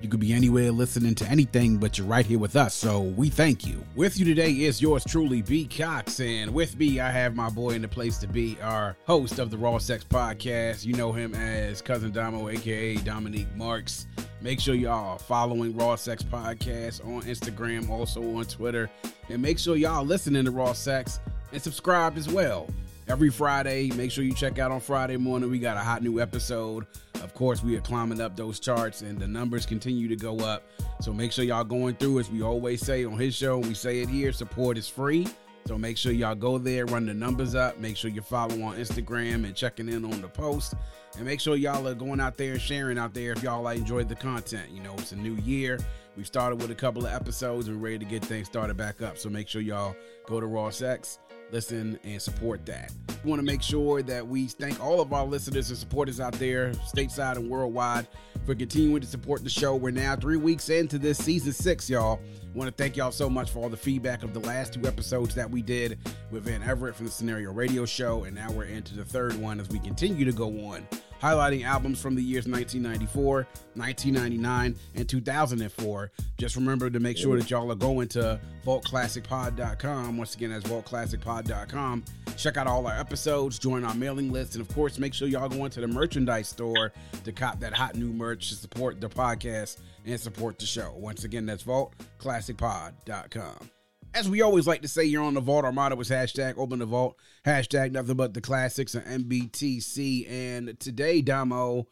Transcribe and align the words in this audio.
You 0.00 0.08
could 0.08 0.20
be 0.20 0.32
anywhere 0.32 0.70
listening 0.70 1.16
to 1.16 1.28
anything, 1.28 1.76
but 1.76 1.98
you're 1.98 2.06
right 2.06 2.24
here 2.24 2.38
with 2.38 2.54
us, 2.54 2.72
so 2.72 3.00
we 3.00 3.30
thank 3.30 3.66
you. 3.66 3.84
With 3.96 4.16
you 4.16 4.24
today 4.24 4.52
is 4.52 4.80
yours 4.80 5.04
truly, 5.04 5.42
B. 5.42 5.66
Cox, 5.66 6.20
and 6.20 6.54
with 6.54 6.78
me, 6.78 7.00
I 7.00 7.10
have 7.10 7.34
my 7.34 7.50
boy 7.50 7.70
in 7.70 7.82
the 7.82 7.88
place 7.88 8.16
to 8.18 8.28
be, 8.28 8.56
our 8.62 8.96
host 9.08 9.40
of 9.40 9.50
the 9.50 9.58
Raw 9.58 9.78
Sex 9.78 10.04
Podcast. 10.04 10.86
You 10.86 10.94
know 10.94 11.10
him 11.10 11.34
as 11.34 11.82
Cousin 11.82 12.12
Domo, 12.12 12.48
aka 12.48 12.94
Dominique 12.98 13.52
Marks. 13.56 14.06
Make 14.40 14.60
sure 14.60 14.76
y'all 14.76 15.18
following 15.18 15.76
Raw 15.76 15.96
Sex 15.96 16.22
Podcast 16.22 17.04
on 17.04 17.22
Instagram, 17.22 17.90
also 17.90 18.22
on 18.36 18.44
Twitter, 18.44 18.88
and 19.28 19.42
make 19.42 19.58
sure 19.58 19.76
y'all 19.76 20.04
listening 20.04 20.44
to 20.44 20.52
Raw 20.52 20.74
Sex 20.74 21.18
and 21.52 21.60
subscribe 21.60 22.16
as 22.16 22.28
well 22.28 22.68
every 23.08 23.30
Friday. 23.30 23.90
Make 23.92 24.10
sure 24.10 24.22
you 24.22 24.34
check 24.34 24.58
out 24.58 24.70
on 24.70 24.80
Friday 24.80 25.16
morning. 25.16 25.50
We 25.50 25.58
got 25.58 25.76
a 25.76 25.80
hot 25.80 26.02
new 26.02 26.20
episode. 26.20 26.86
Of 27.22 27.34
course, 27.34 27.62
we 27.62 27.76
are 27.76 27.80
climbing 27.80 28.20
up 28.20 28.36
those 28.36 28.60
charts 28.60 29.02
and 29.02 29.18
the 29.18 29.26
numbers 29.26 29.66
continue 29.66 30.08
to 30.08 30.16
go 30.16 30.38
up. 30.40 30.62
So 31.00 31.12
make 31.12 31.32
sure 31.32 31.44
y'all 31.44 31.64
going 31.64 31.96
through 31.96 32.20
as 32.20 32.30
we 32.30 32.42
always 32.42 32.80
say 32.80 33.04
on 33.04 33.18
his 33.18 33.34
show. 33.34 33.58
We 33.58 33.74
say 33.74 34.00
it 34.00 34.08
here 34.08 34.32
support 34.32 34.76
is 34.76 34.88
free. 34.88 35.26
So 35.66 35.76
make 35.76 35.98
sure 35.98 36.12
y'all 36.12 36.34
go 36.34 36.56
there, 36.56 36.86
run 36.86 37.06
the 37.06 37.14
numbers 37.14 37.54
up. 37.54 37.78
Make 37.78 37.96
sure 37.96 38.10
you 38.10 38.22
follow 38.22 38.62
on 38.62 38.76
Instagram 38.76 39.44
and 39.44 39.54
checking 39.54 39.88
in 39.88 40.04
on 40.04 40.22
the 40.22 40.28
post. 40.28 40.74
And 41.16 41.24
make 41.24 41.40
sure 41.40 41.56
y'all 41.56 41.86
are 41.88 41.94
going 41.94 42.20
out 42.20 42.36
there 42.36 42.52
and 42.52 42.60
sharing 42.60 42.98
out 42.98 43.12
there 43.14 43.32
if 43.32 43.42
y'all 43.42 43.62
like 43.62 43.78
enjoyed 43.78 44.08
the 44.08 44.14
content. 44.14 44.70
You 44.70 44.82
know, 44.82 44.94
it's 44.94 45.12
a 45.12 45.16
new 45.16 45.34
year. 45.36 45.78
We 46.16 46.24
started 46.24 46.60
with 46.60 46.70
a 46.70 46.74
couple 46.74 47.06
of 47.06 47.12
episodes 47.12 47.68
and 47.68 47.80
we're 47.80 47.90
ready 47.90 47.98
to 47.98 48.04
get 48.04 48.24
things 48.24 48.46
started 48.46 48.76
back 48.76 49.02
up. 49.02 49.18
So 49.18 49.28
make 49.28 49.48
sure 49.48 49.60
y'all 49.60 49.94
go 50.26 50.40
to 50.40 50.46
Raw 50.46 50.70
Sex 50.70 51.18
listen 51.52 51.98
and 52.04 52.20
support 52.20 52.64
that. 52.66 52.92
We 53.24 53.30
want 53.30 53.40
to 53.40 53.44
make 53.44 53.62
sure 53.62 54.02
that 54.02 54.26
we 54.26 54.46
thank 54.46 54.80
all 54.82 55.00
of 55.00 55.12
our 55.12 55.24
listeners 55.24 55.70
and 55.70 55.78
supporters 55.78 56.20
out 56.20 56.34
there, 56.34 56.72
stateside 56.72 57.36
and 57.36 57.48
worldwide, 57.48 58.06
for 58.46 58.54
continuing 58.54 59.00
to 59.00 59.06
support 59.06 59.44
the 59.44 59.50
show. 59.50 59.74
We're 59.74 59.90
now 59.90 60.16
three 60.16 60.36
weeks 60.36 60.68
into 60.68 60.98
this 60.98 61.18
season 61.18 61.52
six, 61.52 61.90
y'all. 61.90 62.20
Want 62.54 62.74
to 62.74 62.82
thank 62.82 62.96
y'all 62.96 63.12
so 63.12 63.28
much 63.28 63.50
for 63.50 63.60
all 63.60 63.68
the 63.68 63.76
feedback 63.76 64.22
of 64.22 64.32
the 64.32 64.40
last 64.40 64.72
two 64.72 64.86
episodes 64.86 65.34
that 65.34 65.50
we 65.50 65.62
did 65.62 65.98
with 66.30 66.44
Van 66.44 66.62
Everett 66.62 66.94
from 66.94 67.06
the 67.06 67.12
Scenario 67.12 67.52
Radio 67.52 67.84
Show, 67.84 68.24
and 68.24 68.34
now 68.34 68.50
we're 68.50 68.64
into 68.64 68.96
the 68.96 69.04
third 69.04 69.34
one 69.34 69.60
as 69.60 69.68
we 69.68 69.78
continue 69.78 70.24
to 70.24 70.32
go 70.32 70.48
on 70.70 70.86
highlighting 71.20 71.64
albums 71.64 72.00
from 72.00 72.14
the 72.14 72.22
years 72.22 72.46
1994, 72.46 73.46
1999, 73.74 74.76
and 74.94 75.08
2004. 75.08 76.10
Just 76.36 76.56
remember 76.56 76.90
to 76.90 77.00
make 77.00 77.16
sure 77.16 77.38
that 77.38 77.50
y'all 77.50 77.70
are 77.70 77.76
going 77.76 78.08
to 78.08 78.40
vaultclassicpod.com. 78.64 80.16
Once 80.16 80.34
again, 80.34 80.50
that's 80.50 80.64
vaultclassicpod.com. 80.64 82.04
Check 82.36 82.56
out 82.56 82.66
all 82.66 82.86
our 82.86 82.98
episodes, 82.98 83.58
join 83.58 83.84
our 83.84 83.94
mailing 83.94 84.32
list, 84.32 84.54
and 84.54 84.66
of 84.66 84.74
course, 84.74 84.98
make 84.98 85.14
sure 85.14 85.28
y'all 85.28 85.48
go 85.48 85.64
into 85.64 85.80
the 85.80 85.88
merchandise 85.88 86.48
store 86.48 86.92
to 87.24 87.32
cop 87.32 87.60
that 87.60 87.72
hot 87.72 87.96
new 87.96 88.12
merch 88.12 88.50
to 88.50 88.54
support 88.54 89.00
the 89.00 89.08
podcast 89.08 89.78
and 90.04 90.20
support 90.20 90.58
the 90.58 90.66
show. 90.66 90.92
Once 90.96 91.24
again, 91.24 91.46
that's 91.46 91.64
vaultclassicpod.com. 91.64 93.70
As 94.14 94.28
we 94.28 94.42
always 94.42 94.66
like 94.66 94.82
to 94.82 94.88
say 94.88 95.04
you're 95.04 95.22
on 95.22 95.34
the 95.34 95.40
Vault, 95.40 95.64
our 95.64 95.72
motto 95.72 96.00
is 96.00 96.08
hashtag 96.08 96.54
open 96.56 96.78
the 96.78 96.86
vault, 96.86 97.18
hashtag 97.44 97.92
nothing 97.92 98.16
but 98.16 98.34
the 98.34 98.40
classics 98.40 98.94
and 98.94 99.28
NBTC. 99.28 100.30
And 100.30 100.80
today, 100.80 101.20
Domo, 101.22 101.86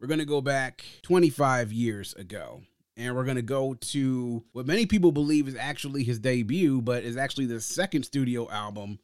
we're 0.00 0.08
going 0.08 0.18
to 0.18 0.24
go 0.24 0.40
back 0.40 0.84
25 1.02 1.72
years 1.72 2.14
ago. 2.14 2.62
And 2.96 3.14
we're 3.14 3.24
going 3.24 3.36
to 3.36 3.42
go 3.42 3.74
to 3.74 4.44
what 4.52 4.66
many 4.66 4.86
people 4.86 5.12
believe 5.12 5.46
is 5.46 5.54
actually 5.54 6.02
his 6.02 6.18
debut, 6.18 6.80
but 6.80 7.04
is 7.04 7.16
actually 7.16 7.46
the 7.46 7.60
second 7.60 8.02
studio 8.02 8.50
album 8.50 8.98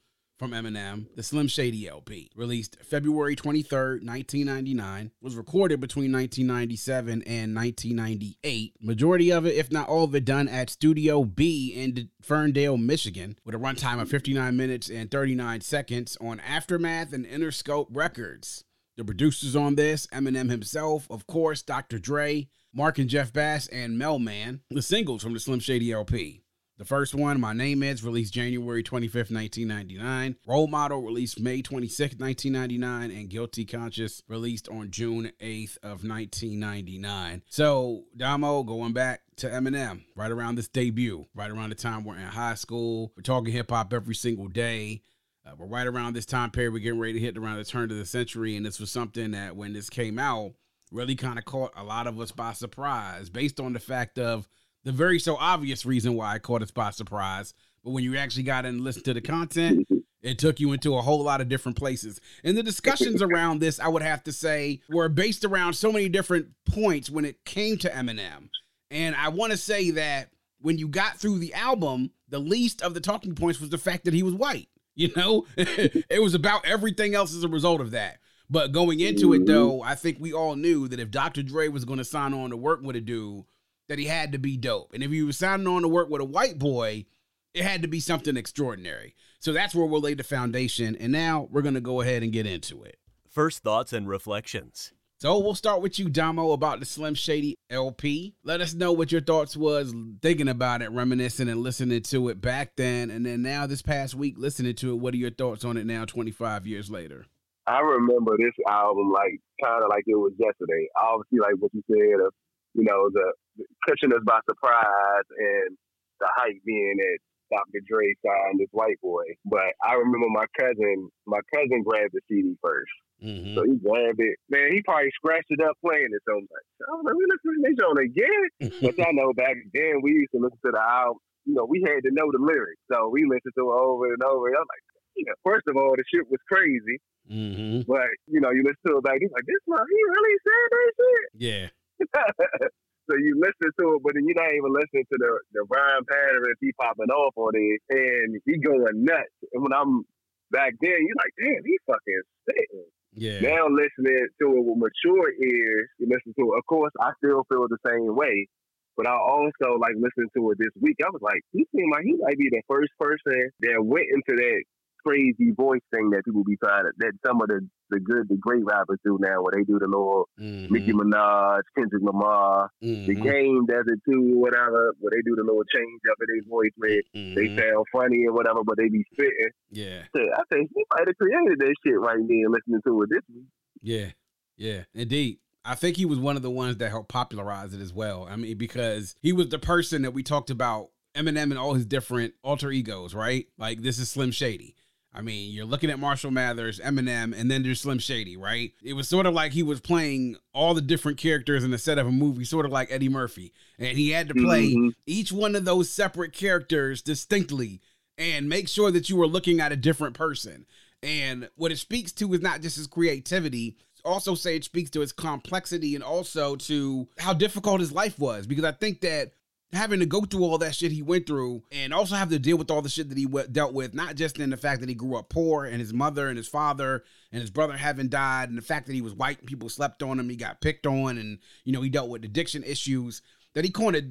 from 0.45 0.53
Eminem, 0.53 1.07
the 1.17 1.23
Slim 1.23 1.49
Shady 1.49 1.89
LP, 1.89 2.31
released 2.37 2.77
February 2.83 3.35
23rd, 3.35 4.05
1999, 4.05 5.11
was 5.23 5.37
recorded 5.37 5.81
between 5.81 6.13
1997 6.13 7.23
and 7.23 7.57
1998. 7.57 8.75
Majority 8.79 9.33
of 9.33 9.47
it, 9.47 9.55
if 9.55 9.73
not 9.73 9.89
all 9.89 10.05
of 10.05 10.15
it, 10.15 10.27
done 10.27 10.47
at 10.49 10.69
Studio 10.69 11.25
B 11.25 11.73
in 11.75 12.11
Ferndale, 12.21 12.77
Michigan, 12.77 13.39
with 13.43 13.55
a 13.55 13.59
runtime 13.59 14.03
of 14.03 14.11
59 14.11 14.55
minutes 14.55 14.91
and 14.91 15.11
39 15.11 15.63
seconds 15.63 16.19
on 16.21 16.41
Aftermath 16.41 17.15
and 17.15 17.25
Interscope 17.25 17.87
Records. 17.91 18.65
The 18.99 19.05
producers 19.07 19.57
on 19.57 19.77
this, 19.77 20.07
Eminem 20.09 20.51
himself, 20.51 21.07
of 21.09 21.27
course, 21.27 21.63
Dr. 21.63 21.99
Dre, 21.99 22.49
Mark 22.75 22.99
and 22.99 23.09
Jeff 23.09 23.33
Bass, 23.33 23.67
and 23.69 23.97
Mel 23.97 24.19
Man. 24.19 24.61
The 24.69 24.83
singles 24.83 25.23
from 25.23 25.33
the 25.33 25.41
Slim 25.41 25.61
Shady 25.61 25.91
LP. 25.91 26.44
The 26.77 26.85
first 26.85 27.15
one, 27.15 27.41
My 27.41 27.53
Name 27.53 27.85
Is, 27.85 28.03
released 28.03 28.35
January 28.35 28.83
25th, 28.83 29.31
1999. 29.31 30.35
Role 30.45 30.67
Model, 30.67 31.03
released 31.03 31.39
May 31.39 31.63
26th, 31.63 32.19
1999. 32.19 33.13
And 33.13 33.31
Guilty 33.31 33.65
Conscience, 33.65 34.25
released 34.27 34.69
on 34.69 34.91
June 34.91 35.31
8th 35.41 35.77
of 35.85 36.03
1999. 36.03 37.43
So, 37.49 38.07
Domo, 38.17 38.65
going 38.65 38.93
back 38.93 39.21
to 39.37 39.49
Eminem, 39.49 40.03
right 40.17 40.33
around 40.33 40.57
this 40.57 40.67
debut, 40.67 41.27
right 41.33 41.51
around 41.51 41.69
the 41.69 41.77
time 41.77 42.03
we're 42.03 42.17
in 42.17 42.23
high 42.23 42.57
school. 42.57 43.13
We're 43.17 43.23
talking 43.23 43.53
hip 43.53 43.71
hop 43.71 43.93
every 43.93 44.17
single 44.17 44.49
day. 44.49 45.03
Uh, 45.47 45.53
we're 45.57 45.67
right 45.67 45.87
around 45.87 46.15
this 46.15 46.27
time 46.27 46.51
period. 46.51 46.73
We're 46.73 46.81
getting 46.81 46.99
ready 46.99 47.13
to 47.13 47.21
hit 47.21 47.39
around 47.39 47.59
the 47.59 47.65
turn 47.65 47.93
of 47.93 47.99
the 47.99 48.05
century. 48.05 48.57
And 48.57 48.67
this 48.67 48.81
was 48.81 48.91
something 48.91 49.31
that, 49.31 49.55
when 49.55 49.75
this 49.75 49.89
came 49.89 50.19
out, 50.19 50.55
really 50.91 51.15
kind 51.15 51.39
of 51.39 51.45
caught 51.45 51.73
a 51.77 51.85
lot 51.85 52.09
of 52.09 52.19
us 52.19 52.33
by 52.33 52.53
surprise 52.53 53.31
based 53.31 53.61
on 53.61 53.75
the 53.75 53.81
fact 53.81 54.19
of 54.19 54.49
the 54.85 54.93
very 54.93 55.19
so 55.19 55.37
obvious 55.37 55.85
reason 55.85 56.15
why 56.15 56.35
I 56.35 56.39
caught 56.39 56.63
us 56.63 56.71
by 56.71 56.91
surprise. 56.91 57.55
But 57.83 57.91
when 57.91 58.05
you 58.05 58.17
actually 58.17 58.45
got 58.45 58.65
in 58.65 58.77
and 58.77 58.85
listened 58.85 59.05
to 59.07 59.15
the 59.15 59.21
content, 59.21 59.89
it 60.23 60.39
took 60.39 60.61
you 60.61 60.73
into 60.73 60.97
a 60.97 61.03
whole 61.03 61.23
lot 61.23 61.41
of 61.41 61.49
different 61.49 61.77
places. 61.77 62.21
And 62.43 62.57
the 62.57 62.63
discussions 62.63 63.21
around 63.21 63.61
this, 63.61 63.79
I 63.81 63.89
would 63.89 64.03
have 64.03 64.23
to 64.25 64.33
say, 64.33 64.81
were 64.89 65.09
based 65.09 65.45
around 65.45 65.75
so 65.75 65.93
many 65.93 66.09
different 66.09 66.49
points 66.71 67.11
when 67.11 67.25
it 67.25 67.45
came 67.45 67.77
to 67.79 67.91
Eminem. 67.91 68.49
And 68.91 69.17
I 69.17 69.29
want 69.29 69.53
to 69.53 69.59
say 69.59 69.91
that 69.93 70.31
when 70.61 70.79
you 70.79 70.89
got 70.89 71.19
through 71.19 71.41
the 71.41 71.53
album, 71.53 72.11
the 72.29 72.39
least 72.39 72.81
of 72.81 72.95
the 72.95 73.01
talking 73.01 73.35
points 73.35 73.61
was 73.61 73.71
the 73.71 73.79
fact 73.79 74.05
that 74.05 74.15
he 74.15 74.23
was 74.23 74.35
white. 74.35 74.69
You 74.97 75.11
know, 75.17 75.45
it 75.57 76.23
was 76.23 76.35
about 76.35 76.65
everything 76.65 77.17
else 77.17 77.35
as 77.35 77.43
a 77.43 77.49
result 77.49 77.81
of 77.81 77.91
that. 77.91 78.19
But 78.49 78.71
going 78.71 79.01
into 79.01 79.33
it, 79.33 79.45
though, 79.45 79.83
I 79.83 79.97
think 79.97 80.19
we 80.21 80.33
all 80.33 80.55
knew 80.55 80.87
that 80.87 81.01
if 81.01 81.11
Dr. 81.11 81.43
Dre 81.43 81.67
was 81.67 81.85
going 81.85 81.99
to 81.99 82.05
sign 82.05 82.33
on 82.33 82.51
to 82.51 82.57
work 82.57 82.81
with 82.81 82.95
a 82.95 83.01
dude, 83.01 83.45
that 83.89 83.99
he 83.99 84.07
had 84.07 84.33
to 84.33 84.39
be 84.39 84.57
dope. 84.57 84.93
And 84.95 85.03
if 85.03 85.11
he 85.11 85.23
was 85.23 85.39
signing 85.39 85.67
on 85.67 85.83
to 85.83 85.89
work 85.89 86.09
with 86.09 86.21
a 86.21 86.27
white 86.27 86.59
boy, 86.59 87.07
it 87.53 87.65
had 87.65 87.83
to 87.83 87.89
be 87.89 88.01
something 88.01 88.37
extraordinary. 88.37 89.15
So 89.39 89.53
that's 89.53 89.75
where 89.75 89.87
we'll 89.87 90.01
lay 90.01 90.15
the 90.15 90.25
foundation. 90.25 90.97
And 90.97 91.13
now 91.13 91.49
we're 91.51 91.63
going 91.63 91.75
to 91.75 91.81
go 91.81 92.01
ahead 92.01 92.23
and 92.23 92.33
get 92.33 92.47
into 92.47 92.83
it. 92.83 92.99
First 93.31 93.63
thoughts 93.63 93.93
and 93.93 94.09
reflections. 94.09 94.93
So 95.21 95.39
we'll 95.39 95.55
start 95.55 95.81
with 95.81 95.99
you, 95.99 96.11
Domo, 96.11 96.53
about 96.53 96.81
the 96.81 96.87
Slim 96.87 97.15
Shady 97.15 97.57
LP. 97.71 98.35
Let 98.43 98.61
us 98.61 98.75
know 98.75 98.93
what 98.93 99.13
your 99.13 99.21
thoughts 99.21 99.57
was 99.57 99.95
thinking 100.21 100.49
about 100.49 100.83
it, 100.83 100.91
reminiscing 100.91 101.49
and 101.49 101.63
listening 101.63 102.03
to 102.03 102.29
it 102.29 102.41
back 102.41 102.77
then, 102.77 103.11
and 103.11 103.25
then 103.25 103.41
now 103.41 103.67
this 103.67 103.81
past 103.81 104.15
week 104.15 104.35
listening 104.37 104.75
to 104.75 104.93
it. 104.93 104.97
What 104.97 105.15
are 105.15 105.17
your 105.19 105.31
thoughts 105.31 105.65
on 105.65 105.77
it 105.77 105.87
now, 105.87 106.05
25 106.05 106.67
years 106.67 106.91
later? 106.91 107.25
I 107.67 107.81
remember 107.81 108.37
this 108.37 108.53
album 108.69 109.13
like 109.13 109.41
kind 109.63 109.83
of 109.83 109.89
like 109.89 110.05
it 110.07 110.17
was 110.17 110.33
yesterday. 110.39 110.89
Obviously, 111.01 111.39
like 111.39 111.55
what 111.59 111.73
you 111.73 111.83
said, 111.89 112.27
of 112.27 112.35
you 112.75 112.85
know 112.85 113.09
the, 113.11 113.33
the 113.44 113.44
catching 113.87 114.13
us 114.13 114.23
by 114.25 114.41
surprise 114.49 115.27
and 115.39 115.77
the 116.21 116.29
hype 116.37 116.61
being 116.65 116.97
that 116.99 117.19
Dr. 117.51 117.81
Dre 117.87 118.15
signed 118.25 118.59
this 118.59 118.73
white 118.73 119.01
boy. 119.03 119.25
But 119.45 119.77
I 119.85 119.95
remember 119.95 120.29
my 120.31 120.47
cousin, 120.59 121.09
my 121.27 121.41
cousin 121.55 121.83
grabbed 121.83 122.15
the 122.15 122.21
CD 122.29 122.57
first. 122.63 122.91
Mm-hmm. 123.23 123.55
So 123.55 123.63
he 123.65 123.77
grabbed 123.79 124.21
it. 124.21 124.37
Man, 124.51 124.73
he 124.73 124.83
probably 124.83 125.11
scratched 125.15 125.51
it 125.51 125.61
up 125.63 125.77
playing 125.85 126.11
it 126.11 126.23
so 126.27 126.41
much. 126.41 126.67
I 126.83 126.93
was 126.97 127.05
like, 127.07 127.17
we 127.17 127.25
listen 127.31 127.51
to 127.55 127.63
this 127.63 127.79
on 127.85 127.97
again. 128.03 128.47
but 128.83 129.07
I 129.07 129.13
know 129.13 129.33
back 129.33 129.57
then 129.73 130.03
we 130.03 130.25
used 130.25 130.33
to 130.33 130.41
listen 130.43 130.59
to 130.67 130.73
the 130.73 130.83
album. 130.83 131.21
You 131.45 131.55
know, 131.55 131.67
we 131.69 131.85
had 131.85 132.03
to 132.09 132.11
know 132.11 132.33
the 132.33 132.41
lyrics. 132.41 132.81
So 132.91 133.09
we 133.09 133.25
listened 133.25 133.55
to 133.57 133.65
it 133.69 133.77
over 133.77 134.13
and 134.13 134.23
over. 134.25 134.49
And 134.49 134.57
I'm 134.57 134.69
like, 134.69 134.85
you 135.15 135.25
know, 135.29 135.37
first 135.45 135.69
of 135.69 135.77
all, 135.77 135.95
the 135.95 136.05
shit 136.09 136.27
was 136.29 136.41
crazy. 136.51 136.99
Mm-hmm. 137.31 137.87
But, 137.87 138.09
you 138.27 138.41
know, 138.41 138.51
you 138.51 138.65
listen 138.65 138.81
to 138.89 138.99
it 138.99 139.05
back, 139.05 139.21
he's 139.21 139.33
like, 139.33 139.47
this 139.47 139.63
one, 139.65 139.85
he 139.89 140.01
really 140.05 140.37
said 140.45 140.67
that 140.73 140.93
shit? 140.99 141.29
Yeah. 141.41 142.69
so 143.09 143.17
you 143.17 143.37
listen 143.37 143.73
to 143.81 143.97
it, 143.97 144.03
but 144.03 144.15
then 144.15 144.25
you're 144.27 144.41
not 144.41 144.53
even 144.53 144.73
listening 144.73 145.05
to 145.13 145.19
the, 145.19 145.33
the 145.53 145.63
rhyme 145.69 146.05
pattern 146.09 146.45
if 146.49 146.59
he 146.61 146.73
popping 146.81 147.13
off 147.13 147.35
on 147.37 147.53
it, 147.55 147.81
and 147.91 148.41
he 148.45 148.59
going 148.59 149.05
nuts. 149.05 149.35
And 149.53 149.63
when 149.63 149.73
I'm 149.73 150.05
back 150.51 150.73
then, 150.81 150.99
you're 151.01 151.21
like, 151.21 151.35
damn, 151.37 151.65
he 151.65 151.77
fucking 151.87 152.23
spitting. 152.43 152.89
Yeah. 153.15 153.41
Now 153.41 153.71
listening 153.71 154.27
to 154.41 154.47
it 154.59 154.65
with 154.65 154.79
mature 154.79 155.31
ears, 155.31 155.89
you 155.99 156.09
listen 156.11 156.35
to 156.35 156.55
it. 156.55 156.59
Of 156.59 156.67
course, 156.67 156.93
I 157.01 157.13
still 157.23 157.47
feel 157.49 157.69
the 157.69 157.79
same 157.87 158.17
way, 158.17 158.49
but 158.97 159.07
I 159.07 159.15
also 159.15 159.79
like 159.79 159.95
listening 159.95 160.31
to 160.35 160.51
it 160.51 160.59
this 160.59 160.75
week. 160.81 160.97
I 161.05 161.11
was 161.11 161.23
like, 161.23 161.43
he 161.53 161.67
seemed 161.71 161.93
like 161.93 162.05
he 162.05 162.17
might 162.19 162.39
be 162.39 162.51
the 162.51 162.63
first 162.67 162.91
person 162.99 163.51
that 163.61 163.79
went 163.85 164.09
into 164.11 164.35
that 164.35 164.63
crazy 165.07 165.53
voice 165.57 165.81
thing 165.93 166.11
that 166.11 166.25
people 166.25 166.45
be 166.45 166.57
trying 166.57 166.85
to, 166.85 166.91
that 166.99 167.13
some 167.27 167.41
of 167.43 167.49
the, 167.49 167.61
the 167.91 168.01
good, 168.01 168.29
the 168.29 168.37
great 168.37 168.65
rappers 168.65 168.99
do 169.05 169.19
now, 169.21 169.43
where 169.43 169.53
they 169.57 169.65
do 169.65 169.79
the 169.79 169.87
little 169.87 170.29
Mm-hmm. 170.41 170.73
Nicki 170.75 170.93
Minaj, 170.93 171.61
Kendrick 171.77 172.03
Lamar, 172.03 172.71
the 172.81 172.87
Mhm. 173.15 173.23
game 173.23 173.67
does 173.67 173.85
it 173.87 174.01
too, 174.09 174.21
whatever, 174.37 174.93
where 175.01 175.11
they 175.11 175.23
do 175.23 175.37
the 175.37 175.43
little 175.43 175.63
change 175.65 176.01
up 176.11 176.17
in 176.21 176.27
their 176.35 176.43
voice 176.51 176.71
where 176.77 177.03
they 177.13 177.49
Mhm. 177.49 177.59
sound 177.59 177.87
funny 177.93 178.25
and 178.25 178.35
whatever, 178.35 178.65
but 178.65 178.77
they 178.79 178.89
be 178.89 179.05
spitting. 179.13 179.51
Yeah. 179.71 180.03
I 180.15 180.43
think 180.51 180.71
he 180.75 180.85
might 180.97 181.07
have 181.07 181.17
created 181.17 181.59
that 181.61 181.75
shit 181.85 182.01
right 182.01 182.19
there 182.27 182.49
listening 182.51 182.81
to 182.87 183.03
it 183.03 183.11
this 183.11 183.23
week. 183.35 183.45
Yeah, 183.83 184.11
yeah, 184.57 184.85
indeed. 184.95 185.39
I 185.65 185.75
think 185.75 185.97
he 185.97 186.05
was 186.05 186.19
one 186.19 186.37
of 186.37 186.43
the 186.43 186.51
ones 186.51 186.77
that 186.79 186.91
helped 186.91 187.09
popularize 187.09 187.73
it 187.75 187.81
as 187.81 187.93
well. 187.93 188.27
I 188.29 188.37
mean, 188.37 188.59
because 188.59 189.15
he 189.23 189.33
was 189.33 189.49
the 189.49 189.59
person 189.59 190.03
that 190.03 190.13
we 190.13 190.23
talked 190.23 190.51
about 190.51 190.89
Eminem 191.15 191.45
and 191.45 191.59
all 191.59 191.75
his 191.75 191.87
different 191.87 192.35
alter 192.43 192.71
egos, 192.73 193.15
right? 193.15 193.47
Like 193.57 193.81
this 193.83 193.99
is 193.99 194.11
Slim 194.11 194.31
Shady. 194.33 194.75
I 195.15 195.23
mean, 195.23 195.53
you're 195.53 195.65
looking 195.65 195.91
at 195.91 196.01
Marshall 196.01 196.33
Mathers, 196.33 196.81
Eminem, 196.81 197.39
and 197.39 197.49
then 197.49 197.63
there's 197.63 197.81
Slim 197.81 198.01
Shady, 198.01 198.37
right? 198.37 198.73
It 198.83 198.95
was 198.95 199.09
sort 199.09 199.27
of 199.27 199.35
like 199.35 199.53
he 199.53 199.63
was 199.63 199.81
playing 199.81 200.37
all 200.53 200.75
the 200.75 200.81
different 200.81 201.19
characters 201.19 201.63
in 201.63 201.71
the 201.71 201.79
set 201.79 201.99
of 201.99 202.07
a 202.09 202.13
movie, 202.13 202.45
sort 202.45 202.67
of 202.67 202.73
like 202.73 202.91
Eddie 202.91 203.09
Murphy. 203.09 203.53
And 203.79 203.97
he 203.97 204.11
had 204.11 204.27
to 204.29 204.35
play 204.35 204.75
Mhm. 204.75 204.93
each 205.07 205.31
one 205.31 205.55
of 205.55 205.65
those 205.65 205.89
separate 205.89 206.33
characters 206.33 207.01
distinctly 207.01 207.81
and 208.19 208.49
make 208.49 208.69
sure 208.69 208.91
that 208.91 209.09
you 209.09 209.15
were 209.17 209.29
looking 209.29 209.61
at 209.61 209.71
a 209.71 209.77
different 209.77 210.15
person. 210.15 210.67
And 211.01 211.49
what 211.55 211.71
it 211.71 211.79
speaks 211.79 212.11
to 212.13 212.33
is 212.35 212.41
not 212.41 212.61
just 212.61 212.77
his 212.77 212.87
creativity, 212.89 213.77
also 214.05 214.35
say 214.35 214.57
it 214.57 214.65
speaks 214.65 214.91
to 214.91 215.01
his 215.01 215.13
complexity 215.13 215.95
and 215.95 216.03
also 216.03 216.57
to 216.57 217.09
how 217.19 217.33
difficult 217.33 217.81
his 217.81 217.93
life 217.93 218.19
was. 218.19 218.47
Because 218.47 218.65
I 218.65 218.73
think 218.73 219.01
that 219.03 219.33
having 219.75 220.01
to 220.01 220.07
go 220.07 220.23
through 220.23 220.45
all 220.45 220.59
that 220.59 220.75
shit 220.75 220.93
he 220.93 221.03
went 221.03 221.27
through 221.27 221.63
and 221.71 221.93
also 221.93 222.15
have 222.15 222.31
to 222.31 222.39
deal 222.39 222.57
with 222.57 222.71
all 222.71 222.83
the 222.83 222.89
shit 222.89 223.09
that 223.09 223.19
he 223.19 223.27
w- 223.27 223.47
dealt 223.49 223.73
with, 223.73 223.95
not 223.95 224.15
just 224.15 224.39
in 224.39 224.51
the 224.51 224.57
fact 224.57 224.81
that 224.81 224.89
he 224.89 224.95
grew 224.95 225.17
up 225.17 225.29
poor 225.29 225.65
and 225.65 225.81
his 225.81 225.93
mother 225.93 226.29
and 226.29 226.37
his 226.37 226.49
father 226.49 227.05
and 227.33 227.41
his 227.41 227.51
brother 227.51 227.77
having 227.77 228.09
died 228.09 228.49
and 228.49 228.59
the 228.59 228.63
fact 228.63 228.87
that 228.87 228.95
he 228.95 229.03
was 229.03 229.15
white 229.15 229.39
and 229.39 229.49
people 229.49 229.69
slept 229.69 230.03
on 230.03 230.19
him, 230.19 230.29
he 230.29 230.37
got 230.37 230.61
picked 230.61 230.87
on 230.87 231.19
and, 231.19 231.39
you 231.65 231.73
know, 231.73 231.83
he 231.83 231.89
dealt 231.89 232.09
with 232.09 232.25
addiction 232.25 232.63
issues, 232.63 233.23
that 233.55 233.65
he 233.65 233.71
kind 233.71 233.97
of 233.97 234.05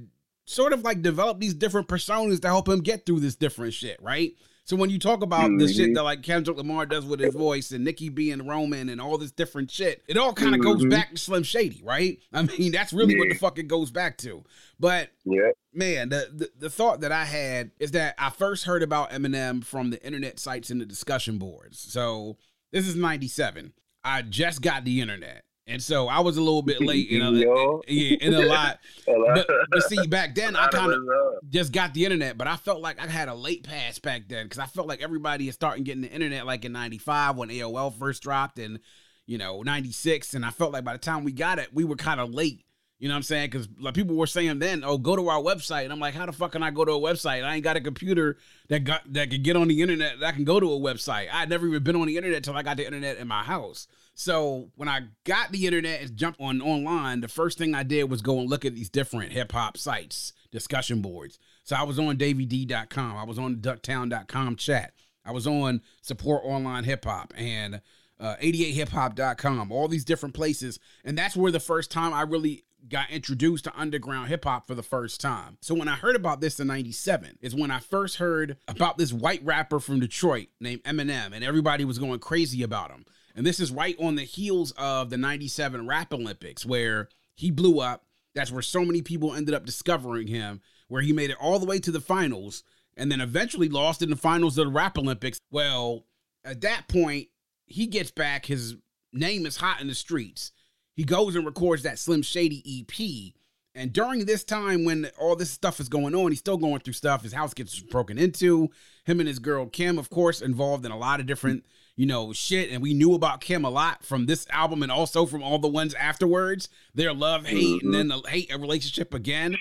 sort 0.45 0.73
of 0.73 0.83
like 0.83 1.01
developed 1.01 1.39
these 1.39 1.53
different 1.53 1.87
personas 1.87 2.41
to 2.41 2.47
help 2.47 2.67
him 2.67 2.81
get 2.81 3.05
through 3.05 3.19
this 3.19 3.35
different 3.35 3.73
shit, 3.73 4.01
right? 4.01 4.33
So 4.65 4.77
when 4.77 4.89
you 4.89 4.97
talk 4.97 5.21
about 5.23 5.51
the 5.57 5.67
shit 5.67 5.89
Mhm. 5.89 5.95
that 5.95 6.03
like 6.03 6.23
Kendrick 6.23 6.55
Lamar 6.55 6.85
does 6.85 7.05
with 7.05 7.19
his 7.19 7.35
voice 7.35 7.71
and 7.71 7.83
Nicki 7.83 8.07
being 8.07 8.47
Roman 8.47 8.87
and 8.87 9.01
all 9.01 9.17
this 9.17 9.31
different 9.31 9.69
shit, 9.69 10.01
it 10.07 10.15
all 10.15 10.31
kind 10.33 10.55
of 10.55 10.61
goes 10.61 10.83
Mhm. 10.83 10.89
back 10.89 11.11
to 11.11 11.17
Slim 11.17 11.43
Shady, 11.43 11.81
right? 11.83 12.17
I 12.33 12.43
mean, 12.43 12.71
that's 12.71 12.93
really 12.93 13.17
what 13.19 13.27
the 13.29 13.35
fuck 13.35 13.59
it 13.59 13.67
goes 13.67 13.91
back 13.91 14.17
to. 14.19 14.43
But 14.79 15.09
Yeah. 15.25 15.51
man, 15.73 16.09
the, 16.09 16.29
the 16.33 16.49
the 16.57 16.69
thought 16.69 17.01
that 17.01 17.11
I 17.11 17.25
had 17.25 17.71
is 17.79 17.91
that 17.91 18.15
I 18.17 18.29
first 18.29 18.63
heard 18.63 18.83
about 18.83 19.11
Eminem 19.11 19.65
from 19.65 19.89
the 19.89 20.01
internet 20.05 20.39
sites 20.39 20.69
and 20.69 20.79
the 20.79 20.85
discussion 20.85 21.37
boards. 21.37 21.77
So 21.79 22.37
this 22.71 22.87
is 22.87 22.95
'97. 22.95 23.73
I 24.05 24.21
just 24.21 24.61
got 24.61 24.85
the 24.85 25.01
internet, 25.01 25.43
and 25.65 25.81
so 25.81 26.07
I 26.07 26.19
was 26.19 26.37
a 26.37 26.41
little 26.41 26.61
bit 26.61 26.81
late. 26.85 27.07
Uh, 27.09 27.13
you 27.13 27.19
know, 27.19 27.81
yeah, 27.87 28.17
in 28.21 28.33
a 28.33 28.41
lot. 28.41 28.79
But, 29.05 29.47
but 29.71 29.83
see, 29.83 30.07
back 30.07 30.35
then 30.35 30.55
I 30.55 30.67
kind 30.67 30.91
of 30.91 30.99
of. 30.99 31.07
Uh, 31.07 31.39
just 31.49 31.71
got 31.71 31.93
the 31.93 32.05
internet, 32.05 32.37
but 32.37 32.47
I 32.47 32.55
felt 32.55 32.81
like 32.81 33.01
I 33.01 33.07
had 33.07 33.29
a 33.29 33.35
late 33.35 33.63
pass 33.63 33.99
back 33.99 34.27
then 34.27 34.45
because 34.45 34.59
I 34.59 34.65
felt 34.65 34.87
like 34.87 35.01
everybody 35.01 35.47
is 35.47 35.55
starting 35.55 35.83
getting 35.83 36.01
the 36.01 36.11
internet 36.11 36.45
like 36.45 36.65
in 36.65 36.71
'95 36.71 37.37
when 37.37 37.49
AOL 37.49 37.97
first 37.97 38.23
dropped, 38.23 38.59
and 38.59 38.79
you 39.25 39.37
know 39.37 39.61
'96, 39.61 40.33
and 40.33 40.45
I 40.45 40.49
felt 40.49 40.73
like 40.73 40.83
by 40.83 40.93
the 40.93 40.99
time 40.99 41.23
we 41.23 41.31
got 41.31 41.59
it, 41.59 41.69
we 41.73 41.83
were 41.83 41.95
kind 41.95 42.19
of 42.19 42.33
late. 42.33 42.65
You 42.99 43.09
know 43.09 43.15
what 43.15 43.17
I'm 43.17 43.23
saying? 43.23 43.49
Because 43.49 43.67
like 43.79 43.95
people 43.95 44.15
were 44.15 44.27
saying 44.27 44.59
then, 44.59 44.83
"Oh, 44.85 44.97
go 44.97 45.15
to 45.15 45.27
our 45.27 45.41
website," 45.41 45.83
and 45.83 45.91
I'm 45.91 45.99
like, 45.99 46.13
"How 46.13 46.25
the 46.25 46.31
fuck 46.31 46.53
can 46.53 46.63
I 46.63 46.71
go 46.71 46.85
to 46.85 46.93
a 46.93 46.99
website? 46.99 47.43
I 47.43 47.55
ain't 47.55 47.63
got 47.63 47.75
a 47.75 47.81
computer 47.81 48.37
that 48.69 48.85
got 48.85 49.01
that 49.11 49.29
can 49.29 49.41
get 49.41 49.57
on 49.57 49.67
the 49.67 49.81
internet 49.81 50.19
that 50.21 50.35
can 50.35 50.45
go 50.45 50.59
to 50.59 50.71
a 50.71 50.79
website. 50.79 51.27
I'd 51.31 51.49
never 51.49 51.67
even 51.67 51.83
been 51.83 51.95
on 51.95 52.07
the 52.07 52.15
internet 52.15 52.37
until 52.37 52.55
I 52.55 52.63
got 52.63 52.77
the 52.77 52.85
internet 52.85 53.17
in 53.17 53.27
my 53.27 53.43
house." 53.43 53.87
So 54.15 54.69
when 54.75 54.87
I 54.87 55.01
got 55.23 55.51
the 55.51 55.65
internet 55.65 56.01
and 56.01 56.15
jumped 56.15 56.39
on 56.39 56.61
online, 56.61 57.21
the 57.21 57.27
first 57.27 57.57
thing 57.57 57.73
I 57.73 57.83
did 57.83 58.09
was 58.09 58.21
go 58.21 58.39
and 58.39 58.49
look 58.49 58.63
at 58.65 58.75
these 58.75 58.89
different 58.89 59.31
hip 59.31 59.51
hop 59.51 59.77
sites, 59.77 60.33
discussion 60.51 61.01
boards. 61.01 61.39
So 61.63 61.75
I 61.75 61.83
was 61.83 61.97
on 61.97 62.17
DaveyD.com, 62.17 63.17
I 63.17 63.23
was 63.23 63.39
on 63.39 63.57
Ducktown.com 63.57 64.55
chat, 64.57 64.93
I 65.25 65.31
was 65.31 65.47
on 65.47 65.81
Support 66.01 66.43
Online 66.45 66.83
Hip 66.83 67.05
Hop 67.05 67.33
and 67.35 67.81
uh, 68.19 68.35
88hiphop.com, 68.41 69.71
all 69.71 69.87
these 69.87 70.05
different 70.05 70.35
places. 70.35 70.79
And 71.03 71.17
that's 71.17 71.35
where 71.35 71.51
the 71.51 71.59
first 71.59 71.91
time 71.91 72.13
I 72.13 72.21
really 72.21 72.65
got 72.89 73.09
introduced 73.09 73.63
to 73.63 73.79
underground 73.79 74.27
hip 74.27 74.43
hop 74.43 74.67
for 74.67 74.75
the 74.75 74.83
first 74.83 75.21
time. 75.21 75.57
So 75.61 75.73
when 75.73 75.87
I 75.87 75.95
heard 75.95 76.15
about 76.15 76.41
this 76.41 76.59
in 76.59 76.67
97 76.67 77.37
is 77.41 77.55
when 77.55 77.71
I 77.71 77.79
first 77.79 78.17
heard 78.17 78.57
about 78.67 78.97
this 78.97 79.13
white 79.13 79.43
rapper 79.43 79.79
from 79.79 79.99
Detroit 79.99 80.47
named 80.59 80.83
Eminem 80.83 81.33
and 81.33 81.43
everybody 81.43 81.85
was 81.85 81.97
going 81.97 82.19
crazy 82.19 82.61
about 82.61 82.91
him. 82.91 83.05
And 83.35 83.45
this 83.45 83.59
is 83.59 83.71
right 83.71 83.95
on 83.99 84.15
the 84.15 84.23
heels 84.23 84.73
of 84.77 85.09
the 85.09 85.17
97 85.17 85.87
Rap 85.87 86.13
Olympics 86.13 86.65
where 86.65 87.09
he 87.35 87.51
blew 87.51 87.79
up. 87.79 88.05
That's 88.35 88.51
where 88.51 88.61
so 88.61 88.83
many 88.83 89.01
people 89.01 89.33
ended 89.33 89.55
up 89.55 89.65
discovering 89.65 90.27
him, 90.27 90.61
where 90.87 91.01
he 91.01 91.13
made 91.13 91.29
it 91.29 91.37
all 91.39 91.59
the 91.59 91.65
way 91.65 91.79
to 91.79 91.91
the 91.91 92.01
finals 92.01 92.63
and 92.95 93.11
then 93.11 93.21
eventually 93.21 93.69
lost 93.69 94.01
in 94.01 94.09
the 94.09 94.15
finals 94.15 94.57
of 94.57 94.65
the 94.65 94.71
Rap 94.71 94.97
Olympics. 94.97 95.39
Well, 95.51 96.05
at 96.43 96.61
that 96.61 96.87
point, 96.87 97.27
he 97.65 97.87
gets 97.87 98.11
back. 98.11 98.45
His 98.45 98.75
name 99.11 99.45
is 99.45 99.57
hot 99.57 99.81
in 99.81 99.87
the 99.87 99.95
streets. 99.95 100.51
He 100.95 101.03
goes 101.03 101.35
and 101.35 101.45
records 101.45 101.83
that 101.83 101.99
Slim 101.99 102.21
Shady 102.21 102.63
EP. 102.81 103.33
And 103.75 103.91
during 103.91 104.25
this 104.25 104.43
time 104.43 104.85
when 104.85 105.09
all 105.17 105.35
this 105.35 105.49
stuff 105.49 105.79
is 105.79 105.89
going 105.89 106.13
on, 106.13 106.31
he's 106.31 106.39
still 106.39 106.57
going 106.57 106.81
through 106.81 106.93
stuff. 106.93 107.23
His 107.23 107.33
house 107.33 107.55
gets 107.55 107.79
broken 107.79 108.19
into. 108.19 108.69
Him 109.05 109.19
and 109.19 109.27
his 109.27 109.39
girl 109.39 109.65
Kim, 109.65 109.97
of 109.97 110.11
course, 110.11 110.41
involved 110.41 110.85
in 110.85 110.91
a 110.91 110.97
lot 110.97 111.19
of 111.19 111.25
different, 111.25 111.65
you 111.95 112.05
know, 112.05 112.33
shit. 112.33 112.71
And 112.71 112.81
we 112.81 112.93
knew 112.93 113.13
about 113.13 113.41
Kim 113.41 113.65
a 113.65 113.69
lot 113.69 114.03
from 114.03 114.25
this 114.25 114.47
album 114.49 114.83
and 114.83 114.91
also 114.91 115.25
from 115.25 115.43
all 115.43 115.59
the 115.59 115.67
ones 115.67 115.93
afterwards. 115.93 116.69
Their 116.93 117.13
love, 117.13 117.45
hate, 117.45 117.81
and 117.81 117.81
mm-hmm. 117.81 117.91
then 117.91 118.07
the 118.09 118.21
hate 118.27 118.53
a 118.53 118.57
relationship 118.57 119.13
again. 119.13 119.57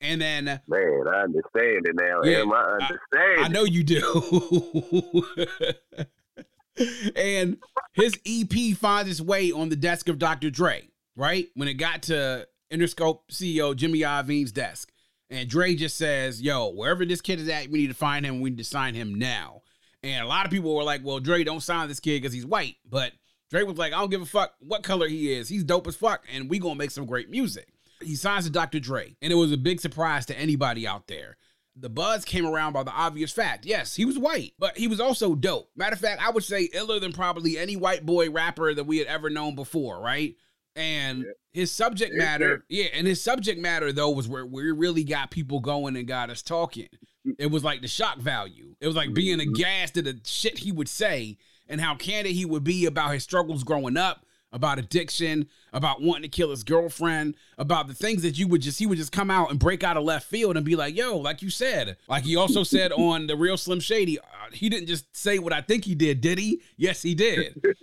And 0.00 0.20
then 0.20 0.44
Man, 0.66 1.04
I 1.12 1.22
understand 1.22 1.86
it 1.86 1.94
now. 1.94 2.22
Yeah, 2.24 2.40
Am 2.40 2.52
I 2.52 2.56
I- 2.56 2.72
understand? 2.72 3.44
I 3.44 3.48
know 3.48 3.64
you 3.64 3.84
do. 3.84 5.26
and 7.16 7.58
his 7.92 8.18
EP 8.26 8.76
finds 8.76 9.10
its 9.10 9.20
way 9.20 9.52
on 9.52 9.68
the 9.68 9.76
desk 9.76 10.08
of 10.08 10.18
Dr. 10.18 10.50
Dre, 10.50 10.88
right? 11.14 11.48
When 11.54 11.68
it 11.68 11.74
got 11.74 12.02
to 12.04 12.48
Interscope 12.72 13.20
CEO 13.30 13.76
Jimmy 13.76 14.00
Iovine's 14.00 14.52
desk. 14.52 14.90
And 15.30 15.48
Dre 15.48 15.74
just 15.74 15.96
says, 15.96 16.42
yo, 16.42 16.68
wherever 16.70 17.06
this 17.06 17.20
kid 17.20 17.40
is 17.40 17.48
at, 17.48 17.68
we 17.68 17.80
need 17.80 17.88
to 17.88 17.94
find 17.94 18.26
him. 18.26 18.40
We 18.40 18.50
need 18.50 18.58
to 18.58 18.64
sign 18.64 18.94
him 18.94 19.14
now. 19.14 19.62
And 20.02 20.24
a 20.24 20.28
lot 20.28 20.44
of 20.44 20.50
people 20.50 20.74
were 20.74 20.82
like, 20.82 21.02
well, 21.04 21.20
Dre, 21.20 21.44
don't 21.44 21.62
sign 21.62 21.88
this 21.88 22.00
kid 22.00 22.20
because 22.20 22.32
he's 22.32 22.46
white. 22.46 22.76
But 22.88 23.12
Dre 23.50 23.62
was 23.62 23.78
like, 23.78 23.92
I 23.92 24.00
don't 24.00 24.10
give 24.10 24.22
a 24.22 24.26
fuck 24.26 24.54
what 24.60 24.82
color 24.82 25.08
he 25.08 25.32
is. 25.32 25.48
He's 25.48 25.64
dope 25.64 25.86
as 25.86 25.96
fuck. 25.96 26.24
And 26.32 26.50
we 26.50 26.58
to 26.58 26.74
make 26.74 26.90
some 26.90 27.06
great 27.06 27.30
music. 27.30 27.68
He 28.00 28.16
signs 28.16 28.44
to 28.44 28.50
Dr. 28.50 28.80
Dre. 28.80 29.14
And 29.22 29.32
it 29.32 29.36
was 29.36 29.52
a 29.52 29.56
big 29.56 29.80
surprise 29.80 30.26
to 30.26 30.38
anybody 30.38 30.86
out 30.86 31.06
there. 31.06 31.36
The 31.76 31.88
buzz 31.88 32.24
came 32.24 32.46
around 32.46 32.74
by 32.74 32.82
the 32.82 32.90
obvious 32.90 33.32
fact. 33.32 33.64
Yes, 33.64 33.96
he 33.96 34.04
was 34.04 34.18
white, 34.18 34.52
but 34.58 34.76
he 34.76 34.88
was 34.88 35.00
also 35.00 35.34
dope. 35.34 35.70
Matter 35.74 35.94
of 35.94 36.00
fact, 36.00 36.20
I 36.20 36.30
would 36.30 36.44
say 36.44 36.68
iller 36.74 37.00
than 37.00 37.12
probably 37.12 37.56
any 37.56 37.76
white 37.76 38.04
boy 38.04 38.30
rapper 38.30 38.74
that 38.74 38.84
we 38.84 38.98
had 38.98 39.06
ever 39.06 39.30
known 39.30 39.54
before, 39.54 39.98
right? 40.00 40.36
And 40.74 41.26
his 41.52 41.70
subject 41.70 42.12
Yeah, 42.14 42.24
matter, 42.24 42.64
yeah, 42.68 42.86
and 42.94 43.06
his 43.06 43.22
subject 43.22 43.60
matter 43.60 43.92
though 43.92 44.10
was 44.10 44.26
where 44.26 44.46
we 44.46 44.70
really 44.70 45.04
got 45.04 45.30
people 45.30 45.60
going 45.60 45.96
and 45.96 46.06
got 46.06 46.30
us 46.30 46.42
talking. 46.42 46.88
Mm. 47.26 47.34
It 47.38 47.50
was 47.50 47.62
like 47.62 47.82
the 47.82 47.88
shock 47.88 48.18
value. 48.18 48.74
It 48.80 48.86
was 48.86 48.96
like 48.96 49.12
being 49.12 49.38
mm-hmm. 49.38 49.54
aghast 49.54 49.96
at 49.98 50.04
the 50.04 50.18
shit 50.24 50.58
he 50.58 50.72
would 50.72 50.88
say 50.88 51.38
and 51.68 51.80
how 51.80 51.94
candid 51.94 52.32
he 52.32 52.44
would 52.44 52.64
be 52.64 52.86
about 52.86 53.12
his 53.12 53.22
struggles 53.22 53.64
growing 53.64 53.96
up, 53.96 54.26
about 54.52 54.78
addiction, 54.78 55.48
about 55.72 56.02
wanting 56.02 56.22
to 56.22 56.28
kill 56.28 56.50
his 56.50 56.64
girlfriend, 56.64 57.36
about 57.58 57.88
the 57.88 57.94
things 57.94 58.22
that 58.22 58.38
you 58.38 58.46
would 58.48 58.62
just 58.62 58.78
he 58.78 58.86
would 58.86 58.98
just 58.98 59.12
come 59.12 59.30
out 59.30 59.50
and 59.50 59.58
break 59.58 59.82
out 59.82 59.96
of 59.96 60.04
left 60.04 60.28
field 60.28 60.56
and 60.56 60.64
be 60.64 60.76
like, 60.76 60.96
"Yo, 60.96 61.16
like 61.16 61.42
you 61.42 61.50
said." 61.50 61.96
Like 62.08 62.24
he 62.24 62.36
also 62.36 62.62
said 62.62 62.92
on 62.96 63.26
the 63.26 63.36
real 63.36 63.56
Slim 63.56 63.80
Shady, 63.80 64.18
uh, 64.18 64.22
he 64.52 64.68
didn't 64.68 64.88
just 64.88 65.14
say 65.16 65.38
what 65.38 65.52
I 65.52 65.60
think 65.60 65.84
he 65.84 65.94
did, 65.94 66.20
did 66.20 66.38
he? 66.38 66.62
Yes, 66.76 67.02
he 67.02 67.14
did. 67.14 67.62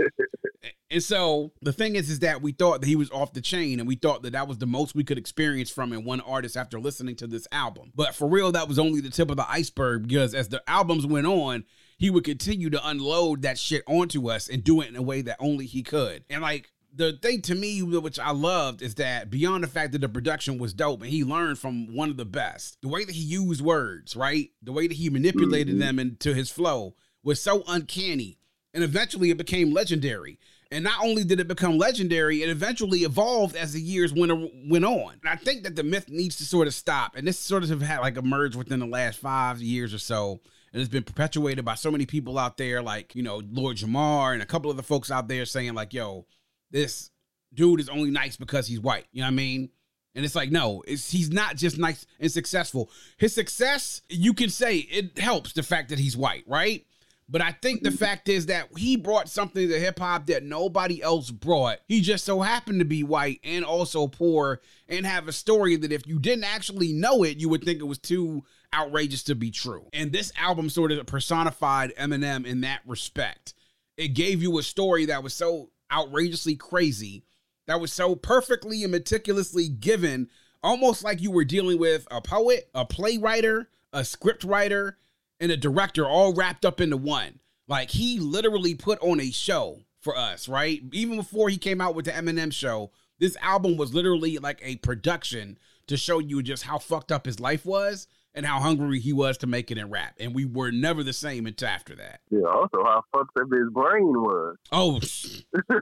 And 0.92 1.04
so 1.04 1.52
the 1.62 1.72
thing 1.72 1.96
is, 1.96 2.10
is 2.10 2.20
that 2.20 2.42
we 2.42 2.52
thought 2.52 2.82
that 2.82 2.88
he 2.88 2.96
was 2.96 3.12
off 3.12 3.34
the 3.34 3.42
chain, 3.42 3.80
and 3.80 3.88
we 3.88 3.96
thought 3.96 4.24
that 4.24 4.32
that 4.32 4.48
was 4.48 4.58
the 4.58 4.66
most 4.66 4.96
we 4.96 5.04
could 5.04 5.20
experience 5.20 5.70
from 5.70 5.94
in 5.94 6.04
one 6.04 6.20
artist 6.22 6.58
after 6.58 6.80
listening 6.80 7.16
to 7.18 7.28
this 7.28 7.48
album. 7.52 7.92
But 7.96 8.16
for 8.16 8.28
real, 8.28 8.52
that 8.54 8.68
was 8.68 8.80
only 8.80 9.00
the 9.00 9.12
tip 9.12 9.30
of 9.30 9.38
the 9.38 9.50
iceberg 9.50 10.08
because 10.08 10.34
as 10.34 10.50
the 10.50 10.64
albums 10.68 11.06
went 11.06 11.28
on, 11.28 11.64
he 12.00 12.10
would 12.10 12.24
continue 12.24 12.70
to 12.70 12.88
unload 12.88 13.42
that 13.44 13.60
shit 13.60 13.84
onto 13.86 14.32
us 14.32 14.48
and 14.50 14.64
do 14.64 14.80
it 14.82 14.88
in 14.88 14.96
a 14.96 15.02
way 15.02 15.22
that 15.22 15.36
only 15.40 15.66
he 15.66 15.84
could. 15.84 16.24
And 16.30 16.42
like 16.42 16.72
the 16.96 17.14
thing 17.22 17.42
to 17.44 17.54
me, 17.54 17.84
which 17.84 18.18
I 18.18 18.32
loved, 18.32 18.82
is 18.82 18.96
that 18.96 19.30
beyond 19.30 19.64
the 19.64 19.68
fact 19.68 19.92
that 19.92 20.00
the 20.00 20.10
production 20.10 20.58
was 20.58 20.74
dope 20.74 21.02
and 21.02 21.12
he 21.12 21.24
learned 21.26 21.60
from 21.60 21.94
one 21.94 22.10
of 22.10 22.16
the 22.18 22.26
best, 22.26 22.82
the 22.82 22.88
way 22.88 23.04
that 23.04 23.14
he 23.14 23.22
used 23.22 23.62
words, 23.62 24.16
right? 24.16 24.50
The 24.64 24.72
way 24.72 24.88
that 24.88 24.96
he 24.96 25.10
manipulated 25.10 25.76
Mhm. 25.76 25.80
them 25.80 26.00
into 26.00 26.34
his 26.34 26.50
flow 26.50 26.96
was 27.22 27.42
so 27.42 27.64
uncanny. 27.68 28.40
And 28.74 28.84
eventually 28.84 29.30
it 29.30 29.38
became 29.38 29.74
legendary. 29.74 30.40
And 30.72 30.84
not 30.84 31.04
only 31.04 31.24
did 31.24 31.40
it 31.40 31.48
become 31.48 31.78
legendary, 31.78 32.44
it 32.44 32.50
eventually 32.50 33.00
evolved 33.00 33.56
as 33.56 33.74
the 33.74 33.82
years 33.82 34.14
went, 34.14 34.32
went 34.70 34.86
on. 34.86 35.16
And 35.22 35.30
I 35.30 35.36
think 35.36 35.64
that 35.64 35.76
the 35.76 35.84
myth 35.84 36.08
needs 36.10 36.38
to 36.38 36.46
sort 36.46 36.68
of 36.68 36.74
stop. 36.74 37.16
And 37.16 37.28
this 37.28 37.40
sort 37.40 37.64
of 37.64 37.70
have 37.70 37.82
had 37.82 38.00
like 38.00 38.16
emerged 38.18 38.56
within 38.56 38.80
the 38.80 38.86
last 38.86 39.20
five 39.20 39.62
years 39.62 39.94
or 39.94 39.98
so. 40.00 40.40
And 40.72 40.82
it's 40.82 40.92
been 40.92 41.04
perpetuated 41.04 41.66
by 41.66 41.76
so 41.76 41.92
many 41.92 42.06
people 42.06 42.38
out 42.38 42.58
there, 42.58 42.82
like, 42.82 43.16
you 43.16 43.24
know, 43.24 43.42
Lord 43.52 43.78
Jamar 43.78 44.34
and 44.34 44.42
a 44.42 44.46
couple 44.46 44.70
of 44.70 44.78
the 44.78 44.84
folks 44.84 45.10
out 45.10 45.28
there 45.28 45.46
saying, 45.46 45.74
like, 45.74 45.94
yo, 45.94 46.26
this 46.72 47.12
dude 47.54 47.80
is 47.80 47.90
only 47.90 48.12
nice 48.12 48.38
because 48.38 48.68
he's 48.68 48.80
white. 48.80 49.08
You 49.12 49.22
know 49.22 49.28
what 49.28 49.34
I 49.34 49.36
mean? 49.36 49.70
And 50.16 50.26
it's 50.26 50.36
like, 50.36 50.52
no, 50.52 50.84
it's, 50.88 51.12
he's 51.12 51.32
not 51.32 51.56
just 51.56 51.78
nice 51.78 52.06
and 52.20 52.32
successful. 52.32 52.92
His 53.18 53.34
success, 53.34 54.02
you 54.10 54.34
can 54.34 54.50
say 54.50 54.78
it 54.78 55.18
helps 55.18 55.54
the 55.54 55.64
fact 55.64 55.90
that 55.90 56.00
he's 56.00 56.18
white, 56.18 56.44
right? 56.48 56.86
But 57.32 57.42
I 57.42 57.52
think 57.52 57.84
the 57.84 57.92
fact 57.92 58.28
is 58.28 58.48
that 58.48 58.76
he 58.76 58.98
brought 58.98 59.30
something 59.30 59.68
to 59.68 59.80
hip 59.80 60.00
hop 60.00 60.26
that 60.28 60.44
nobody 60.44 61.02
else 61.02 61.30
brought. 61.30 61.78
He 61.88 62.02
just 62.02 62.26
so 62.26 62.42
happened 62.42 62.80
to 62.80 62.86
be 62.86 63.04
white 63.04 63.40
and 63.44 63.64
also 63.64 64.08
poor 64.08 64.62
and 64.88 65.06
have 65.06 65.28
a 65.28 65.32
story 65.32 65.76
that 65.76 65.92
if 65.92 66.08
you 66.08 66.18
didn't 66.18 66.46
actually 66.46 66.92
know 66.92 67.24
it, 67.24 67.38
you 67.38 67.48
would 67.50 67.64
think 67.64 67.80
it 67.80 67.88
was 67.88 68.00
too 68.00 68.44
outrageous 68.74 69.24
to 69.24 69.36
be 69.36 69.52
true. 69.52 69.88
And 69.94 70.12
this 70.12 70.32
album 70.38 70.70
sort 70.70 70.92
of 70.92 71.06
personified 71.06 71.96
Eminem 71.96 72.46
in 72.46 72.62
that 72.62 72.82
respect. 72.86 73.54
It 73.98 74.10
gave 74.10 74.42
you 74.42 74.58
a 74.58 74.64
story 74.64 75.06
that 75.06 75.24
was 75.24 75.34
so 75.34 75.70
outrageously 75.92 76.56
crazy, 76.56 77.24
that 77.68 77.82
was 77.82 77.92
so 77.92 78.16
perfectly 78.16 78.84
and 78.84 78.92
meticulously 78.92 79.68
given, 79.68 80.30
almost 80.64 81.04
like 81.04 81.22
you 81.22 81.32
were 81.32 81.46
dealing 81.46 81.80
with 81.80 82.08
a 82.12 82.22
poet, 82.22 82.70
a 82.74 82.86
playwright, 82.86 83.46
a 83.92 84.06
script 84.06 84.44
writer, 84.44 84.98
and 85.40 85.52
a 85.52 85.58
director 85.58 86.06
all 86.06 86.34
wrapped 86.34 86.66
up 86.66 86.82
into 86.82 86.98
one. 86.98 87.40
Like 87.68 87.92
he 87.92 88.20
literally 88.20 88.76
put 88.76 89.00
on 89.02 89.20
a 89.20 89.32
show 89.32 89.80
for 90.02 90.18
us, 90.18 90.48
right? 90.48 90.82
Even 90.92 91.18
before 91.18 91.50
he 91.50 91.58
came 91.58 91.82
out 91.82 91.96
with 91.96 92.06
the 92.06 92.12
Eminem 92.12 92.52
show, 92.52 92.92
this 93.20 93.38
album 93.42 93.78
was 93.78 93.94
literally 93.94 94.38
like 94.38 94.60
a 94.64 94.78
production 94.78 95.58
to 95.88 95.98
show 95.98 96.20
you 96.20 96.42
just 96.42 96.64
how 96.64 96.78
fucked 96.78 97.12
up 97.12 97.26
his 97.26 97.40
life 97.40 97.66
was 97.66 98.08
and 98.40 98.48
how 98.48 98.62
hungry 98.62 99.02
he 99.02 99.12
was 99.12 99.38
to 99.38 99.48
make 99.48 99.70
it 99.70 99.78
in 99.78 99.90
rap. 99.90 100.16
And 100.18 100.34
we 100.34 100.46
were 100.46 100.72
never 100.72 101.04
the 101.04 101.12
same 101.12 101.46
until 101.46 101.68
after 101.68 101.94
that. 101.96 102.22
Yeah, 102.30 102.48
also 102.48 102.86
how 102.86 103.04
fucked 103.12 103.38
up 103.38 103.50
his 103.52 103.70
brain 103.74 104.08
was. 104.08 104.56
Oh, 104.72 105.02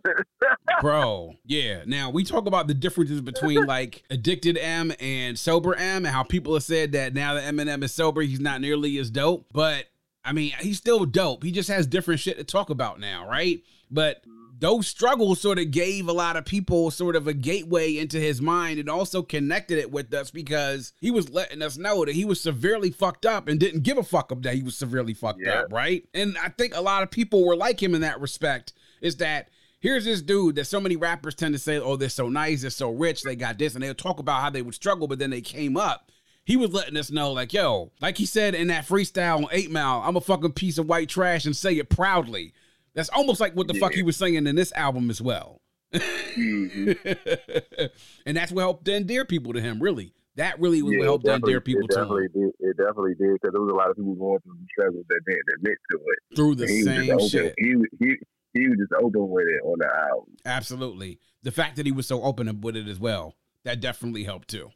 bro. 0.82 1.36
Yeah. 1.46 1.84
Now 1.86 2.10
we 2.10 2.24
talk 2.24 2.48
about 2.48 2.68
the 2.68 2.74
differences 2.74 3.22
between 3.22 3.68
like 3.68 4.04
addicted 4.10 4.58
M 4.58 4.92
and 5.00 5.38
sober 5.38 5.76
M 5.76 6.06
and 6.06 6.08
how 6.08 6.24
people 6.24 6.56
have 6.56 6.64
said 6.64 6.94
that 6.94 7.14
now 7.14 7.36
that 7.36 7.44
Eminem 7.44 7.84
is 7.84 7.94
sober, 7.94 8.22
he's 8.22 8.40
not 8.40 8.60
nearly 8.60 8.98
as 8.98 9.12
dope. 9.12 9.46
But 9.54 9.86
I 10.26 10.34
mean, 10.34 10.54
he's 10.60 10.80
still 10.80 11.06
dope. 11.06 11.44
He 11.44 11.52
just 11.52 11.70
has 11.70 11.86
different 11.86 12.20
shit 12.22 12.38
to 12.40 12.44
talk 12.44 12.72
about 12.72 13.00
now, 13.00 13.30
right? 13.30 13.62
But 13.92 14.24
those 14.60 14.88
struggles 14.88 15.40
sort 15.40 15.60
of 15.60 15.70
gave 15.72 16.08
a 16.08 16.14
lot 16.14 16.36
of 16.36 16.46
people 16.46 16.90
sort 16.90 17.16
of 17.16 17.28
a 17.28 17.34
gateway 17.34 17.98
into 17.98 18.18
his 18.20 18.42
mind 18.42 18.80
and 18.80 18.90
also 18.90 19.22
connected 19.22 19.78
it 19.78 19.92
with 19.92 20.14
us 20.14 20.32
because 20.32 20.94
he 21.00 21.12
was 21.12 21.30
letting 21.30 21.62
us 21.62 21.78
know 21.78 22.04
that 22.06 22.16
he 22.16 22.26
was 22.26 22.42
severely 22.42 22.90
fucked 22.90 23.26
up 23.26 23.48
and 23.48 23.60
didn't 23.60 23.84
give 23.84 23.98
a 23.98 24.04
fuck 24.04 24.32
up 24.32 24.42
that 24.42 24.56
he 24.56 24.64
was 24.64 24.76
severely 24.78 25.14
fucked 25.14 25.42
Yeah. 25.44 25.62
up, 25.62 25.72
right? 25.72 26.04
And 26.14 26.38
I 26.44 26.50
think 26.50 26.76
a 26.76 26.82
lot 26.82 27.04
of 27.04 27.12
people 27.12 27.46
were 27.46 27.56
like 27.56 27.82
him 27.82 27.94
in 27.94 28.02
that 28.02 28.20
respect 28.20 28.74
is 29.02 29.18
that 29.18 29.50
here's 29.80 30.06
this 30.06 30.24
dude 30.24 30.56
that 30.56 30.66
so 30.66 30.80
many 30.80 30.96
rappers 30.96 31.36
tend 31.36 31.54
to 31.54 31.60
say, 31.60 31.78
oh, 31.78 31.96
they're 31.96 32.10
so 32.10 32.28
nice, 32.30 32.62
they're 32.62 32.72
so 32.72 32.90
rich, 32.90 33.22
they 33.22 33.36
got 33.36 33.60
this, 33.60 33.76
and 33.76 33.84
they'll 33.84 33.94
talk 33.94 34.20
about 34.20 34.42
how 34.42 34.50
they 34.50 34.64
would 34.64 34.74
struggle, 34.74 35.08
but 35.08 35.20
then 35.20 35.30
they 35.30 35.42
came 35.42 35.78
up. 35.78 36.12
He 36.46 36.56
was 36.56 36.72
letting 36.72 36.98
us 36.98 37.12
know, 37.12 37.32
like, 37.34 37.54
yo, 37.54 37.92
like 38.02 38.18
he 38.18 38.26
said 38.26 38.56
in 38.56 38.68
that 38.70 38.88
freestyle 38.88 39.38
on 39.44 39.48
8 39.52 39.70
Mile, 39.70 40.02
I'm 40.04 40.16
a 40.16 40.22
fucking 40.22 40.54
piece 40.54 40.78
of 40.78 40.88
white 40.88 41.10
trash 41.10 41.46
and 41.46 41.56
say 41.56 41.74
it 41.78 41.90
proudly. 41.90 42.54
That's 42.98 43.10
almost 43.10 43.40
like 43.40 43.54
what 43.56 43.68
the 43.70 43.76
fuck 43.76 43.94
he 43.94 44.02
was 44.04 44.18
saying 44.18 44.48
in 44.48 44.56
this 44.56 44.74
album 44.74 45.10
as 45.10 45.22
well. 45.22 45.62
Mhm. 45.94 47.90
and 48.26 48.36
that's 48.36 48.52
what 48.52 48.62
helped 48.62 48.86
to 48.86 48.96
endear 48.96 49.24
people 49.24 49.54
to 49.54 49.62
him, 49.62 49.80
really. 49.82 50.14
That 50.36 50.60
really 50.60 50.82
was 50.82 50.94
Yeah, 50.94 51.00
what 51.00 51.06
helped 51.06 51.26
to 51.26 51.34
endear 51.36 51.62
people 51.62 51.88
to 51.88 51.96
him 51.96 52.04
definitely 52.08 52.28
did. 52.34 52.52
It 52.60 52.78
definitely 52.78 53.14
did 53.16 53.34
because 53.34 53.52
there 53.54 53.62
was 53.62 53.72
a 53.72 53.76
lot 53.76 53.90
of 53.92 53.98
people 53.98 54.16
going 54.16 54.40
through 54.40 54.54
the 54.60 54.68
struggles 54.72 55.06
that 55.10 55.20
didn't 55.28 55.46
admit 55.58 55.78
to 55.92 55.98
it. 55.98 56.36
through 56.36 56.56
the 56.56 56.68
he 56.68 56.82
same 56.82 57.12
open. 57.12 57.28
shit. 57.28 57.54
He 57.58 57.76
was- 57.76 57.88
he 58.00 58.16
he 58.54 58.68
was 58.68 58.78
just 58.80 58.94
open 59.00 59.30
with 59.30 59.46
it 59.48 59.62
on 59.64 59.78
the 59.78 59.88
album. 60.12 60.36
Absolutely. 60.46 61.20
The 61.44 61.52
fact 61.52 61.76
that 61.76 61.86
he 61.86 61.92
was 61.92 62.08
so 62.08 62.24
open 62.24 62.62
with 62.62 62.76
it 62.76 62.88
as 62.88 63.00
well, 63.00 63.36
that 63.64 63.80
definitely 63.80 64.24
helped 64.24 64.48
too. 64.48 64.72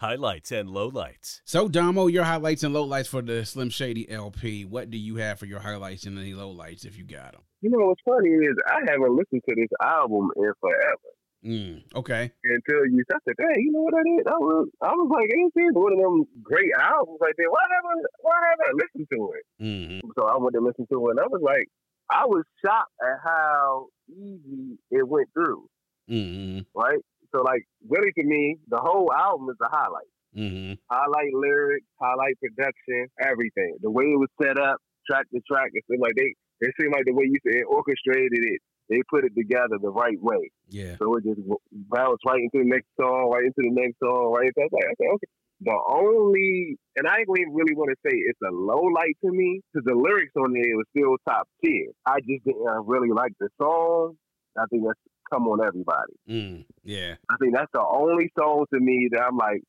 Highlights 0.00 0.52
and 0.52 0.70
lowlights. 0.70 1.40
So, 1.44 1.68
Domo, 1.68 2.06
your 2.06 2.24
highlights 2.24 2.62
and 2.62 2.74
lowlights 2.74 3.08
for 3.08 3.20
the 3.20 3.44
Slim 3.44 3.68
Shady 3.68 4.08
LP. 4.10 4.64
What 4.64 4.88
do 4.90 4.96
you 4.96 5.16
have 5.16 5.38
for 5.38 5.44
your 5.46 5.60
highlights 5.60 6.04
and 6.06 6.18
any 6.18 6.32
lowlights 6.32 6.86
if 6.86 6.96
you 6.96 7.04
got 7.04 7.32
them? 7.32 7.42
You 7.60 7.70
know 7.70 7.86
what's 7.86 8.02
funny 8.04 8.30
is 8.30 8.54
I 8.66 8.80
haven't 8.86 9.16
listened 9.16 9.42
to 9.48 9.54
this 9.56 9.70
album 9.82 10.30
in 10.36 10.52
forever. 10.60 11.10
Mm, 11.44 11.82
okay. 11.94 12.30
Until 12.44 12.86
you 12.86 13.02
said, 13.10 13.20
that, 13.26 13.34
"Hey, 13.38 13.62
you 13.62 13.72
know 13.72 13.82
what 13.82 13.94
I 13.94 14.02
did? 14.02 14.26
I 14.26 14.38
was, 14.38 14.68
I 14.82 14.90
was 14.90 15.08
like, 15.10 15.30
this 15.30 15.62
is 15.62 15.74
one 15.74 15.92
of 15.92 15.98
them 15.98 16.24
great 16.42 16.70
albums 16.78 17.18
right 17.20 17.34
there. 17.36 17.50
Why 17.50 17.62
haven't, 17.70 18.06
why 18.20 18.36
haven't 18.50 18.66
I 18.66 18.72
listened 18.74 19.08
to 19.12 19.32
it?" 19.34 19.44
Mm-hmm. 19.62 20.08
So 20.18 20.26
I 20.26 20.36
went 20.36 20.54
to 20.54 20.60
listen 20.60 20.86
to 20.90 21.08
it, 21.08 21.10
and 21.12 21.20
I 21.20 21.26
was 21.30 21.40
like, 21.42 21.66
I 22.10 22.26
was 22.26 22.44
shocked 22.64 22.90
at 23.02 23.18
how 23.22 23.86
easy 24.10 24.78
it 24.90 25.06
went 25.06 25.28
through. 25.32 25.68
Mm-hmm. 26.10 26.66
Right? 26.74 26.98
So 27.34 27.42
like, 27.42 27.62
really, 27.88 28.10
to 28.18 28.24
me, 28.24 28.56
the 28.68 28.78
whole 28.78 29.12
album 29.12 29.48
is 29.50 29.56
a 29.62 29.68
highlight. 29.68 30.10
Mm-hmm. 30.36 30.74
highlight 30.90 31.32
lyrics, 31.32 31.86
highlight 32.00 32.38
production, 32.38 33.08
everything. 33.18 33.76
The 33.80 33.90
way 33.90 34.04
it 34.04 34.18
was 34.18 34.28
set 34.40 34.58
up, 34.58 34.76
track 35.08 35.24
to 35.32 35.40
track, 35.50 35.70
it 35.72 35.82
seemed 35.90 36.02
like 36.02 36.14
they 36.16 36.34
it 36.60 36.74
seemed 36.80 36.92
like 36.92 37.04
the 37.06 37.14
way 37.14 37.26
you 37.26 37.38
said 37.46 37.62
orchestrated 37.68 38.42
it, 38.42 38.60
they 38.88 39.02
put 39.10 39.24
it 39.24 39.34
together 39.36 39.76
the 39.80 39.90
right 39.90 40.20
way. 40.20 40.50
Yeah. 40.68 40.96
So 40.98 41.16
it 41.16 41.24
just 41.24 41.40
bounced 41.72 42.24
right 42.26 42.40
into 42.40 42.64
the 42.64 42.70
next 42.70 42.88
song, 42.98 43.30
right 43.32 43.44
into 43.44 43.68
the 43.68 43.74
next 43.74 43.98
song, 43.98 44.32
right. 44.32 44.50
So 44.54 44.62
I 44.62 44.64
was 44.64 44.72
like, 44.72 44.92
okay, 44.92 45.08
okay. 45.14 45.30
The 45.60 45.74
only, 45.90 46.78
and 46.96 47.08
I 47.08 47.18
ain't 47.18 47.28
even 47.36 47.52
really 47.52 47.74
want 47.74 47.90
to 47.90 47.96
say 48.08 48.14
it's 48.14 48.38
a 48.46 48.52
low 48.52 48.80
light 48.94 49.16
to 49.24 49.30
me, 49.32 49.60
because 49.72 49.84
the 49.84 49.94
lyrics 49.94 50.32
on 50.36 50.52
there 50.52 50.76
was 50.76 50.86
still 50.96 51.16
top 51.28 51.48
tier. 51.64 51.90
I 52.06 52.20
just 52.20 52.44
didn't 52.44 52.86
really 52.86 53.10
like 53.10 53.32
the 53.40 53.48
song. 53.60 54.14
I 54.56 54.64
think 54.70 54.84
that's 54.86 54.98
come 55.30 55.46
on 55.48 55.60
everybody. 55.60 56.14
Mm, 56.28 56.64
yeah. 56.84 57.14
I 57.28 57.36
think 57.40 57.54
that's 57.54 57.70
the 57.74 57.84
only 57.84 58.30
song 58.38 58.66
to 58.72 58.80
me 58.80 59.08
that 59.12 59.20
I'm 59.20 59.36
like, 59.36 59.62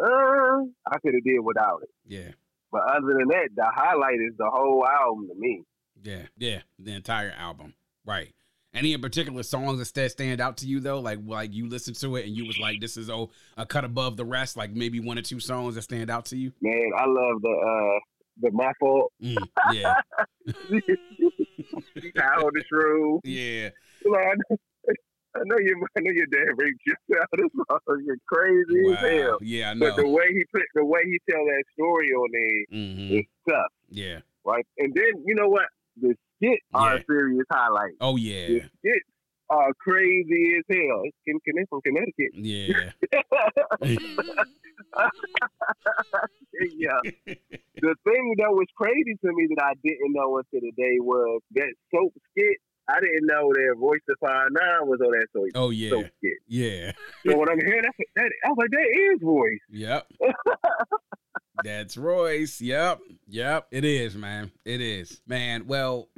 uh, 0.00 0.64
I 0.90 0.98
could 0.98 1.14
have 1.14 1.24
did 1.24 1.40
without 1.40 1.82
it. 1.82 1.90
Yeah. 2.06 2.32
But 2.72 2.82
other 2.88 3.14
than 3.16 3.28
that, 3.28 3.50
the 3.54 3.66
highlight 3.72 4.18
is 4.26 4.34
the 4.36 4.50
whole 4.50 4.84
album 4.84 5.28
to 5.28 5.34
me. 5.38 5.62
Yeah. 6.04 6.22
Yeah. 6.36 6.60
The 6.78 6.92
entire 6.92 7.32
album. 7.36 7.74
Right. 8.06 8.32
Any 8.72 8.92
in 8.92 9.00
particular 9.00 9.42
songs 9.44 9.78
that 9.78 9.84
sta- 9.86 10.08
stand 10.08 10.40
out 10.40 10.56
to 10.58 10.66
you 10.66 10.80
though? 10.80 10.98
Like 11.00 11.20
like 11.24 11.52
you 11.54 11.68
listened 11.68 11.96
to 12.00 12.16
it 12.16 12.26
and 12.26 12.36
you 12.36 12.44
was 12.46 12.58
like, 12.58 12.80
this 12.80 12.96
is 12.96 13.08
oh 13.08 13.30
a 13.56 13.64
cut 13.64 13.84
above 13.84 14.16
the 14.16 14.24
rest. 14.24 14.56
Like 14.56 14.72
maybe 14.72 15.00
one 15.00 15.16
or 15.18 15.22
two 15.22 15.40
songs 15.40 15.76
that 15.76 15.82
stand 15.82 16.10
out 16.10 16.24
to 16.26 16.36
you. 16.36 16.52
Man, 16.60 16.90
I 16.96 17.06
love 17.06 17.40
the 17.42 17.48
uh 17.50 18.00
the 18.42 18.50
my 18.50 18.72
fault. 18.80 19.12
Mm, 19.22 19.36
yeah. 19.72 19.94
On 22.36 22.50
the 22.52 22.64
shrew. 22.68 23.20
Yeah. 23.24 23.70
Like, 24.04 24.38
I 25.36 25.40
know- 25.44 25.58
you. 25.58 25.86
I 25.96 26.00
know 26.00 26.10
your 26.12 26.26
dad 26.26 26.52
raped 26.56 26.80
you. 26.86 26.94
This 27.36 27.46
motherfucker 27.56 28.16
crazy 28.26 28.92
as 28.92 28.98
hell. 28.98 29.38
Yeah. 29.40 29.70
I 29.70 29.74
know. 29.74 29.86
But 29.90 29.96
the 29.96 30.08
way 30.08 30.24
he 30.30 30.44
put, 30.52 30.62
the 30.74 30.84
way 30.84 31.00
he 31.04 31.18
tell 31.30 31.44
that 31.44 31.64
story 31.72 32.08
on 32.10 32.28
there 32.32 32.78
Mm-hmm. 32.80 33.14
is 33.18 33.24
tough, 33.48 33.72
Yeah. 33.88 34.18
right? 34.44 34.66
And 34.78 34.92
then 34.94 35.22
you 35.24 35.34
know 35.34 35.48
what? 35.48 35.66
The 36.00 36.14
skits 36.36 36.64
are 36.74 36.96
a 36.96 37.04
serious 37.08 37.46
highlight. 37.50 37.92
Oh 38.00 38.16
yeah, 38.16 38.46
The 38.46 38.52
yeah. 38.54 38.62
skits 38.78 39.06
are 39.50 39.72
crazy 39.78 40.56
as 40.58 40.64
hell. 40.76 41.02
It's 41.04 41.16
Ken 41.26 41.38
Kaniff 41.46 41.68
from 41.68 41.80
Connecticut. 41.82 42.32
Yeah. 42.34 42.90
yeah. 46.76 47.00
The 47.26 47.94
thing 48.04 48.34
that 48.38 48.50
was 48.50 48.66
crazy 48.76 49.14
to 49.24 49.32
me 49.32 49.48
that 49.56 49.64
I 49.64 49.72
didn't 49.82 50.12
know 50.12 50.38
until 50.38 50.60
today 50.60 50.98
was 51.00 51.40
that 51.52 51.72
soap 51.94 52.12
skit. 52.30 52.56
I 52.88 53.00
didn't 53.00 53.26
know 53.26 53.50
that 53.52 53.74
Royce 53.78 54.00
da 54.06 54.14
Five 54.20 54.48
Nine 54.50 54.86
was 54.88 55.00
on 55.00 55.10
that 55.12 55.26
soap, 55.32 55.48
Oh 55.54 55.70
yeah. 55.70 55.90
soap 55.90 56.06
skit. 56.18 56.38
Yeah. 56.46 56.92
So 57.26 57.36
when 57.38 57.48
I'm 57.48 57.58
hearing 57.58 57.82
that, 57.82 57.94
that, 58.16 58.30
I 58.44 58.48
was 58.48 58.56
like, 58.58 58.70
that 58.70 59.14
is 59.14 59.20
Royce. 59.22 59.60
Yep. 59.70 60.06
That's 61.62 61.96
Royce. 61.96 62.60
Yep. 62.60 63.00
Yep. 63.28 63.68
It 63.70 63.84
is, 63.84 64.16
man. 64.16 64.50
It 64.64 64.80
is. 64.80 65.20
Man, 65.26 65.66
well, 65.66 66.08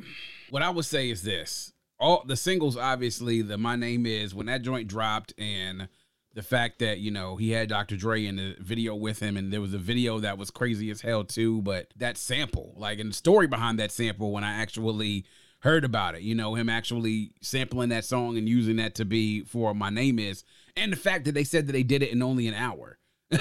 what 0.50 0.62
I 0.62 0.70
would 0.70 0.84
say 0.86 1.10
is 1.10 1.22
this. 1.22 1.72
all 1.98 2.24
the 2.26 2.36
singles, 2.36 2.76
obviously, 2.76 3.42
the 3.42 3.58
My 3.58 3.76
Name 3.76 4.06
Is 4.06 4.34
when 4.34 4.46
that 4.46 4.62
joint 4.62 4.88
dropped, 4.88 5.34
and 5.38 5.88
the 6.34 6.42
fact 6.42 6.78
that 6.80 7.00
you 7.00 7.10
know 7.10 7.36
he 7.36 7.50
had 7.50 7.68
Dr. 7.68 7.96
Dre 7.96 8.24
in 8.24 8.36
the 8.36 8.56
video 8.60 8.94
with 8.94 9.20
him, 9.20 9.36
and 9.36 9.52
there 9.52 9.60
was 9.60 9.74
a 9.74 9.78
video 9.78 10.20
that 10.20 10.38
was 10.38 10.50
crazy 10.50 10.90
as 10.90 11.00
hell 11.00 11.24
too. 11.24 11.62
But 11.62 11.88
that 11.96 12.16
sample, 12.16 12.74
like, 12.76 12.98
and 12.98 13.10
the 13.10 13.14
story 13.14 13.46
behind 13.46 13.78
that 13.78 13.92
sample, 13.92 14.32
when 14.32 14.44
I 14.44 14.60
actually 14.60 15.24
heard 15.60 15.84
about 15.84 16.14
it, 16.14 16.22
you 16.22 16.34
know, 16.34 16.54
him 16.54 16.68
actually 16.68 17.32
sampling 17.40 17.88
that 17.88 18.04
song 18.04 18.36
and 18.36 18.48
using 18.48 18.76
that 18.76 18.94
to 18.96 19.04
be 19.04 19.42
for 19.42 19.74
My 19.74 19.90
Name 19.90 20.18
Is, 20.18 20.44
and 20.76 20.92
the 20.92 20.96
fact 20.96 21.24
that 21.24 21.32
they 21.32 21.44
said 21.44 21.66
that 21.66 21.72
they 21.72 21.82
did 21.82 22.02
it 22.02 22.10
in 22.10 22.22
only 22.22 22.48
an 22.48 22.54
hour. 22.54 22.98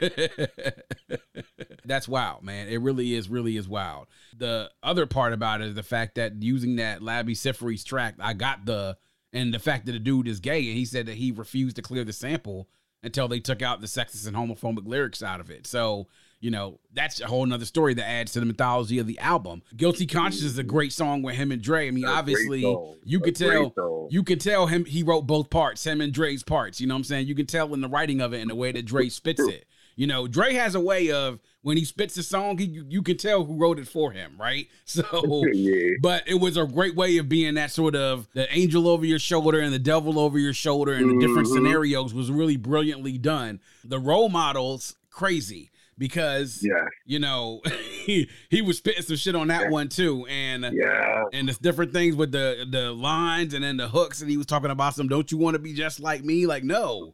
That's 1.84 2.08
wild, 2.08 2.42
man. 2.42 2.68
It 2.68 2.80
really 2.80 3.14
is, 3.14 3.28
really 3.28 3.56
is 3.56 3.68
wild. 3.68 4.06
The 4.36 4.70
other 4.82 5.06
part 5.06 5.32
about 5.32 5.60
it 5.60 5.68
is 5.68 5.74
the 5.74 5.82
fact 5.82 6.14
that 6.16 6.42
using 6.42 6.76
that 6.76 7.00
Labi 7.00 7.30
Siffre's 7.30 7.84
track, 7.84 8.14
I 8.20 8.32
got 8.32 8.64
the 8.64 8.96
and 9.32 9.54
the 9.54 9.58
fact 9.58 9.86
that 9.86 9.92
the 9.92 9.98
dude 9.98 10.26
is 10.26 10.40
gay 10.40 10.68
and 10.68 10.76
he 10.76 10.84
said 10.84 11.06
that 11.06 11.14
he 11.14 11.30
refused 11.30 11.76
to 11.76 11.82
clear 11.82 12.04
the 12.04 12.12
sample 12.12 12.68
until 13.02 13.28
they 13.28 13.40
took 13.40 13.62
out 13.62 13.80
the 13.80 13.86
sexist 13.86 14.26
and 14.26 14.36
homophobic 14.36 14.86
lyrics 14.86 15.22
out 15.22 15.40
of 15.40 15.50
it. 15.50 15.66
So, 15.66 16.08
you 16.40 16.50
know, 16.50 16.80
that's 16.92 17.20
a 17.20 17.26
whole 17.26 17.46
nother 17.46 17.64
story 17.64 17.94
that 17.94 18.08
adds 18.08 18.32
to 18.32 18.40
the 18.40 18.46
mythology 18.46 18.98
of 18.98 19.06
the 19.06 19.18
album. 19.20 19.62
Guilty 19.76 20.06
Conscience 20.06 20.42
is 20.42 20.58
a 20.58 20.62
great 20.62 20.92
song 20.92 21.22
with 21.22 21.36
him 21.36 21.52
and 21.52 21.62
Dre. 21.62 21.88
I 21.88 21.90
mean, 21.92 22.04
A 22.04 22.10
obviously 22.10 22.60
you 23.04 23.20
could 23.20 23.36
tell 23.36 23.72
song. 23.74 24.08
you 24.10 24.22
could 24.22 24.40
tell 24.40 24.66
him 24.66 24.84
he 24.84 25.02
wrote 25.02 25.26
both 25.26 25.48
parts, 25.48 25.84
him 25.84 26.00
and 26.00 26.12
Dre's 26.12 26.42
parts. 26.42 26.80
You 26.80 26.86
know 26.86 26.94
what 26.94 26.98
I'm 27.00 27.04
saying? 27.04 27.26
You 27.26 27.34
can 27.34 27.46
tell 27.46 27.72
in 27.72 27.80
the 27.80 27.88
writing 27.88 28.20
of 28.20 28.34
it 28.34 28.40
and 28.40 28.50
the 28.50 28.54
way 28.54 28.72
that 28.72 28.84
Dre 28.84 29.08
spits 29.08 29.40
it. 29.40 29.66
You 29.96 30.06
know, 30.06 30.26
Dre 30.26 30.54
has 30.54 30.74
a 30.74 30.80
way 30.80 31.10
of 31.10 31.40
when 31.62 31.76
he 31.76 31.84
spits 31.84 32.16
a 32.16 32.22
song, 32.22 32.56
he, 32.56 32.64
you, 32.64 32.86
you 32.88 33.02
can 33.02 33.16
tell 33.18 33.44
who 33.44 33.56
wrote 33.56 33.78
it 33.78 33.86
for 33.88 34.12
him, 34.12 34.32
right? 34.40 34.66
So 34.86 35.04
yeah. 35.52 35.90
but 36.00 36.24
it 36.26 36.40
was 36.40 36.56
a 36.56 36.66
great 36.66 36.96
way 36.96 37.18
of 37.18 37.28
being 37.28 37.54
that 37.54 37.70
sort 37.70 37.94
of 37.94 38.28
the 38.34 38.52
angel 38.54 38.88
over 38.88 39.04
your 39.04 39.18
shoulder 39.18 39.60
and 39.60 39.72
the 39.72 39.78
devil 39.78 40.18
over 40.18 40.38
your 40.38 40.52
shoulder 40.54 40.92
and 40.94 41.08
the 41.10 41.24
different 41.26 41.48
Mhm. 41.48 41.54
scenarios 41.54 42.12
was 42.14 42.30
really 42.30 42.56
brilliantly 42.56 43.18
done. 43.18 43.60
The 43.84 43.98
role 43.98 44.28
models 44.28 44.96
crazy 45.10 45.70
because 45.98 46.60
Yeah. 46.62 46.86
you 47.04 47.18
know 47.18 47.60
he 48.04 48.28
he 48.48 48.62
was 48.62 48.78
spitting 48.78 49.02
some 49.02 49.16
shit 49.16 49.34
on 49.36 49.48
that 49.48 49.70
one 49.70 49.88
too 49.90 50.24
and 50.30 50.64
Yeah. 50.72 51.24
and 51.34 51.46
there's 51.46 51.58
different 51.58 51.92
things 51.92 52.16
with 52.16 52.32
the 52.32 52.66
the 52.68 52.90
lines 52.92 53.52
and 53.52 53.62
then 53.62 53.76
the 53.76 53.88
hooks 53.88 54.22
and 54.22 54.30
he 54.30 54.38
was 54.38 54.46
talking 54.46 54.70
about 54.70 54.94
some 54.94 55.08
don't 55.08 55.30
you 55.30 55.36
want 55.36 55.54
to 55.56 55.58
be 55.58 55.74
just 55.74 56.00
like 56.00 56.24
me 56.24 56.46
like 56.46 56.64
no 56.64 57.12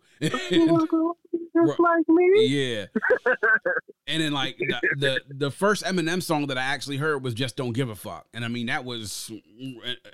Just 1.65 1.79
like 1.81 2.09
me. 2.09 2.47
yeah 2.47 2.87
and 4.07 4.23
then 4.23 4.33
like 4.33 4.57
the, 4.59 4.81
the 4.97 5.21
the 5.29 5.51
first 5.51 5.85
Eminem 5.85 6.23
song 6.23 6.47
that 6.49 6.59
I 6.59 6.63
actually 6.63 6.97
heard 6.99 7.23
was 7.23 7.35
just 7.35 7.57
"Don't 7.57 7.73
Give 7.73 7.89
a 7.89 7.95
Fuck," 7.95 8.27
and 8.35 8.45
I 8.45 8.49
mean 8.49 8.67
that 8.67 8.85
was 8.85 9.31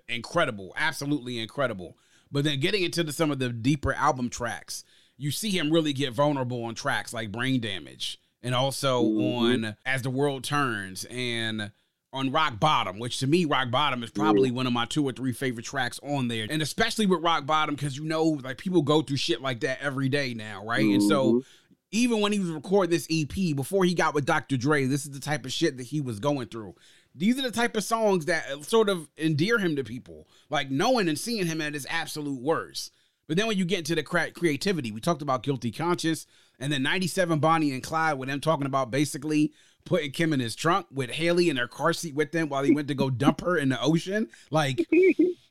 incredible, 0.08 0.72
absolutely 0.76 1.38
incredible. 1.38 1.96
But 2.30 2.44
then 2.44 2.60
getting 2.60 2.82
into 2.82 3.02
the, 3.04 3.12
some 3.12 3.30
of 3.30 3.38
the 3.38 3.50
deeper 3.50 3.92
album 3.92 4.30
tracks, 4.30 4.84
you 5.18 5.30
see 5.30 5.50
him 5.50 5.70
really 5.70 5.92
get 5.92 6.12
vulnerable 6.12 6.64
on 6.64 6.74
tracks 6.74 7.12
like 7.12 7.30
"Brain 7.32 7.60
Damage" 7.60 8.18
and 8.42 8.54
also 8.54 9.02
Mhm. 9.02 9.36
on 9.66 9.76
"As 9.84 10.02
the 10.02 10.10
World 10.10 10.44
Turns" 10.44 11.04
and 11.10 11.72
on 12.12 12.30
Rock 12.30 12.60
Bottom, 12.60 12.98
which 12.98 13.18
to 13.18 13.26
me, 13.26 13.44
Rock 13.44 13.70
Bottom 13.70 14.02
is 14.02 14.10
probably 14.10 14.50
one 14.50 14.66
of 14.66 14.72
my 14.72 14.84
two 14.84 15.04
or 15.04 15.12
three 15.12 15.32
favorite 15.32 15.64
tracks 15.64 15.98
on 16.02 16.28
there. 16.28 16.46
And 16.50 16.60
especially 16.60 17.06
with 17.06 17.22
Rock 17.22 17.46
Bottom, 17.46 17.74
because 17.74 17.96
you 17.96 18.04
know, 18.04 18.24
like 18.24 18.58
people 18.58 18.82
go 18.82 19.02
through 19.02 19.16
shit 19.16 19.40
like 19.40 19.60
that 19.60 19.80
every 19.80 20.08
day 20.08 20.34
now, 20.34 20.64
right? 20.64 20.84
And 20.84 21.02
so 21.02 21.26
mm-hmm. 21.26 21.38
even 21.90 22.20
when 22.20 22.32
he 22.32 22.38
was 22.38 22.50
recording 22.50 22.90
this 22.90 23.06
EP 23.10 23.56
before 23.56 23.84
he 23.84 23.94
got 23.94 24.14
with 24.14 24.26
Dr. 24.26 24.56
Dre, 24.56 24.84
this 24.84 25.04
is 25.04 25.12
the 25.12 25.20
type 25.20 25.46
of 25.46 25.52
shit 25.52 25.78
that 25.78 25.84
he 25.84 26.00
was 26.00 26.18
going 26.18 26.48
through. 26.48 26.74
These 27.14 27.38
are 27.38 27.42
the 27.42 27.50
type 27.50 27.76
of 27.76 27.84
songs 27.84 28.26
that 28.26 28.44
uh, 28.50 28.62
sort 28.62 28.88
of 28.88 29.08
endear 29.16 29.58
him 29.58 29.76
to 29.76 29.84
people, 29.84 30.28
like 30.50 30.70
knowing 30.70 31.08
and 31.08 31.18
seeing 31.18 31.46
him 31.46 31.60
at 31.60 31.74
his 31.74 31.86
absolute 31.88 32.40
worst. 32.40 32.92
But 33.26 33.36
then 33.36 33.46
when 33.46 33.56
you 33.56 33.64
get 33.64 33.78
into 33.78 33.94
the 33.94 34.02
creativity, 34.02 34.92
we 34.92 35.00
talked 35.00 35.22
about 35.22 35.42
Guilty 35.42 35.70
Conscience, 35.70 36.26
and 36.58 36.72
then 36.72 36.82
97 36.82 37.38
Bonnie 37.38 37.72
and 37.72 37.82
Clyde, 37.82 38.18
with 38.18 38.28
them 38.28 38.40
talking 38.40 38.66
about 38.66 38.90
basically 38.90 39.52
putting 39.84 40.10
Kim 40.12 40.32
in 40.32 40.40
his 40.40 40.54
trunk 40.54 40.86
with 40.92 41.10
Hailie 41.10 41.48
in 41.50 41.56
her 41.56 41.68
car 41.68 41.92
seat 41.92 42.14
with 42.14 42.32
them 42.32 42.48
while 42.48 42.62
he 42.62 42.72
went 42.72 42.88
to 42.88 42.94
go 42.94 43.10
dump 43.10 43.40
her 43.40 43.56
in 43.56 43.68
the 43.68 43.80
ocean. 43.80 44.28
Like, 44.50 44.86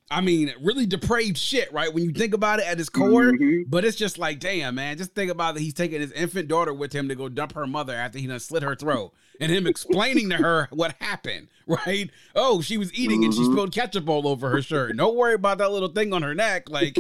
I 0.10 0.20
mean, 0.22 0.54
really 0.62 0.86
depraved 0.86 1.38
shit, 1.38 1.72
right? 1.72 1.94
When 1.94 2.04
you 2.04 2.12
think 2.12 2.34
about 2.34 2.60
it 2.60 2.65
at 2.65 2.80
its 2.80 2.89
core, 2.89 3.32
Mhm. 3.32 3.63
but 3.70 3.86
it's 3.86 3.96
just 3.98 4.17
like, 4.17 4.39
damn, 4.39 4.76
man. 4.76 4.98
Just 4.98 5.15
think 5.15 5.32
about 5.32 5.56
that. 5.56 5.62
He's 5.62 5.74
taking 5.74 6.02
his 6.02 6.12
infant 6.12 6.48
daughter 6.50 6.74
with 6.74 6.91
him 6.94 7.08
to 7.08 7.15
go 7.15 7.30
dump 7.30 7.54
her 7.54 7.65
mother 7.65 7.94
after 7.94 8.20
he 8.20 8.28
done 8.28 8.39
slit 8.39 8.63
her 8.63 8.76
throat, 8.76 9.13
and 9.39 9.52
him 9.52 9.65
explaining 9.67 10.30
to 10.30 10.36
her 10.38 10.67
what 10.72 10.96
happened. 11.00 11.48
Right? 11.65 12.10
Oh, 12.36 12.60
she 12.62 12.78
was 12.78 12.94
eating 12.94 13.24
and 13.24 13.34
she 13.34 13.39
Mhm. 13.41 13.54
spilled 13.54 13.72
ketchup 13.74 14.10
all 14.10 14.28
over 14.28 14.50
her 14.50 14.62
shirt. 14.62 14.98
Don't 14.98 15.15
worry 15.15 15.36
about 15.36 15.60
that 15.60 15.72
little 15.72 15.88
thing 15.89 16.12
on 16.13 16.24
her 16.24 16.36
neck. 16.36 16.70
Like, 16.70 16.98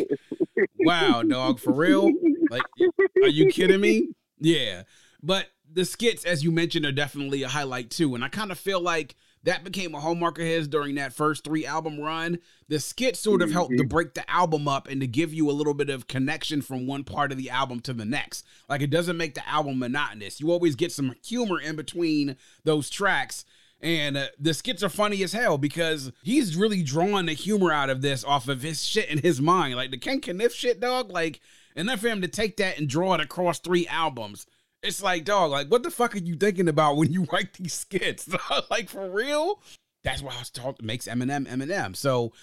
wow, 0.79 1.23
dog, 1.23 1.59
for 1.59 1.73
real? 1.73 2.11
Like, 2.49 2.61
are 3.21 3.27
you 3.27 3.47
kidding 3.47 3.81
me? 3.81 4.09
Yeah. 4.39 4.83
But 5.21 5.47
the 5.73 5.85
skits, 5.85 6.25
as 6.25 6.43
you 6.43 6.51
mentioned, 6.51 6.85
are 6.85 6.91
definitely 6.91 7.43
a 7.43 7.47
highlight 7.47 7.89
too. 7.89 8.15
And 8.15 8.23
I 8.23 8.29
kind 8.29 8.51
of 8.51 8.59
feel 8.59 8.81
like 8.81 9.15
that 9.43 9.63
became 9.63 9.95
a 9.95 9.99
hallmark 9.99 10.37
of 10.37 10.45
his 10.45 10.67
during 10.67 10.95
that 10.95 11.13
first 11.13 11.43
three 11.43 11.65
album 11.65 11.99
run. 11.99 12.39
The 12.67 12.79
skits 12.79 13.19
sort 13.19 13.41
of 13.41 13.51
helped 13.51 13.75
to 13.77 13.83
break 13.83 14.13
the 14.13 14.29
album 14.29 14.67
up 14.67 14.87
and 14.87 15.01
to 15.01 15.07
give 15.07 15.33
you 15.33 15.49
a 15.49 15.53
little 15.53 15.73
bit 15.73 15.89
of 15.89 16.07
connection 16.07 16.61
from 16.61 16.85
one 16.85 17.03
part 17.03 17.31
of 17.31 17.37
the 17.37 17.49
album 17.49 17.79
to 17.81 17.93
the 17.93 18.05
next. 18.05 18.45
Like 18.69 18.81
it 18.81 18.91
doesn't 18.91 19.17
make 19.17 19.33
the 19.33 19.47
album 19.47 19.79
monotonous. 19.79 20.39
You 20.39 20.51
always 20.51 20.75
get 20.75 20.91
some 20.91 21.15
humor 21.23 21.59
in 21.59 21.75
between 21.75 22.37
those 22.63 22.89
tracks. 22.89 23.45
And 23.83 24.15
uh, 24.15 24.27
the 24.39 24.53
skits 24.53 24.83
are 24.83 24.89
funny 24.89 25.23
as 25.23 25.33
hell 25.33 25.57
because 25.57 26.11
he's 26.21 26.55
really 26.55 26.83
drawing 26.83 27.25
the 27.25 27.33
humor 27.33 27.71
out 27.71 27.89
of 27.89 28.03
this 28.03 28.23
off 28.23 28.47
of 28.47 28.61
his 28.61 28.85
shit 28.85 29.09
in 29.09 29.17
his 29.17 29.41
mind. 29.41 29.75
Like 29.75 29.89
the 29.89 29.97
Ken 29.97 30.21
Kaniff 30.21 30.51
shit, 30.51 30.79
dog. 30.79 31.09
Like, 31.09 31.39
and 31.75 31.89
then 31.89 31.97
for 31.97 32.07
him 32.07 32.21
to 32.21 32.27
take 32.27 32.57
that 32.57 32.77
and 32.77 32.87
draw 32.87 33.15
it 33.15 33.21
across 33.21 33.57
three 33.57 33.87
albums, 33.87 34.45
it's 34.83 35.01
like, 35.01 35.25
dog, 35.25 35.51
like, 35.51 35.67
what 35.67 35.83
the 35.83 35.91
fuck 35.91 36.15
are 36.15 36.19
you 36.19 36.35
thinking 36.35 36.67
about 36.67 36.97
when 36.97 37.11
you 37.11 37.23
write 37.31 37.53
these 37.53 37.73
skits? 37.73 38.27
like, 38.71 38.89
for 38.89 39.09
real? 39.09 39.61
That's 40.03 40.21
why 40.21 40.33
I 40.35 40.39
was 40.39 40.49
talking, 40.49 40.85
makes 40.85 41.07
Eminem 41.07 41.47
Eminem. 41.47 41.95
So, 41.95 42.33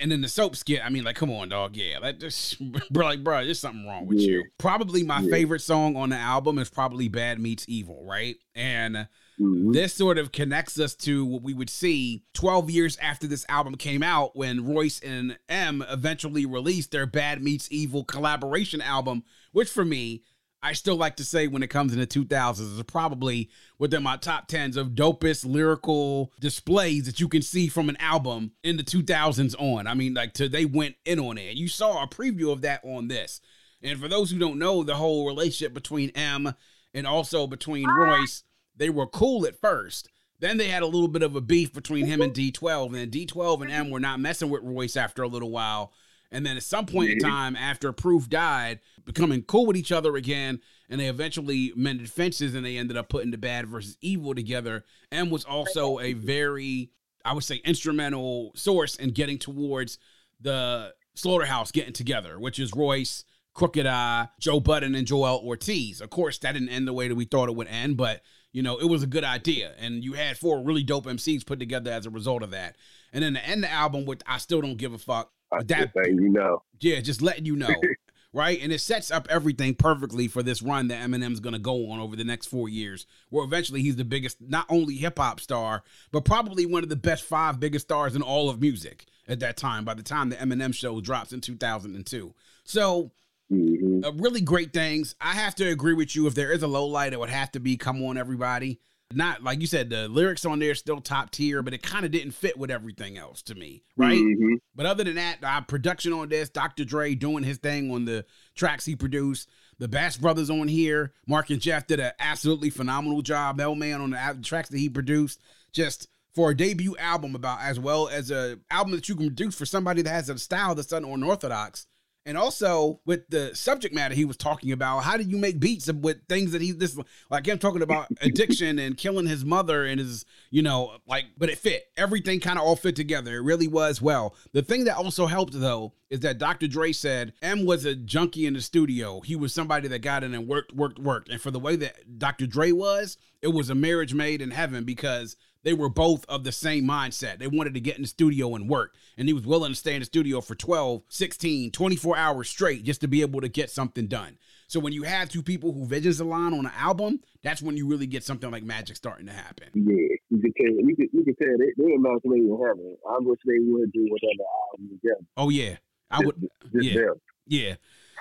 and 0.00 0.10
then 0.10 0.20
the 0.22 0.28
soap 0.28 0.56
skit, 0.56 0.80
I 0.84 0.88
mean, 0.88 1.04
like, 1.04 1.14
come 1.16 1.30
on, 1.30 1.50
dog. 1.50 1.76
Yeah, 1.76 1.98
like, 2.00 2.18
just, 2.20 2.58
bro, 2.90 3.06
like, 3.06 3.22
bro, 3.22 3.44
there's 3.44 3.60
something 3.60 3.86
wrong 3.86 4.06
with 4.06 4.18
Yeah. 4.18 4.28
you. 4.30 4.44
Probably 4.58 5.04
my 5.04 5.20
Yeah. 5.20 5.30
favorite 5.30 5.60
song 5.60 5.94
on 5.96 6.10
the 6.10 6.16
album 6.16 6.58
is 6.58 6.70
probably 6.70 7.08
Bad 7.08 7.38
Meets 7.38 7.64
Evil, 7.68 8.04
right? 8.04 8.36
And 8.56 9.06
Mhm. 9.38 9.72
this 9.72 9.94
sort 9.94 10.18
of 10.18 10.32
connects 10.32 10.80
us 10.80 10.96
to 10.96 11.24
what 11.24 11.42
we 11.42 11.54
would 11.54 11.70
see 11.70 12.24
12 12.34 12.68
years 12.70 12.96
after 12.96 13.28
this 13.28 13.46
album 13.48 13.76
came 13.76 14.02
out 14.02 14.34
when 14.34 14.66
Royce 14.66 14.98
and 14.98 15.38
M 15.48 15.84
eventually 15.88 16.44
released 16.44 16.90
their 16.90 17.06
Bad 17.06 17.40
Meets 17.40 17.68
Evil 17.70 18.02
collaboration 18.02 18.80
album, 18.80 19.22
which 19.52 19.68
for 19.70 19.84
me, 19.84 20.24
I 20.62 20.72
still 20.72 20.96
like 20.96 21.16
to 21.16 21.24
say 21.24 21.46
when 21.46 21.62
it 21.62 21.70
comes 21.70 21.92
in 21.92 22.00
the 22.00 22.06
2000s 22.06 22.60
is 22.60 22.82
probably 22.82 23.48
within 23.78 24.02
my 24.02 24.16
top 24.16 24.48
10s 24.48 24.76
of 24.76 24.88
dopest 24.88 25.46
lyrical 25.46 26.32
displays 26.40 27.06
that 27.06 27.20
you 27.20 27.28
can 27.28 27.42
see 27.42 27.68
from 27.68 27.88
an 27.88 27.96
album 28.00 28.52
in 28.64 28.76
the 28.76 28.82
2000s 28.82 29.54
on. 29.60 29.86
I 29.86 29.94
mean, 29.94 30.14
like, 30.14 30.34
to, 30.34 30.48
they 30.48 30.64
went 30.64 30.96
in 31.04 31.20
on 31.20 31.38
it. 31.38 31.56
You 31.56 31.68
saw 31.68 32.02
a 32.02 32.08
preview 32.08 32.52
of 32.52 32.62
that 32.62 32.80
on 32.84 33.06
this. 33.08 33.40
And 33.82 34.00
for 34.00 34.08
those 34.08 34.30
who 34.30 34.38
don't 34.38 34.58
know, 34.58 34.82
the 34.82 34.96
whole 34.96 35.26
relationship 35.26 35.72
between 35.74 36.10
M 36.10 36.52
and 36.92 37.06
also 37.06 37.46
between 37.46 37.86
ah. 37.88 37.92
Royce, 37.92 38.42
they 38.76 38.90
were 38.90 39.06
cool 39.06 39.46
at 39.46 39.60
first. 39.60 40.10
Then 40.40 40.56
they 40.56 40.68
had 40.68 40.82
a 40.82 40.86
little 40.86 41.08
bit 41.08 41.22
of 41.22 41.36
a 41.36 41.40
beef 41.40 41.72
between 41.72 42.06
him 42.06 42.20
and 42.20 42.32
D12, 42.32 42.96
and 42.96 43.12
D12 43.12 43.62
and 43.62 43.70
M 43.70 43.90
were 43.90 44.00
not 44.00 44.20
messing 44.20 44.50
with 44.50 44.62
Royce 44.62 44.96
after 44.96 45.22
a 45.22 45.28
little 45.28 45.50
while. 45.50 45.92
And 46.30 46.44
then 46.44 46.56
at 46.56 46.62
some 46.62 46.86
point 46.86 47.10
in 47.10 47.18
time, 47.18 47.56
after 47.56 47.92
Proof 47.92 48.28
died, 48.28 48.80
becoming 49.04 49.42
cool 49.42 49.66
with 49.66 49.76
each 49.76 49.92
other 49.92 50.16
again, 50.16 50.60
and 50.90 51.00
they 51.00 51.06
eventually 51.06 51.72
mended 51.74 52.10
fences 52.10 52.54
and 52.54 52.64
they 52.64 52.76
ended 52.76 52.96
up 52.96 53.08
putting 53.08 53.30
the 53.30 53.38
bad 53.38 53.66
versus 53.66 53.96
evil 54.00 54.34
together. 54.34 54.84
M 55.10 55.30
was 55.30 55.44
also 55.44 56.00
a 56.00 56.12
very, 56.12 56.90
I 57.24 57.32
would 57.32 57.44
say, 57.44 57.56
instrumental 57.64 58.52
source 58.54 58.96
in 58.96 59.10
getting 59.10 59.38
towards 59.38 59.98
the 60.40 60.94
Slaughterhouse 61.14 61.72
getting 61.72 61.92
together, 61.92 62.38
which 62.38 62.58
is 62.58 62.72
Royce, 62.74 63.24
Crooked 63.54 63.86
I, 63.86 64.28
Joe 64.38 64.60
Budden, 64.60 64.94
and 64.94 65.06
Joel 65.06 65.42
Ortiz. 65.44 66.00
Of 66.00 66.10
course, 66.10 66.38
that 66.38 66.52
didn't 66.52 66.68
end 66.68 66.86
the 66.86 66.92
way 66.92 67.08
that 67.08 67.16
we 67.16 67.24
thought 67.24 67.48
it 67.48 67.56
would 67.56 67.66
end, 67.66 67.96
but 67.96 68.22
you 68.52 68.62
know, 68.62 68.78
it 68.78 68.86
was 68.86 69.02
a 69.02 69.06
good 69.06 69.24
idea. 69.24 69.74
And 69.78 70.04
you 70.04 70.12
had 70.12 70.38
four 70.38 70.62
really 70.62 70.82
dope 70.82 71.06
MCs 71.06 71.44
put 71.44 71.58
together 71.58 71.90
as 71.90 72.06
a 72.06 72.10
result 72.10 72.42
of 72.42 72.50
that. 72.52 72.76
And 73.12 73.22
then 73.24 73.34
to 73.34 73.44
end 73.44 73.62
the 73.62 73.70
album 73.70 74.04
with 74.04 74.22
I 74.26 74.38
Still 74.38 74.60
Don't 74.60 74.76
Give 74.76 74.94
a 74.94 74.98
Fuck. 74.98 75.32
That 75.50 75.90
you 76.06 76.28
know. 76.30 76.62
yeah, 76.80 77.00
just 77.00 77.22
letting 77.22 77.44
you 77.46 77.56
know. 77.56 77.74
right? 78.34 78.58
And 78.62 78.70
it 78.72 78.80
sets 78.80 79.10
up 79.10 79.26
everything 79.30 79.74
perfectly 79.74 80.28
for 80.28 80.42
this 80.42 80.60
run 80.62 80.88
that 80.88 81.00
Eminem's 81.08 81.40
gonna 81.40 81.58
go 81.58 81.90
on 81.90 81.98
over 82.00 82.14
the 82.14 82.24
next 82.24 82.46
four 82.46 82.68
years, 82.68 83.06
where 83.30 83.44
eventually 83.44 83.80
he's 83.82 83.96
the 83.96 84.04
biggest, 84.04 84.38
not 84.40 84.66
only 84.68 84.96
hip 84.96 85.18
hop 85.18 85.40
star, 85.40 85.82
but 86.12 86.24
probably 86.24 86.66
one 86.66 86.82
of 86.82 86.90
the 86.90 86.96
best 86.96 87.24
five 87.24 87.58
biggest 87.58 87.86
stars 87.86 88.14
in 88.14 88.22
all 88.22 88.50
of 88.50 88.60
music 88.60 89.06
at 89.26 89.40
that 89.40 89.56
time. 89.56 89.84
By 89.84 89.94
the 89.94 90.02
time 90.02 90.28
the 90.28 90.36
Eminem 90.36 90.74
show 90.74 91.00
drops 91.00 91.32
in 91.32 91.40
2002, 91.40 92.34
so 92.64 93.12
Mhm. 93.50 94.04
uh, 94.04 94.12
really 94.12 94.42
great 94.42 94.74
things. 94.74 95.14
I 95.22 95.32
have 95.32 95.54
to 95.54 95.64
agree 95.66 95.94
with 95.94 96.14
you. 96.14 96.26
If 96.26 96.34
there 96.34 96.52
is 96.52 96.62
a 96.62 96.66
low 96.68 96.84
light, 96.86 97.14
it 97.14 97.18
would 97.18 97.30
have 97.30 97.50
to 97.52 97.60
be 97.60 97.78
"Come 97.78 98.02
On, 98.04 98.18
Everybody." 98.18 98.78
Not 99.14 99.42
like 99.42 99.60
you 99.60 99.66
said, 99.66 99.88
the 99.88 100.06
lyrics 100.08 100.44
on 100.44 100.58
there 100.58 100.74
still 100.74 101.00
top 101.00 101.30
tier, 101.30 101.62
but 101.62 101.72
it 101.72 101.82
kind 101.82 102.04
of 102.04 102.10
didn't 102.10 102.32
fit 102.32 102.58
with 102.58 102.70
everything 102.70 103.16
else 103.16 103.40
to 103.42 103.54
me, 103.54 103.82
right? 103.96 104.20
Mhm. 104.20 104.58
But 104.74 104.86
other 104.86 105.02
than 105.04 105.14
that, 105.14 105.38
uh, 105.42 105.60
production 105.62 106.12
on 106.12 106.28
this, 106.28 106.50
Dr. 106.50 106.84
Dre 106.84 107.14
doing 107.14 107.42
his 107.42 107.56
thing 107.58 107.90
on 107.90 108.04
the 108.04 108.26
tracks 108.54 108.84
he 108.84 108.94
produced. 108.94 109.48
The 109.78 109.88
Bass 109.88 110.16
Brothers 110.18 110.50
on 110.50 110.68
here, 110.68 111.14
Mark 111.26 111.48
and 111.50 111.60
Jeff 111.60 111.86
did 111.86 112.00
an 112.00 112.12
absolutely 112.18 112.68
phenomenal 112.68 113.22
job. 113.22 113.60
l 113.60 113.74
man 113.74 114.00
on 114.00 114.10
the 114.10 114.38
tracks 114.42 114.68
that 114.68 114.78
he 114.78 114.88
produced, 114.90 115.40
just 115.72 116.08
for 116.34 116.50
a 116.50 116.56
debut 116.56 116.96
album 116.98 117.34
about 117.34 117.60
as 117.62 117.80
well 117.80 118.08
as 118.08 118.30
a 118.30 118.58
album 118.70 118.92
that 118.92 119.08
you 119.08 119.16
can 119.16 119.28
produce 119.28 119.54
for 119.54 119.66
somebody 119.66 120.02
that 120.02 120.10
has 120.10 120.28
a 120.28 120.38
style 120.38 120.74
that's 120.74 120.92
unorthodox. 120.92 121.86
And 122.28 122.36
also 122.36 123.00
with 123.06 123.30
the 123.30 123.56
subject 123.56 123.94
matter 123.94 124.14
he 124.14 124.26
was 124.26 124.36
talking 124.36 124.70
about, 124.70 124.98
how 125.00 125.16
do 125.16 125.22
you 125.22 125.38
make 125.38 125.58
beats 125.58 125.90
with 125.90 126.18
things 126.28 126.52
that 126.52 126.60
he 126.60 126.72
this 126.72 126.98
like 127.30 127.46
him 127.46 127.58
talking 127.58 127.80
about 127.80 128.08
addiction 128.20 128.78
and 128.78 128.98
killing 128.98 129.26
his 129.26 129.46
mother 129.46 129.86
and 129.86 129.98
his 129.98 130.26
you 130.50 130.60
know 130.60 130.98
like 131.06 131.24
but 131.38 131.48
it 131.48 131.56
fit 131.56 131.84
everything 131.96 132.38
kind 132.38 132.58
of 132.58 132.66
all 132.66 132.76
fit 132.76 132.94
together. 132.94 133.36
It 133.36 133.44
really 133.44 133.66
was 133.66 134.02
well. 134.02 134.36
The 134.52 134.60
thing 134.60 134.84
that 134.84 134.98
also 134.98 135.24
helped 135.24 135.58
though 135.58 135.94
is 136.10 136.20
that 136.20 136.36
Dr. 136.36 136.68
Dre 136.68 136.92
said 136.92 137.32
M 137.40 137.64
was 137.64 137.86
a 137.86 137.94
junkie 137.94 138.44
in 138.44 138.52
the 138.52 138.60
studio. 138.60 139.20
He 139.20 139.34
was 139.34 139.54
somebody 139.54 139.88
that 139.88 140.00
got 140.00 140.22
in 140.22 140.34
and 140.34 140.46
worked, 140.46 140.74
worked, 140.74 140.98
worked. 140.98 141.30
And 141.30 141.40
for 141.40 141.50
the 141.50 141.58
way 141.58 141.76
that 141.76 142.18
Dr. 142.18 142.46
Dre 142.46 142.72
was, 142.72 143.16
it 143.40 143.48
was 143.48 143.70
a 143.70 143.74
marriage 143.74 144.12
made 144.12 144.42
in 144.42 144.50
heaven 144.50 144.84
because 144.84 145.36
they 145.68 145.74
were 145.74 145.90
both 145.90 146.24
of 146.30 146.44
the 146.44 146.50
same 146.50 146.84
mindset. 146.84 147.38
They 147.38 147.46
wanted 147.46 147.74
to 147.74 147.80
get 147.80 147.96
in 147.96 148.02
the 148.02 148.08
studio 148.08 148.54
and 148.54 148.70
work. 148.70 148.94
And 149.18 149.28
he 149.28 149.34
was 149.34 149.44
willing 149.44 149.72
to 149.72 149.76
stay 149.76 149.92
in 149.92 150.00
the 150.00 150.06
studio 150.06 150.40
for 150.40 150.54
12, 150.54 151.02
16, 151.10 151.72
24 151.72 152.16
hours 152.16 152.48
straight 152.48 152.84
just 152.84 153.02
to 153.02 153.06
be 153.06 153.20
able 153.20 153.42
to 153.42 153.48
get 153.48 153.68
something 153.68 154.06
done. 154.06 154.38
So 154.66 154.80
when 154.80 154.94
you 154.94 155.02
have 155.02 155.28
two 155.28 155.42
people 155.42 155.74
who 155.74 155.84
visions 155.84 156.20
align 156.20 156.54
on 156.54 156.64
an 156.64 156.72
album, 156.74 157.20
that's 157.42 157.60
when 157.60 157.76
you 157.76 157.86
really 157.86 158.06
get 158.06 158.24
something 158.24 158.50
like 158.50 158.62
magic 158.62 158.96
starting 158.96 159.26
to 159.26 159.32
happen. 159.32 159.68
Yeah, 159.74 160.16
you 160.30 160.40
can 160.40 160.54
tell. 160.54 160.88
You 160.88 160.96
can, 160.96 161.08
you 161.12 161.24
can 161.24 161.36
tell 161.36 161.58
they 161.58 161.72
they 161.76 161.96
match 161.98 162.22
made 162.24 162.44
in 162.44 162.48
heaven. 162.48 162.96
I 163.06 163.18
wish 163.20 163.38
they 163.44 163.58
would 163.58 163.92
do 163.92 164.08
whatever 164.08 164.48
album 164.72 164.98
together. 165.02 165.26
Oh 165.36 165.50
yeah. 165.50 165.76
I 166.10 166.20
would 166.24 166.48
Just 166.72 166.82
yeah. 166.82 166.94
them. 166.94 167.14
Yeah. 167.46 167.74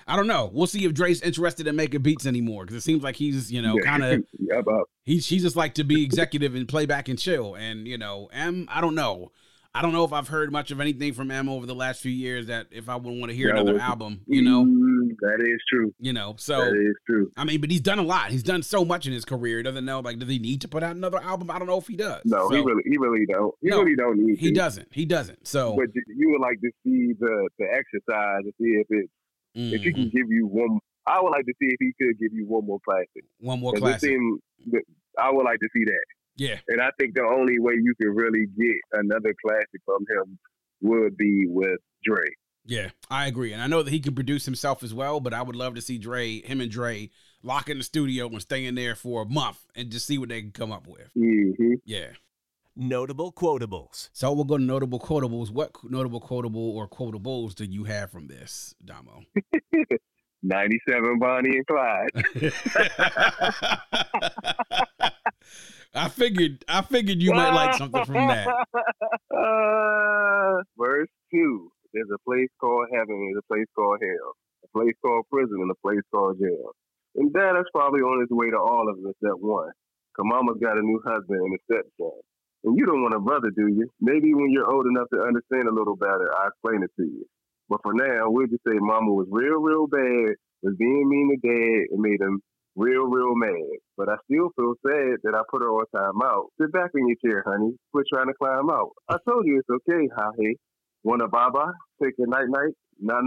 I 0.08 0.16
don't 0.16 0.28
know. 0.28 0.50
We'll 0.54 0.68
see 0.68 0.86
if 0.86 0.94
Dre's 0.94 1.22
interested 1.22 1.68
in 1.68 1.76
making 1.76 2.02
beats 2.02 2.26
anymore 2.26 2.64
because 2.64 2.78
it 2.78 2.82
seems 2.82 3.04
like 3.04 3.16
he's, 3.16 3.52
you 3.52 3.62
know, 3.62 3.78
kind 3.80 4.04
of 4.04 4.24
yeah, 4.40 4.60
about 4.60 4.90
he's 5.04 5.28
just 5.28 5.56
like 5.56 5.74
to 5.76 5.84
be 5.84 6.04
executive 6.04 6.56
and 6.56 6.68
play 6.68 6.86
back 6.86 7.10
and 7.10 7.20
chill. 7.20 7.56
And 7.56 7.88
you 7.88 7.98
know, 7.98 8.30
M, 8.32 8.68
I 8.72 8.82
don't 8.82 8.96
know. 8.96 9.32
I 9.76 9.82
don't 9.84 9.92
know 9.94 10.06
if 10.06 10.12
I've 10.14 10.30
heard 10.30 10.52
much 10.52 10.72
of 10.72 10.80
anything 10.80 11.14
from 11.14 11.30
M 11.30 11.48
over 11.50 11.68
the 11.68 11.76
last 11.76 12.02
few 12.02 12.12
years 12.12 12.48
that 12.48 12.66
if 12.72 12.90
I 12.90 12.96
would 12.96 13.06
want 13.20 13.30
to 13.30 13.36
hear 13.36 13.50
Yeah, 13.50 13.56
another 13.62 13.74
well, 13.74 13.82
album, 13.82 14.22
you 14.26 14.42
know, 14.42 14.64
Mm, 14.66 15.10
that 15.20 15.40
is 15.46 15.62
true. 15.70 15.94
you 16.00 16.14
know. 16.14 16.34
So 16.40 16.64
is 16.74 16.96
true. 17.06 17.30
I 17.38 17.44
mean, 17.44 17.62
but 17.62 17.70
he's 17.70 17.82
done 17.82 18.00
a 18.00 18.04
lot. 18.04 18.32
He's 18.32 18.42
done 18.42 18.64
so 18.64 18.84
much 18.84 19.06
in 19.06 19.14
his 19.14 19.24
career. 19.24 19.58
He 19.58 19.64
doesn't 19.64 19.86
know 19.86 20.00
like 20.00 20.18
does 20.18 20.30
he 20.30 20.40
need 20.40 20.62
to 20.62 20.68
put 20.68 20.82
out 20.82 20.96
another 20.96 21.22
album? 21.22 21.52
I 21.52 21.60
don't 21.60 21.68
know 21.68 21.78
if 21.78 21.86
he 21.88 21.96
does. 21.96 22.22
No, 22.26 22.50
he 22.50 22.58
really, 22.60 22.82
he 22.86 22.98
really 22.98 23.26
don't. 23.28 23.54
He 23.62 23.70
No, 23.70 23.82
really 23.84 23.96
don't 23.96 24.18
need. 24.18 24.40
he 24.40 24.48
to. 24.50 24.56
doesn't. 24.56 24.88
He 24.92 25.06
doesn't. 25.06 25.46
So 25.48 25.76
But 25.76 25.94
you- 25.94 26.04
you 26.16 26.30
would 26.32 26.42
like 26.42 26.60
to 26.62 26.72
see 26.84 27.14
the 27.20 27.50
the 27.60 27.66
exercise 27.66 28.46
to 28.46 28.52
see 28.60 28.70
if 28.80 28.88
it 28.90 29.10
if 29.58 29.82
he 29.84 29.94
can 29.94 30.10
give 30.10 30.30
you 30.30 30.48
one. 30.48 30.80
I 31.06 31.22
would 31.22 31.30
like 31.30 31.46
to 31.46 31.54
see 31.60 31.68
if 31.68 31.78
he 31.80 31.94
could 32.00 32.20
give 32.20 32.34
you 32.34 32.46
one 32.46 32.66
more 32.66 32.80
classic. 32.84 33.24
one 33.40 33.60
more 33.60 33.74
classic. 33.74 34.12
I 35.20 35.32
would 35.32 35.46
like 35.46 35.60
to 35.60 35.70
see 35.74 35.86
that. 35.86 36.06
Yeah. 36.36 36.60
And 36.68 36.82
I 36.82 36.90
think 37.00 37.16
the 37.16 37.24
only 37.24 37.60
way 37.60 37.74
you 37.74 37.94
can 38.00 38.10
really 38.10 38.46
get 38.58 38.76
another 38.94 39.34
classic 39.44 39.82
from 39.86 40.06
him 40.10 40.38
would 40.82 41.18
be 41.18 41.46
with 41.48 41.80
Dre. 42.04 42.26
Yeah, 42.66 42.90
I 43.10 43.28
agree. 43.28 43.54
And 43.54 43.62
I 43.62 43.68
know 43.68 43.82
that 43.82 43.92
he 43.92 44.02
can 44.02 44.14
produce 44.14 44.44
himself 44.46 44.84
as 44.84 44.94
well, 44.94 45.22
but 45.22 45.34
I 45.34 45.42
would 45.42 45.56
love 45.56 45.76
to 45.76 45.82
see 45.82 45.98
Dre, 45.98 46.42
him 46.42 46.60
and 46.60 46.70
Dre, 46.70 47.10
lock 47.42 47.70
in 47.70 47.78
the 47.78 47.84
studio 47.84 48.28
and 48.28 48.42
stay 48.42 48.66
in 48.66 48.76
there 48.76 48.94
for 48.94 49.22
a 49.22 49.26
month 49.26 49.66
and 49.74 49.90
just 49.90 50.06
see 50.06 50.18
what 50.18 50.30
they 50.30 50.42
can 50.42 50.52
come 50.52 50.72
up 50.74 50.86
with. 50.86 51.10
hmm 51.16 51.76
Yeah. 51.86 52.08
Notable 52.80 53.34
quotables. 53.34 54.10
So 54.14 54.32
we'll 54.34 54.44
go 54.46 54.56
to 54.56 54.64
notable 54.64 55.00
quotables. 55.00 55.50
What 55.50 55.72
notable 55.84 56.20
quotable 56.20 56.78
or 56.78 56.88
quotables 56.88 57.56
do 57.56 57.66
you 57.66 57.86
have 57.86 58.12
from 58.12 58.28
this, 58.28 58.76
Domo? 58.86 59.24
97 60.44 61.18
Bonnie 61.18 61.58
and 61.58 61.66
Clyde. 61.66 62.10
I 65.96 66.10
figured 66.10 66.64
I 66.68 66.84
figured 66.84 67.20
you 67.20 67.34
might 67.34 67.50
like 67.50 67.74
something 67.74 68.06
from 68.06 68.28
that. 68.28 68.48
Uh, 69.36 70.62
verse 70.78 71.10
2. 71.34 71.72
There's 71.94 72.10
a 72.14 72.20
place 72.30 72.50
called 72.62 72.86
heaven, 72.94 73.32
there's 73.34 73.42
a 73.44 73.48
place 73.52 73.66
called 73.76 73.98
hell, 74.00 74.34
a 74.64 74.68
place 74.78 74.94
called 75.04 75.26
prison, 75.32 75.58
and 75.62 75.72
a 75.72 75.76
place 75.82 76.04
called 76.14 76.38
jail. 76.40 76.74
And 77.16 77.34
dad 77.34 77.58
is 77.58 77.66
probably 77.74 78.02
on 78.02 78.22
his 78.22 78.30
way 78.30 78.52
to 78.52 78.58
all 78.58 78.88
of 78.88 79.00
us 79.04 79.16
at 79.26 79.40
one. 79.40 79.72
Cause 80.16 80.26
mama's 80.26 80.58
got 80.62 80.78
a 80.78 80.82
new 80.82 81.02
husband 81.04 81.42
and 81.42 81.56
a 81.56 81.58
stepson. 81.66 82.22
And 82.64 82.78
you 82.78 82.86
don't 82.86 83.02
want 83.02 83.16
a 83.16 83.20
brother, 83.20 83.50
do 83.56 83.68
you? 83.68 83.88
Maybe 84.02 84.34
when 84.34 84.52
you're 84.52 84.70
old 84.70 84.86
enough 84.88 85.08
to 85.14 85.22
understand 85.22 85.68
a 85.68 85.74
little 85.74 85.96
better, 85.96 86.34
I'll 86.38 86.50
explain 86.50 86.84
it 86.84 86.92
to 86.98 87.04
you. 87.04 87.26
But 87.70 87.82
for 87.84 87.94
now, 87.94 88.30
we'll 88.30 88.48
just 88.48 88.64
say 88.68 88.78
mama 88.80 89.12
was 89.14 89.28
real, 89.30 89.60
real 89.60 89.88
bad, 89.88 90.36
was 90.64 90.76
being 90.78 91.08
mean 91.10 91.30
to 91.32 91.48
dad, 91.48 91.88
and 91.92 92.02
made 92.02 92.22
him 92.22 92.42
real, 92.76 93.04
real 93.04 93.36
mad. 93.36 93.78
But 93.98 94.10
I 94.10 94.16
still 94.26 94.50
feel 94.56 94.74
sad 94.86 95.20
that 95.24 95.36
I 95.36 95.42
put 95.52 95.62
her 95.62 95.70
on 95.70 95.86
time 95.94 96.22
out. 96.24 96.48
Sit 96.60 96.72
back 96.72 96.92
in 96.96 97.08
your 97.08 97.18
chair, 97.24 97.44
honey. 97.46 97.76
Quit 97.92 98.06
trying 98.14 98.28
to 98.28 98.34
climb 98.42 98.70
out. 98.70 98.92
I 99.10 99.18
told 99.28 99.46
you 99.46 99.60
it's 99.60 99.70
okay, 99.70 100.08
Hahe. 100.18 100.56
Wanna 101.04 101.28
baba? 101.28 101.74
Take 102.04 102.16
a 102.20 102.28
night 102.28 102.50
night? 102.50 102.74
Nah. 103.00 103.22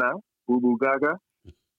Boo 0.49 0.61
boo 0.61 0.79
gaga? 0.81 1.17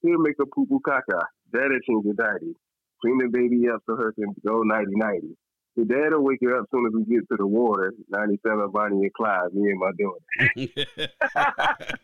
He'll 0.01 0.19
make 0.19 0.35
a 0.41 0.45
poo 0.45 0.65
poo 0.65 0.79
caca. 0.85 1.21
Dad'll 1.51 1.79
change 1.87 2.05
your 2.05 2.13
daddy. 2.15 2.53
Clean 3.01 3.17
the 3.17 3.29
baby 3.31 3.67
up 3.69 3.81
so 3.85 3.95
her 3.95 4.13
can 4.13 4.33
go 4.45 4.61
nighty 4.63 4.95
nighty. 4.95 5.35
The 5.77 5.85
dad'll 5.85 6.21
wake 6.23 6.39
you 6.41 6.55
up 6.57 6.65
soon 6.71 6.85
as 6.87 6.93
we 6.93 7.03
get 7.05 7.27
to 7.29 7.37
the 7.37 7.47
water. 7.47 7.93
97 8.09 8.71
Bonnie 8.71 9.03
and 9.03 9.13
Clyde, 9.13 9.53
me 9.53 9.71
and 9.71 9.79
my 9.79 9.91
daughter. 9.97 11.87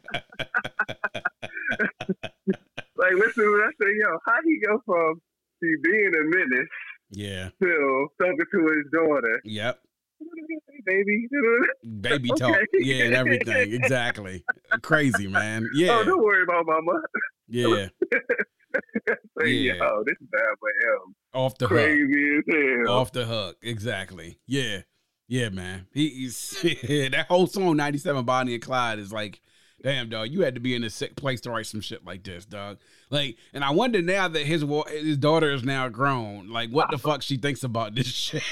Like, 2.98 3.14
listen 3.14 3.44
what 3.52 3.62
I 3.64 3.70
say, 3.80 3.92
yo, 4.00 4.18
how 4.26 4.38
he 4.44 4.60
go 4.66 4.82
from 4.86 5.22
being 5.62 6.12
a 6.16 6.24
menace 6.24 6.68
yeah. 7.12 7.50
to 7.62 8.08
talking 8.20 8.38
to 8.52 8.60
his 8.60 8.92
daughter? 8.92 9.40
Yep. 9.44 9.80
Baby. 10.86 11.28
Baby 12.02 12.30
Okay. 12.32 12.40
talk. 12.40 12.58
Yeah, 12.74 13.04
and 13.06 13.14
everything. 13.14 13.74
Exactly. 13.74 14.44
Crazy, 14.82 15.28
man. 15.28 15.68
yeah. 15.76 15.92
Oh, 15.92 16.00
Yeah. 16.00 16.06
don't 16.06 16.24
worry 16.24 16.42
about 16.44 16.66
mama. 16.66 17.02
Yeah. 17.48 17.88
Say, 19.40 19.50
Yeah. 19.50 19.74
yo, 19.76 20.04
this 20.06 20.16
is 20.20 20.28
bad 20.32 20.42
for 20.60 20.70
him. 20.70 21.16
Off 21.34 21.58
the 21.58 21.68
hook. 21.68 21.78
Crazy 21.78 22.38
as 22.38 22.44
hell. 22.86 22.94
Off 22.96 23.12
the 23.12 23.26
hook. 23.26 23.58
Exactly. 23.62 24.40
Yeah. 24.46 24.82
Yeah, 25.28 25.50
man. 25.50 25.88
He, 25.94 26.10
he's 26.10 26.62
that 27.12 27.26
whole 27.28 27.48
song 27.48 27.76
97 27.78 28.24
Bonnie 28.26 28.54
and 28.54 28.64
Clyde 28.64 29.00
is 29.00 29.12
like, 29.12 29.42
damn 29.84 30.10
dog, 30.10 30.30
you 30.30 30.42
had 30.42 30.56
to 30.56 30.62
be 30.62 30.74
in 30.74 30.84
a 30.84 30.90
sick 30.90 31.16
place 31.16 31.42
to 31.42 31.52
write 31.52 31.66
some 31.66 31.82
shit 31.82 32.04
like 32.06 32.24
this, 32.24 32.46
dog. 32.46 32.78
Like, 33.10 33.36
and 33.54 33.64
I 33.64 33.72
wonder 33.72 34.02
now 34.02 34.28
that 34.28 34.46
his 34.46 34.66
his 34.90 35.18
daughter 35.18 35.52
is 35.52 35.64
now 35.64 35.90
grown, 35.90 36.50
like 36.50 36.70
what 36.72 36.90
the 36.92 36.98
fuck 36.98 37.22
she 37.22 37.38
thinks 37.38 37.64
about 37.64 37.94
this 37.94 38.08
shit. 38.08 38.44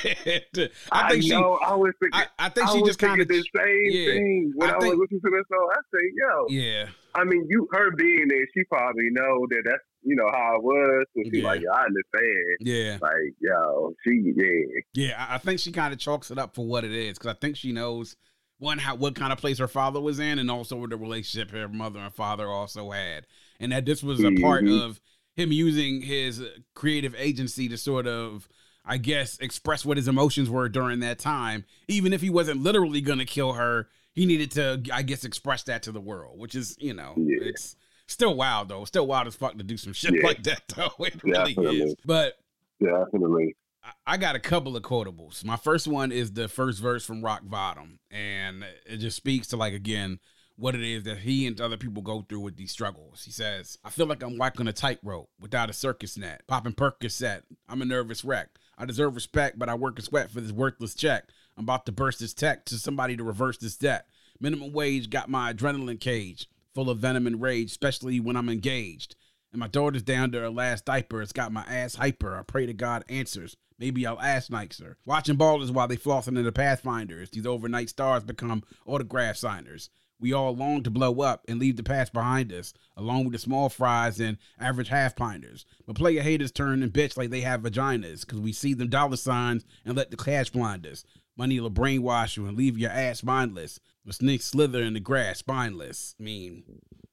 I 0.92 1.10
think 1.12 1.24
she 1.24 1.30
know, 1.30 1.58
I 1.66 1.76
was 1.76 1.94
thinking, 2.02 2.20
I, 2.20 2.28
I 2.38 2.50
think 2.50 2.68
I 2.68 2.74
she 2.74 2.84
just 2.84 3.00
kind 3.00 3.22
of 3.22 3.28
the 3.28 3.36
same 3.56 3.82
yeah. 3.86 4.12
thing 4.14 4.52
when 4.56 4.70
I 4.70 4.76
I, 4.76 4.80
think- 4.80 4.94
was 4.96 5.00
listening 5.12 5.22
to 5.22 5.30
this 5.32 5.48
song. 5.50 5.70
I 5.72 5.80
say, 5.94 6.12
yo, 6.16 6.46
Yeah. 6.50 6.88
I 7.16 7.24
mean, 7.24 7.48
you 7.50 7.68
her 7.72 7.92
being 7.92 8.28
there, 8.28 8.46
she 8.54 8.64
probably 8.66 9.10
know 9.12 9.48
that 9.50 9.62
that's 9.66 9.84
you 10.06 10.16
know 10.16 10.30
how 10.32 10.56
it 10.58 10.64
was. 10.64 11.06
So 11.16 11.24
she's 11.26 11.42
Yeah. 11.42 11.48
like, 11.48 11.62
yo, 11.62 11.72
I 11.72 11.82
understand. 11.84 12.58
Yeah. 12.62 12.98
Like, 13.02 13.36
yo, 13.42 13.94
she 14.04 14.34
yeah. 14.36 14.82
Yeah, 14.94 15.26
I 15.30 15.36
I 15.36 15.38
think 15.40 15.60
she 15.60 15.72
kind 15.72 15.94
of 15.94 16.00
chalks 16.00 16.32
it 16.32 16.38
up 16.38 16.56
for 16.56 16.66
what 16.66 16.84
it 16.86 16.92
is 16.92 17.18
because 17.18 17.32
I 17.36 17.38
think 17.40 17.58
she 17.58 17.72
knows 17.72 18.16
one 18.60 18.78
how 18.78 18.96
what 18.96 19.16
kind 19.16 19.34
of 19.34 19.40
place 19.40 19.58
her 19.60 19.68
father 19.68 20.00
was 20.00 20.20
in, 20.20 20.40
and 20.40 20.50
also 20.50 20.76
what 20.78 20.90
the 20.92 20.98
relationship 20.98 21.52
her 21.52 21.68
mother 21.68 22.00
and 22.00 22.14
father 22.14 22.48
also 22.48 22.92
had, 22.92 23.26
and 23.60 23.72
that 23.72 23.86
this 23.86 24.02
was 24.04 24.24
a 24.24 24.32
part 24.36 24.64
Mhm. 24.64 24.82
of 24.82 25.02
him 25.36 25.52
using 25.52 26.02
his 26.02 26.42
creative 26.74 27.14
agency 27.18 27.68
to 27.70 27.78
sort 27.78 28.08
of. 28.08 28.48
I 28.88 29.00
guess 29.00 29.40
express 29.40 29.84
what 29.84 29.98
his 29.98 30.08
emotions 30.08 30.48
were 30.48 30.70
during 30.70 31.00
that 31.00 31.18
time. 31.18 31.66
Even 31.88 32.14
if 32.14 32.22
he 32.22 32.30
wasn't 32.30 32.62
literally 32.62 33.02
gonna 33.02 33.26
kill 33.26 33.54
her, 33.54 33.90
he 34.14 34.28
needed 34.28 34.52
to, 34.52 34.80
I 34.94 35.02
guess, 35.02 35.26
express 35.26 35.64
that 35.64 35.82
to 35.84 35.92
the 35.92 36.00
world, 36.00 36.38
which 36.38 36.54
is, 36.54 36.78
you 36.80 36.94
know, 36.94 37.16
Yeah. 37.18 37.48
it's 37.50 37.76
still 38.08 38.36
wild 38.36 38.70
though. 38.70 38.86
Still 38.86 39.08
wild 39.08 39.28
as 39.28 39.36
fuck 39.36 39.58
to 39.58 39.64
do 39.64 39.78
some 39.78 39.94
shit 39.94 40.14
Yeah. 40.16 40.26
like 40.28 40.44
that 40.44 40.64
though. 40.76 40.92
It 41.06 41.24
really 41.24 41.54
Definitely. 41.54 41.82
is. 41.82 41.96
But 42.06 42.38
Definitely. 42.82 43.56
I- 43.84 43.92
I 44.08 44.18
got 44.18 44.36
a 44.36 44.40
couple 44.40 44.76
of 44.76 44.82
quotables. 44.84 45.44
My 45.46 45.58
first 45.58 45.88
one 45.88 46.12
is 46.12 46.32
the 46.34 46.48
first 46.48 46.82
verse 46.82 47.06
from 47.06 47.24
Rock 47.24 47.42
Bottom, 47.46 48.00
and 48.10 48.66
it 48.86 48.98
just 48.98 49.16
speaks 49.18 49.48
to 49.50 49.58
like 49.58 49.74
again 49.74 50.20
what 50.58 50.74
it 50.74 50.82
is 50.82 51.04
that 51.04 51.20
he 51.20 51.46
and 51.48 51.60
other 51.60 51.76
people 51.78 52.02
go 52.02 52.22
through 52.28 52.40
with 52.40 52.56
these 52.56 52.72
struggles. 52.72 53.24
He 53.26 53.32
says, 53.32 53.78
"I 53.84 53.90
feel 53.90 54.06
like 54.08 54.24
I'm 54.24 54.38
walking 54.38 54.68
a 54.68 54.74
tightrope 54.74 55.30
without 55.40 55.70
a 55.70 55.74
circus 55.74 56.18
net, 56.18 56.42
popping 56.48 56.74
Percocet. 56.74 57.42
I'm 57.70 57.82
a 57.82 57.86
nervous 57.86 58.24
wreck. 58.24 58.50
I 58.78 58.86
deserve 58.86 59.16
respect, 59.16 59.60
but 59.60 59.70
I 59.70 59.76
work 59.76 59.98
and 59.98 60.06
sweat 60.06 60.32
for 60.32 60.42
this 60.42 60.52
worthless 60.52 60.96
check. 60.96 61.26
I'm 61.58 61.66
about 61.66 61.86
to 61.86 61.92
burst 61.92 62.20
this 62.20 62.34
tech 62.34 62.66
to 62.66 62.76
somebody 62.80 63.16
to 63.18 63.24
reverse 63.24 63.58
this 63.58 63.78
debt. 63.78 64.08
Minimum 64.40 64.72
wage 64.74 65.10
got 65.10 65.30
my 65.30 65.54
adrenaline 65.54 66.00
cage 66.00 66.48
full 66.76 66.92
of 66.92 67.00
venom 67.00 67.26
and 67.26 67.42
rage, 67.42 67.72
especially 67.72 68.20
when 68.20 68.36
I'm 68.36 68.50
engaged." 68.50 69.16
And 69.52 69.60
my 69.60 69.68
daughter's 69.68 70.04
down 70.04 70.32
to 70.34 70.42
her 70.42 70.50
last 70.52 70.86
diaper. 70.86 71.24
It's 71.24 71.32
got 71.32 71.52
my 71.52 71.64
ass 71.64 71.96
hyper. 71.96 72.38
I 72.38 72.44
pray 72.44 72.68
to 72.68 72.74
God 72.74 73.04
answers 73.10 73.56
Maybe 73.78 74.08
I'll 74.08 74.20
ask 74.22 74.50
nicer. 74.50 74.98
Watching 75.06 75.38
ballers 75.38 75.72
while 75.72 75.88
they 75.88 75.98
flossing 75.98 76.38
in 76.38 76.44
the 76.46 76.52
Pathfinders. 76.52 77.30
These 77.30 77.46
overnight 77.46 77.90
stars 77.90 78.24
become 78.24 78.64
autograph 78.86 79.36
signers. 79.36 79.90
We 80.18 80.32
all 80.32 80.56
long 80.56 80.82
to 80.84 80.90
blow 80.90 81.20
up 81.20 81.44
and 81.50 81.60
leave 81.60 81.76
the 81.76 81.84
past 81.84 82.14
behind 82.14 82.54
us, 82.54 82.74
along 82.96 83.26
with 83.26 83.34
the 83.34 83.40
small 83.40 83.68
fries 83.68 84.22
and 84.22 84.38
average 84.58 84.88
half 84.88 85.14
pinters. 85.14 85.66
But 85.86 85.98
player 85.98 86.22
haters 86.22 86.54
turn 86.54 86.82
and 86.84 86.94
bitch 86.94 87.18
like 87.18 87.32
they 87.32 87.42
have 87.42 87.64
vaginas, 87.64 88.22
because 88.22 88.40
we 88.40 88.54
see 88.54 88.74
them 88.74 88.90
dollar 88.90 89.18
signs 89.18 89.66
and 89.84 89.98
let 89.98 90.10
the 90.10 90.18
cash 90.18 90.50
blind 90.52 90.88
us. 90.88 91.04
Money 91.36 91.60
will 91.60 91.70
brainwash 91.70 92.38
you 92.38 92.46
and 92.48 92.56
leave 92.56 92.78
your 92.78 92.92
ass 92.92 93.24
mindless. 93.24 93.82
The 94.06 94.14
snakes 94.14 94.46
slither 94.46 94.82
in 94.82 94.94
the 94.94 95.00
grass, 95.00 95.40
spineless. 95.40 96.16
I 96.20 96.24
mean, 96.24 96.64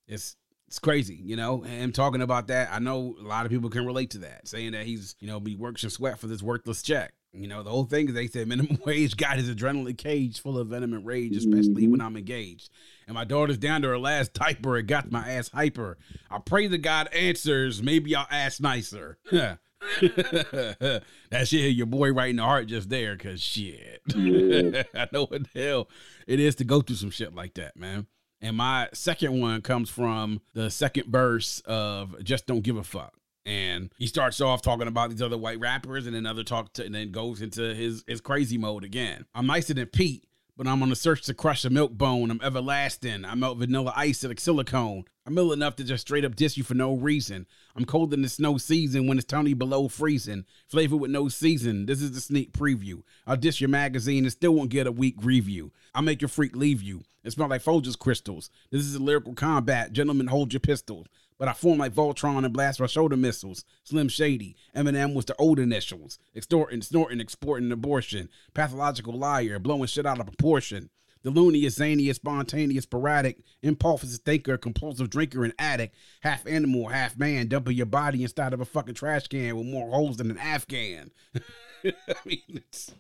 it's 0.07 0.37
it's 0.73 0.79
crazy, 0.79 1.21
you 1.23 1.37
know. 1.37 1.65
And 1.65 1.95
talking 1.95 2.23
about 2.23 2.47
that, 2.47 2.71
I 2.73 2.79
know 2.79 3.15
a 3.21 3.27
lot 3.27 3.45
of 3.45 3.53
people 3.53 3.69
can 3.69 3.85
relate 3.85 4.11
to 4.11 4.19
that, 4.19 4.49
saying 4.49 4.73
that 4.73 4.87
he's, 4.87 5.17
you 5.21 5.27
know, 5.27 5.39
be 5.39 5.55
works 5.55 5.83
and 5.83 5.93
sweat 5.93 6.19
for 6.19 6.27
this 6.27 6.43
worthless 6.43 6.81
check. 6.83 7.13
You 7.35 7.49
know, 7.49 7.63
the 7.63 7.71
whole 7.71 7.85
thing 7.85 8.09
is 8.09 8.15
they 8.15 8.27
said 8.27 8.49
minimum 8.49 8.79
wage 8.87 9.17
got 9.17 9.37
his 9.37 9.51
adrenaline 9.55 9.97
cage 9.97 10.41
full 10.41 10.59
of 10.59 10.69
venom 10.69 10.93
and 10.93 11.05
rage, 11.05 11.37
especially 11.37 11.89
when 11.89 12.01
I'm 12.01 12.17
engaged. 12.17 12.71
And 13.07 13.15
my 13.15 13.25
daughter's 13.25 13.59
down 13.59 13.83
to 13.83 13.89
her 13.89 13.99
last 13.99 14.35
diaper. 14.35 14.77
It 14.77 14.85
got 14.85 15.11
my 15.11 15.29
ass 15.29 15.49
hyper. 15.49 15.99
I 16.31 16.39
pray 16.39 16.69
to 16.69 16.79
God 16.79 17.09
answers. 17.09 17.83
Maybe 17.83 18.15
I'll 18.15 18.27
ask 18.31 18.61
nicer. 18.61 19.19
that 20.01 21.03
shit 21.45 21.75
your 21.75 21.87
boy 21.87 22.13
right 22.13 22.31
in 22.31 22.37
the 22.37 22.43
heart 22.43 22.67
just 22.67 22.89
there, 22.89 23.17
cause 23.17 23.41
shit. 23.41 24.01
Yeah. 24.15 24.83
I 24.95 25.09
know 25.13 25.27
what 25.27 25.53
the 25.53 25.61
hell 25.61 25.89
it 26.27 26.41
is 26.41 26.55
to 26.57 26.65
go 26.65 26.81
through 26.81 26.97
some 26.97 27.11
shit 27.11 27.35
like 27.35 27.55
that, 27.55 27.77
man. 27.77 28.07
And 28.41 28.57
my 28.57 28.89
second 28.93 29.41
one 29.41 29.63
comes 29.63 29.89
from 29.89 30.41
the 30.53 30.69
second 30.69 31.07
verse 31.07 31.61
of 31.65 32.23
Just 32.25 32.47
Don't 32.47 32.63
Give 32.63 32.77
a 32.77 32.83
Fuck. 32.83 33.15
And 33.47 33.93
he 33.99 34.07
starts 34.07 34.41
off 34.41 34.63
talking 34.63 34.89
about 34.89 35.11
these 35.11 35.23
other 35.23 35.39
white 35.39 35.59
rappers 35.61 36.07
and 36.07 36.15
then 36.15 36.27
other 36.27 36.45
talk 36.45 36.73
to, 36.75 36.85
and 36.85 36.95
then 36.95 37.11
goes 37.11 37.43
into 37.43 37.75
his 37.75 38.05
his 38.07 38.21
crazy 38.21 38.57
mode 38.59 38.85
again. 38.85 39.27
I'm 39.35 39.47
nicer 39.47 39.75
than 39.75 39.87
Pete, 39.87 40.27
but 40.63 40.71
I'm 40.71 40.83
on 40.85 40.91
the 40.91 40.95
search 40.97 41.23
to 41.23 41.35
crush 41.35 41.65
a 41.65 41.71
Milkbone. 41.71 42.31
I'm 42.31 42.41
everlasting. 42.41 43.25
I 43.25 43.35
melt 43.35 43.59
Vanilla 43.59 43.93
Ice 43.97 44.23
like 44.23 44.39
silicone. 44.39 45.07
I'm 45.27 45.37
ill 45.37 45.53
enough 45.53 45.75
to 45.77 45.85
just 45.85 46.03
straight 46.03 46.25
up 46.25 46.37
diss 46.37 46.57
you 46.57 46.63
for 46.63 46.75
no 46.75 46.95
reason. 46.95 47.49
I'm 47.75 47.85
cold 47.85 48.15
in 48.15 48.23
the 48.23 48.29
snow 48.29 48.59
season 48.59 49.09
when 49.09 49.19
it's 49.19 49.27
tiny 49.27 49.55
below 49.55 49.89
freezing. 49.89 50.45
Flavor 50.69 50.95
with 50.95 51.11
no 51.11 51.29
season. 51.29 51.87
This 51.87 52.01
is 52.01 52.13
the 52.13 52.21
sneak 52.21 52.53
preview. 52.53 53.03
I'll 53.27 53.37
diss 53.37 53.61
your 53.61 53.71
magazine 53.71 54.23
and 54.23 54.31
still 54.31 54.55
won't 54.55 54.71
get 54.71 54.87
a 54.87 54.93
weak 54.93 55.17
review. 55.21 55.73
I'll 55.97 56.03
make 56.03 56.23
your 56.23 56.29
freak 56.29 56.55
leave 56.55 56.81
you. 56.81 57.03
It 57.25 57.33
smells 57.33 57.51
like 57.51 57.65
Folgers 57.65 57.99
crystals. 57.99 58.49
This 58.71 58.83
is 58.83 58.95
a 58.95 59.03
lyrical 59.03 59.35
combat. 59.35 59.93
Gentlemen, 59.93 60.29
hold 60.29 60.53
your 60.53 60.61
pistols. 60.61 61.09
But 61.43 61.49
I 61.49 61.55
form 61.55 61.79
like 61.79 61.93
Voltron 61.93 62.45
and 62.45 62.55
blast 62.55 62.79
my 62.79 62.87
shoulder 62.87 63.17
missiles. 63.17 63.65
Slim 63.83 64.07
Shady. 64.07 64.55
Eminem 64.77 65.13
was 65.13 65.25
the 65.25 65.35
old 65.41 65.59
initials. 65.59 66.21
Extorting, 66.37 66.83
snorting, 66.83 67.19
exporting 67.19 67.73
abortion. 67.73 68.29
Pathological 68.55 69.19
liar. 69.19 69.59
Blowing 69.59 69.89
shit 69.89 70.07
out 70.07 70.21
of 70.21 70.27
proportion. 70.27 70.89
The 71.25 71.31
looniest, 71.31 71.81
zaniest, 71.81 72.15
spontaneous, 72.15 72.85
sporadic, 72.85 73.39
impulsive 73.61 74.21
thinker, 74.25 74.57
compulsive 74.57 75.11
drinker, 75.11 75.43
and 75.43 75.53
addict. 75.59 75.97
Half 76.21 76.47
animal, 76.47 76.87
half 76.87 77.19
man, 77.19 77.49
dumping 77.49 77.77
your 77.77 77.87
body 77.87 78.23
inside 78.23 78.53
of 78.53 78.61
a 78.61 78.65
fucking 78.65 78.95
trash 78.95 79.27
can 79.27 79.57
with 79.57 79.67
more 79.67 79.91
holes 79.91 80.19
than 80.19 80.31
an 80.31 80.39
Afghan. 80.39 81.11
I 81.85 81.93
mean, 82.25 82.39
it's, 82.51 82.95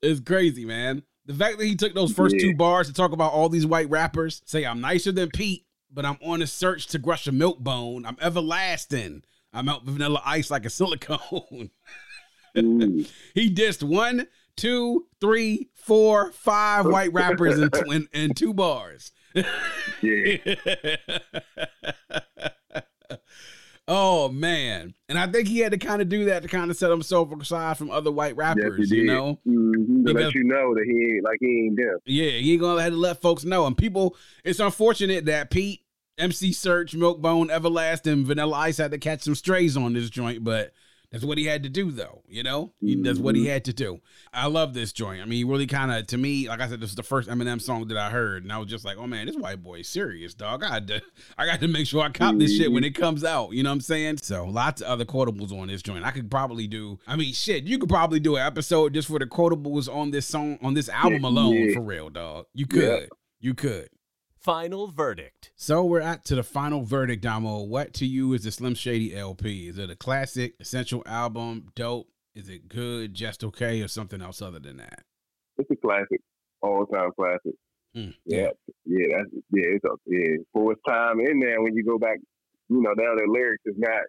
it's 0.00 0.20
crazy, 0.20 0.64
man. 0.64 1.02
The 1.26 1.34
fact 1.34 1.58
that 1.58 1.66
he 1.66 1.76
took 1.76 1.92
those 1.92 2.14
first 2.14 2.36
two 2.40 2.56
bars 2.56 2.86
to 2.86 2.94
talk 2.94 3.12
about 3.12 3.34
all 3.34 3.50
these 3.50 3.66
white 3.66 3.90
rappers, 3.90 4.40
say 4.46 4.64
I'm 4.64 4.80
nicer 4.80 5.12
than 5.12 5.28
Pete, 5.28 5.66
but 5.92 6.04
I'm 6.04 6.18
on 6.22 6.42
a 6.42 6.46
search 6.46 6.86
to 6.88 6.98
crush 6.98 7.26
a 7.26 7.32
Milkbone. 7.32 8.06
I'm 8.06 8.16
everlasting. 8.20 9.22
I'm 9.52 9.68
out 9.68 9.84
Vanilla 9.84 10.22
Ice 10.24 10.50
like 10.50 10.64
a 10.64 10.70
silicone. 10.70 11.70
Mm. 12.56 13.10
he 13.34 13.52
dissed 13.52 13.82
one, 13.82 14.26
two, 14.56 15.06
three, 15.20 15.70
four, 15.74 16.32
five 16.32 16.86
white 16.86 17.12
rappers 17.12 17.58
in, 17.58 17.70
in, 17.92 18.08
in 18.12 18.34
two 18.34 18.52
bars. 18.52 19.12
Yeah. 20.02 20.36
oh 23.88 24.28
man, 24.28 24.94
and 25.08 25.18
I 25.18 25.26
think 25.26 25.48
he 25.48 25.58
had 25.58 25.72
to 25.72 25.78
kind 25.78 26.00
of 26.00 26.08
do 26.08 26.26
that 26.26 26.42
to 26.42 26.48
kind 26.48 26.70
of 26.70 26.76
set 26.76 26.90
himself 26.90 27.32
aside 27.32 27.76
from 27.78 27.90
other 27.90 28.12
white 28.12 28.36
Yes, 28.36 28.56
rappers. 28.56 28.90
he 28.90 28.98
you 28.98 29.04
know, 29.06 29.40
Mhm, 29.46 29.72
To 30.06 30.12
Because- 30.14 30.24
let 30.26 30.34
you 30.34 30.44
know 30.44 30.74
that 30.74 30.84
he 30.84 31.14
ain't 31.14 31.24
like 31.24 31.38
he 31.40 31.64
ain't 31.66 31.76
them. 31.76 31.98
Yeah, 32.06 32.30
he 32.30 32.52
ain't 32.52 32.60
gonna 32.60 32.82
have 32.82 32.92
to 32.92 32.98
let 32.98 33.20
folks 33.20 33.44
know. 33.44 33.66
And 33.66 33.76
people, 33.76 34.14
it's 34.44 34.60
unfortunate 34.60 35.24
that 35.24 35.50
Pete, 35.50 35.80
MC 36.18 36.50
Serch, 36.50 36.94
Milkbone, 36.94 37.50
Everlasting, 37.50 38.24
Vanilla 38.26 38.56
Ice 38.58 38.76
had 38.78 38.90
to 38.90 38.98
catch 38.98 39.22
some 39.22 39.34
strays 39.34 39.76
on 39.76 39.92
this 39.94 40.10
joint, 40.10 40.44
but 40.44 40.72
that's 41.10 41.24
what 41.24 41.38
he 41.38 41.46
had 41.46 41.62
to 41.62 41.70
do, 41.70 41.90
though. 41.90 42.22
You 42.28 42.42
know, 42.42 42.74
he, 42.80 43.00
that's 43.02 43.18
what 43.18 43.34
he 43.34 43.42
mm-hmm. 43.42 43.50
had 43.50 43.64
to 43.64 43.72
do. 43.72 44.00
I 44.32 44.46
love 44.46 44.74
this 44.74 44.92
joint. 44.92 45.22
I 45.22 45.24
mean, 45.24 45.38
he 45.38 45.44
really 45.44 45.66
kind 45.66 45.90
of, 45.90 46.06
to 46.08 46.18
me, 46.18 46.48
like 46.48 46.60
I 46.60 46.68
said, 46.68 46.80
this 46.80 46.90
is 46.90 46.96
the 46.96 47.02
first 47.02 47.30
Eminem 47.30 47.60
song 47.62 47.88
that 47.88 47.96
I 47.96 48.10
heard, 48.10 48.42
and 48.42 48.52
I 48.52 48.58
was 48.58 48.68
just 48.68 48.84
like, 48.84 48.98
oh 48.98 49.06
man, 49.06 49.26
this 49.26 49.36
white 49.36 49.62
boy 49.62 49.80
is 49.80 49.88
serious, 49.88 50.34
dog. 50.34 50.62
I 50.62 50.74
had 50.74 50.88
to, 50.88 51.02
I 51.38 51.46
got 51.46 51.60
to 51.60 51.68
make 51.68 51.86
sure 51.86 52.02
I 52.02 52.10
cop 52.10 52.36
this 52.36 52.56
shit 52.56 52.70
when 52.70 52.84
it 52.84 52.92
mm-hmm. 52.92 53.02
comes 53.02 53.24
out. 53.24 53.52
You 53.52 53.62
know 53.62 53.70
what 53.70 53.76
I'm 53.76 53.80
saying? 53.80 54.18
So 54.18 54.44
lots 54.44 54.82
of 54.82 54.88
other 54.88 55.06
quotables 55.06 55.50
on 55.50 55.68
this 55.68 55.82
joint. 55.82 56.04
I 56.04 56.10
could 56.10 56.30
probably 56.30 56.66
do. 56.66 56.98
I 57.06 57.16
mean, 57.16 57.32
shit, 57.32 57.64
you 57.64 57.78
could 57.78 57.88
probably 57.88 58.20
do 58.20 58.36
an 58.36 58.46
episode 58.46 58.92
just 58.92 59.08
for 59.08 59.18
the 59.18 59.26
quotables 59.26 59.92
on 59.92 60.10
this 60.10 60.26
song, 60.26 60.58
on 60.62 60.74
this 60.74 60.90
album 60.90 61.22
Yeah, 61.22 61.28
alone, 61.28 61.54
yeah. 61.54 61.74
for 61.74 61.80
real, 61.80 62.10
dog. 62.10 62.46
You 62.52 62.66
could, 62.66 62.82
Yeah. 62.82 63.06
you 63.40 63.54
could. 63.54 63.88
Final 64.40 64.86
verdict. 64.88 65.50
So 65.56 65.84
we're 65.84 66.00
at 66.00 66.24
to 66.26 66.34
the 66.36 66.42
final 66.42 66.82
verdict, 66.84 67.22
Domo. 67.22 67.62
What 67.64 67.92
to 67.94 68.06
you 68.06 68.32
is 68.34 68.44
the 68.44 68.50
Slim 68.52 68.74
Shady 68.74 69.14
LP? 69.16 69.68
Is 69.68 69.78
it 69.78 69.90
a 69.90 69.96
classic, 69.96 70.54
essential 70.60 71.02
album, 71.06 71.66
dope? 71.74 72.08
Is 72.34 72.48
it 72.48 72.68
good, 72.68 73.14
just 73.14 73.42
okay, 73.42 73.82
or 73.82 73.88
something 73.88 74.22
else 74.22 74.40
other 74.40 74.60
than 74.60 74.76
that? 74.76 75.02
It's 75.58 75.68
a 75.72 75.76
classic, 75.76 76.20
all 76.62 76.86
time 76.86 77.10
classic. 77.18 77.54
Mm, 77.96 78.14
Yeah, 78.26 78.50
yeah, 78.84 79.06
that's 79.16 79.30
yeah. 79.50 79.64
It's 79.74 79.84
a, 79.84 79.88
yeah 80.06 80.36
for 80.52 80.72
its 80.72 80.80
time 80.88 81.18
in 81.20 81.40
there. 81.40 81.60
When 81.60 81.74
you 81.74 81.84
go 81.84 81.98
back, 81.98 82.18
you 82.68 82.80
know, 82.80 82.92
now 82.96 83.16
the 83.16 83.26
lyrics 83.28 83.62
is 83.66 83.74
not 83.76 84.02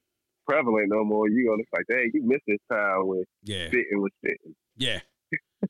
prevalent 0.48 0.90
no 0.90 1.04
more. 1.04 1.28
You 1.28 1.48
gonna 1.50 1.64
like, 1.76 1.86
hey, 1.90 2.12
you 2.14 2.22
missed 2.24 2.44
this 2.46 2.60
time 2.72 3.08
when 3.08 3.24
yeah, 3.44 3.68
spitting 3.68 4.00
was 4.00 4.12
spitting. 4.24 4.56
yeah, 4.78 5.00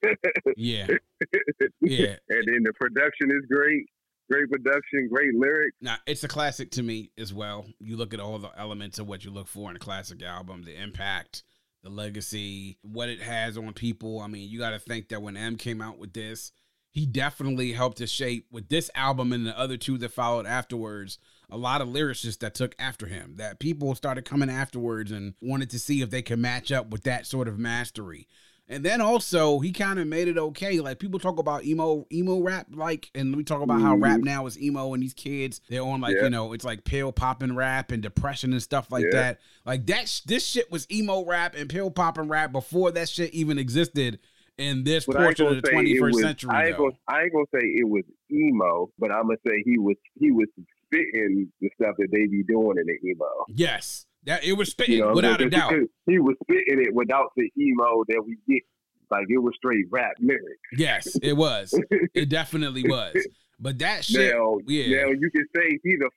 yeah, 0.57 0.87
yeah. 1.81 2.15
and 2.29 2.43
then 2.47 2.63
the 2.63 2.73
production 2.77 3.29
is 3.31 3.45
great, 3.49 3.85
great 4.29 4.49
production, 4.49 5.09
great 5.11 5.33
lyrics. 5.35 5.75
Now 5.81 5.95
it's 6.05 6.23
a 6.23 6.27
classic 6.27 6.71
to 6.71 6.83
me 6.83 7.11
as 7.17 7.33
well. 7.33 7.65
You 7.79 7.97
look 7.97 8.13
at 8.13 8.19
all 8.19 8.37
the 8.39 8.51
elements 8.57 8.99
of 8.99 9.07
what 9.07 9.25
you 9.25 9.31
look 9.31 9.47
for 9.47 9.69
in 9.69 9.75
a 9.75 9.79
classic 9.79 10.21
album, 10.23 10.63
the 10.63 10.81
impact, 10.81 11.43
the 11.83 11.89
legacy, 11.89 12.77
what 12.81 13.09
it 13.09 13.21
has 13.21 13.57
on 13.57 13.73
people. 13.73 14.19
I 14.19 14.27
mean, 14.27 14.49
you 14.49 14.59
got 14.59 14.71
to 14.71 14.79
think 14.79 15.09
that 15.09 15.21
when 15.21 15.37
M 15.37 15.55
came 15.55 15.81
out 15.81 15.97
with 15.97 16.13
this, 16.13 16.51
he 16.91 17.05
definitely 17.05 17.73
helped 17.73 17.99
to 17.99 18.07
shape 18.07 18.47
with 18.51 18.69
this 18.69 18.89
album 18.95 19.31
and 19.31 19.45
the 19.45 19.57
other 19.57 19.77
two 19.77 19.97
that 19.99 20.11
followed 20.11 20.45
afterwards. 20.45 21.19
A 21.51 21.57
lot 21.57 21.81
of 21.81 21.87
lyricists 21.87 22.39
that 22.39 22.53
took 22.53 22.75
after 22.77 23.07
him, 23.07 23.35
that 23.37 23.59
people 23.59 23.95
started 23.95 24.25
coming 24.25 24.49
afterwards 24.49 25.11
and 25.11 25.33
wanted 25.41 25.69
to 25.71 25.79
see 25.79 26.01
if 26.01 26.09
they 26.09 26.21
could 26.21 26.39
match 26.39 26.71
up 26.71 26.89
with 26.89 27.03
that 27.03 27.25
sort 27.25 27.47
of 27.47 27.57
mastery. 27.57 28.27
And 28.71 28.85
then 28.85 29.01
also 29.01 29.59
he 29.59 29.71
kind 29.71 29.97
of 29.97 30.07
made 30.07 30.27
it 30.27 30.37
okay. 30.37 30.79
Like 30.79 30.99
people 30.99 31.19
talk 31.19 31.39
about 31.39 31.65
emo 31.65 32.05
emo 32.11 32.39
rap, 32.39 32.67
like, 32.71 33.09
and 33.15 33.35
we 33.35 33.43
talk 33.43 33.61
about 33.63 33.81
how 33.81 33.95
rap 33.95 34.17
mm-hmm. 34.17 34.25
now 34.25 34.45
is 34.45 34.61
emo, 34.61 34.93
and 34.93 35.01
these 35.01 35.15
kids 35.15 35.59
they're 35.69 35.81
on 35.81 36.01
like 36.01 36.15
Yeah. 36.15 36.25
you 36.25 36.29
know 36.29 36.53
it's 36.53 36.63
like 36.63 36.83
pill 36.83 37.11
popping 37.11 37.55
rap 37.55 37.91
and 37.91 38.03
depression 38.03 38.53
and 38.53 38.61
stuff 38.61 38.91
like 38.91 39.05
Yeah. 39.05 39.19
that. 39.19 39.39
Like 39.65 39.87
that, 39.87 40.07
sh- 40.07 40.21
this 40.21 40.45
shit 40.45 40.71
was 40.71 40.85
emo 40.91 41.25
rap 41.25 41.55
and 41.57 41.67
pill 41.69 41.89
popping 41.89 42.29
rap 42.29 42.51
before 42.51 42.91
that 42.91 43.09
shit 43.09 43.33
even 43.33 43.57
existed 43.57 44.19
in 44.59 44.83
this 44.83 45.05
But 45.05 45.15
portion 45.15 45.47
of 45.47 45.55
the 45.55 45.61
say 45.65 45.71
twenty 45.73 45.91
it 45.93 45.99
first 45.99 46.15
was. 46.15 46.23
century. 46.23 46.49
I 46.53 46.67
ain't, 46.67 46.77
gonna, 46.77 46.91
I 47.07 47.21
ain't 47.23 47.33
gonna 47.33 47.45
say 47.53 47.65
it 47.65 47.87
was 47.89 48.03
emo, 48.31 48.91
but 48.99 49.11
I'm 49.11 49.23
gonna 49.23 49.37
say 49.47 49.63
he 49.65 49.79
was 49.79 49.95
he 50.19 50.31
was 50.31 50.47
spitting 50.85 51.51
the 51.61 51.69
stuff 51.81 51.95
that 51.97 52.09
they 52.11 52.27
be 52.27 52.43
doing 52.43 52.77
in 52.77 52.85
the 52.85 53.09
emo. 53.09 53.45
Yes, 53.47 54.05
that 54.29 54.43
it 54.43 54.53
was 54.53 54.69
spitting 54.69 54.97
You 54.97 55.05
know, 55.07 55.13
without 55.13 55.41
a 55.41 55.49
doubt. 55.49 55.73
He 56.05 56.19
was 56.19 56.35
spitting 56.43 56.81
it 56.81 56.93
without 56.93 57.31
the 57.35 57.49
emo 57.57 58.03
that 58.07 58.23
we 58.25 58.37
get. 58.47 58.63
Like 59.11 59.25
it 59.27 59.39
was 59.39 59.55
straight 59.55 59.85
rap 59.89 60.13
lyrics. 60.19 60.61
Yes, 60.77 61.15
it 61.23 61.33
was. 61.35 61.73
It 62.13 62.29
definitely 62.29 62.83
was. 62.87 63.15
But 63.59 63.79
that 63.79 64.05
shit, 64.09 64.33
now, 64.35 64.59
yeah, 64.67 65.03
now 65.03 65.09
you 65.09 65.31
can 65.31 65.45
say 65.55 65.79
he's 65.83 65.99
a 65.99 66.09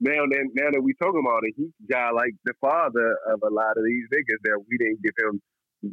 now 0.00 0.24
that 0.30 0.48
now 0.54 0.70
that 0.72 0.80
we 0.80 0.94
talking 0.94 1.22
about 1.24 1.42
it, 1.44 1.54
he's 1.56 1.68
got 1.90 2.14
like 2.14 2.32
the 2.44 2.54
father 2.60 3.16
of 3.30 3.42
a 3.42 3.52
lot 3.52 3.76
of 3.76 3.84
these 3.84 4.04
niggas 4.14 4.40
that 4.44 4.64
we 4.68 4.78
didn't 4.78 5.02
give 5.02 5.12
him. 5.18 5.42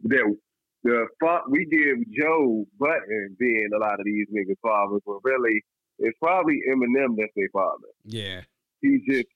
That 0.05 0.35
the 0.83 1.07
fa- 1.19 1.43
we 1.49 1.65
give 1.65 1.97
Joe 2.17 2.65
Budden 2.79 3.35
being 3.37 3.69
a 3.75 3.79
lot 3.79 3.99
of 3.99 4.05
these 4.05 4.27
niggas' 4.33 4.55
fathers, 4.61 5.01
but 5.05 5.17
really 5.23 5.61
it's 5.99 6.17
probably 6.21 6.61
Eminem 6.71 7.15
that's 7.17 7.31
their 7.35 7.49
father. 7.51 7.87
yeah, 8.05 8.41
He 8.81 9.01
just 9.09 9.27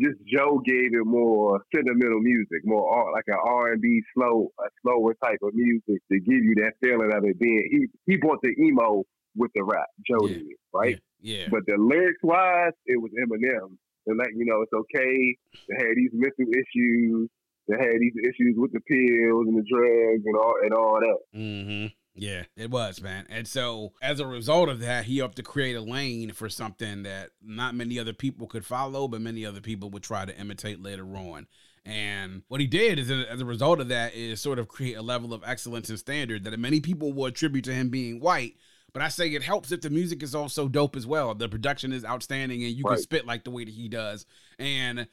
just 0.00 0.18
Joe 0.26 0.60
gave 0.64 0.94
it 0.94 1.04
more 1.06 1.60
sentimental 1.74 2.20
music, 2.20 2.60
more 2.64 2.88
R, 2.92 3.12
like 3.12 3.24
an 3.28 3.36
R 3.46 3.72
and 3.72 3.80
B 3.82 4.00
slow, 4.14 4.48
a 4.60 4.68
slower 4.82 5.14
type 5.24 5.38
of 5.42 5.54
music 5.54 6.02
to 6.10 6.20
give 6.20 6.42
you 6.44 6.54
that 6.62 6.74
feeling 6.82 7.12
of 7.12 7.24
it 7.24 7.38
being. 7.38 7.68
He 7.70 8.12
he 8.12 8.16
brought 8.18 8.40
the 8.42 8.54
emo 8.60 9.04
with 9.36 9.50
the 9.54 9.62
rap. 9.64 9.86
Joe 10.06 10.26
Yeah. 10.26 10.34
did, 10.34 10.46
right? 10.72 10.98
yeah, 11.20 11.48
But 11.50 11.66
the 11.66 11.76
lyrics 11.76 12.22
wise, 12.22 12.72
it 12.86 13.00
was 13.00 13.10
Eminem. 13.22 13.76
And 14.06 14.16
like, 14.18 14.30
you 14.34 14.46
know, 14.46 14.62
it's 14.62 14.72
okay 14.72 15.36
to 15.66 15.74
have 15.86 15.94
these 15.96 16.10
mental 16.12 16.46
issues. 16.52 17.28
that 17.68 17.80
had 17.80 18.00
these 18.00 18.16
issues 18.24 18.54
with 18.56 18.72
the 18.72 18.80
pills 18.80 19.46
and 19.46 19.58
the 19.58 19.66
drugs 19.70 20.22
and 20.24 20.36
all 20.36 20.54
and 20.62 20.72
all 20.72 20.98
that. 21.00 21.18
Mm-hmm. 21.38 21.86
Yeah, 22.18 22.44
it 22.56 22.70
was, 22.70 23.00
man. 23.00 23.26
And 23.28 23.46
so, 23.46 23.92
as 24.02 24.20
a 24.20 24.26
result 24.26 24.68
of 24.68 24.80
that, 24.80 25.04
he 25.04 25.18
helped 25.18 25.36
to 25.36 25.42
create 25.42 25.74
a 25.76 25.80
lane 25.80 26.32
for 26.32 26.48
something 26.48 27.04
that 27.04 27.30
not 27.42 27.74
many 27.74 27.98
other 27.98 28.12
people 28.12 28.46
could 28.46 28.64
follow, 28.66 29.08
but 29.08 29.20
many 29.20 29.46
other 29.46 29.60
people 29.60 29.88
would 29.90 30.02
try 30.02 30.24
to 30.24 30.36
imitate 30.38 30.82
later 30.82 31.06
on. 31.16 31.46
And 31.86 32.42
what 32.48 32.60
he 32.60 32.66
did 32.66 32.98
is, 32.98 33.10
as 33.10 33.40
a 33.40 33.44
result 33.46 33.80
of 33.80 33.88
that, 33.88 34.14
is 34.14 34.40
sort 34.40 34.58
of 34.58 34.68
create 34.68 34.96
a 34.96 35.02
level 35.02 35.32
of 35.32 35.42
excellence 35.46 35.88
and 35.88 35.98
standard 35.98 36.44
that 36.44 36.58
many 36.58 36.80
people 36.80 37.12
will 37.12 37.26
attribute 37.26 37.64
to 37.66 37.72
him 37.72 37.88
being 37.88 38.20
white. 38.20 38.56
But 38.92 39.02
I 39.02 39.08
say 39.08 39.28
it 39.28 39.42
helps 39.42 39.70
if 39.70 39.82
the 39.82 39.90
music 39.90 40.22
is 40.22 40.34
also 40.34 40.66
dope 40.68 40.96
as 40.96 41.06
well. 41.06 41.34
The 41.34 41.48
production 41.48 41.92
is 41.92 42.04
outstanding, 42.04 42.64
and 42.64 42.72
you 42.74 42.84
Right. 42.84 42.94
can 42.94 43.02
spit 43.02 43.26
like 43.26 43.44
the 43.44 43.50
way 43.50 43.64
that 43.64 43.72
he 43.74 43.88
does. 43.88 44.26
And 44.58 45.06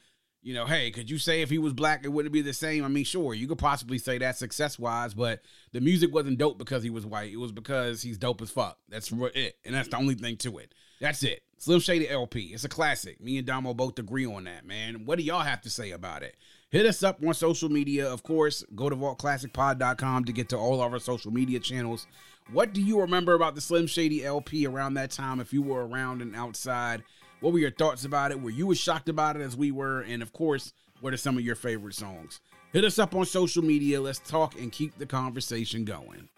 you 0.46 0.54
know, 0.54 0.64
hey, 0.64 0.92
could 0.92 1.10
you 1.10 1.18
say 1.18 1.42
if 1.42 1.50
he 1.50 1.58
was 1.58 1.72
black, 1.72 2.04
it 2.04 2.08
wouldn't 2.08 2.32
be 2.32 2.40
the 2.40 2.54
same? 2.54 2.84
I 2.84 2.88
mean, 2.88 3.02
sure, 3.02 3.34
you 3.34 3.48
could 3.48 3.58
possibly 3.58 3.98
say 3.98 4.16
that 4.18 4.38
success 4.38 4.78
wise, 4.78 5.12
but 5.12 5.42
the 5.72 5.80
music 5.80 6.14
wasn't 6.14 6.38
dope 6.38 6.56
because 6.56 6.84
he 6.84 6.90
was 6.90 7.04
white. 7.04 7.32
It 7.32 7.38
was 7.38 7.50
because 7.50 8.00
he's 8.00 8.16
dope 8.16 8.40
as 8.40 8.50
fuck. 8.50 8.78
That's 8.88 9.10
it. 9.10 9.56
And 9.64 9.74
that's 9.74 9.88
the 9.88 9.96
only 9.96 10.14
thing 10.14 10.36
to 10.36 10.58
it. 10.58 10.72
That's 11.00 11.24
it. 11.24 11.42
Slim 11.58 11.80
Shady 11.80 12.08
LP. 12.08 12.52
It's 12.54 12.62
a 12.62 12.68
classic. 12.68 13.20
Me 13.20 13.38
and 13.38 13.46
Domo 13.46 13.74
both 13.74 13.98
agree 13.98 14.24
on 14.24 14.44
that, 14.44 14.64
man. 14.64 15.04
What 15.04 15.18
do 15.18 15.24
y'all 15.24 15.40
have 15.40 15.62
to 15.62 15.70
say 15.70 15.90
about 15.90 16.22
it? 16.22 16.36
Hit 16.70 16.86
us 16.86 17.02
up 17.02 17.18
on 17.26 17.34
social 17.34 17.68
media. 17.68 18.08
Of 18.08 18.22
course, 18.22 18.64
go 18.76 18.88
to 18.88 18.94
vaultclassicpod.com 18.94 20.26
to 20.26 20.32
get 20.32 20.48
to 20.50 20.56
all 20.56 20.80
of 20.80 20.92
our 20.92 21.00
social 21.00 21.32
media 21.32 21.58
channels. 21.58 22.06
What 22.52 22.72
do 22.72 22.80
you 22.80 23.00
remember 23.00 23.34
about 23.34 23.56
the 23.56 23.60
Slim 23.60 23.88
Shady 23.88 24.24
LP 24.24 24.64
around 24.64 24.94
that 24.94 25.10
time 25.10 25.40
if 25.40 25.52
you 25.52 25.62
were 25.62 25.88
around 25.88 26.22
and 26.22 26.36
outside? 26.36 27.02
What 27.40 27.52
were 27.52 27.58
your 27.58 27.70
thoughts 27.70 28.04
about 28.04 28.30
it? 28.30 28.40
Were 28.40 28.50
you 28.50 28.70
as 28.72 28.78
shocked 28.78 29.08
about 29.08 29.36
it 29.36 29.42
as 29.42 29.56
we 29.56 29.70
were? 29.70 30.00
And 30.00 30.22
of 30.22 30.32
course, 30.32 30.72
what 31.00 31.12
are 31.12 31.18
some 31.18 31.36
of 31.36 31.44
your 31.44 31.54
favorite 31.54 31.94
songs? 31.94 32.40
Hit 32.72 32.84
us 32.84 32.98
up 32.98 33.14
on 33.14 33.26
social 33.26 33.62
media. 33.62 34.00
Let's 34.00 34.18
talk 34.18 34.58
and 34.58 34.72
keep 34.72 34.98
the 34.98 35.06
conversation 35.06 35.84
going. 35.84 36.28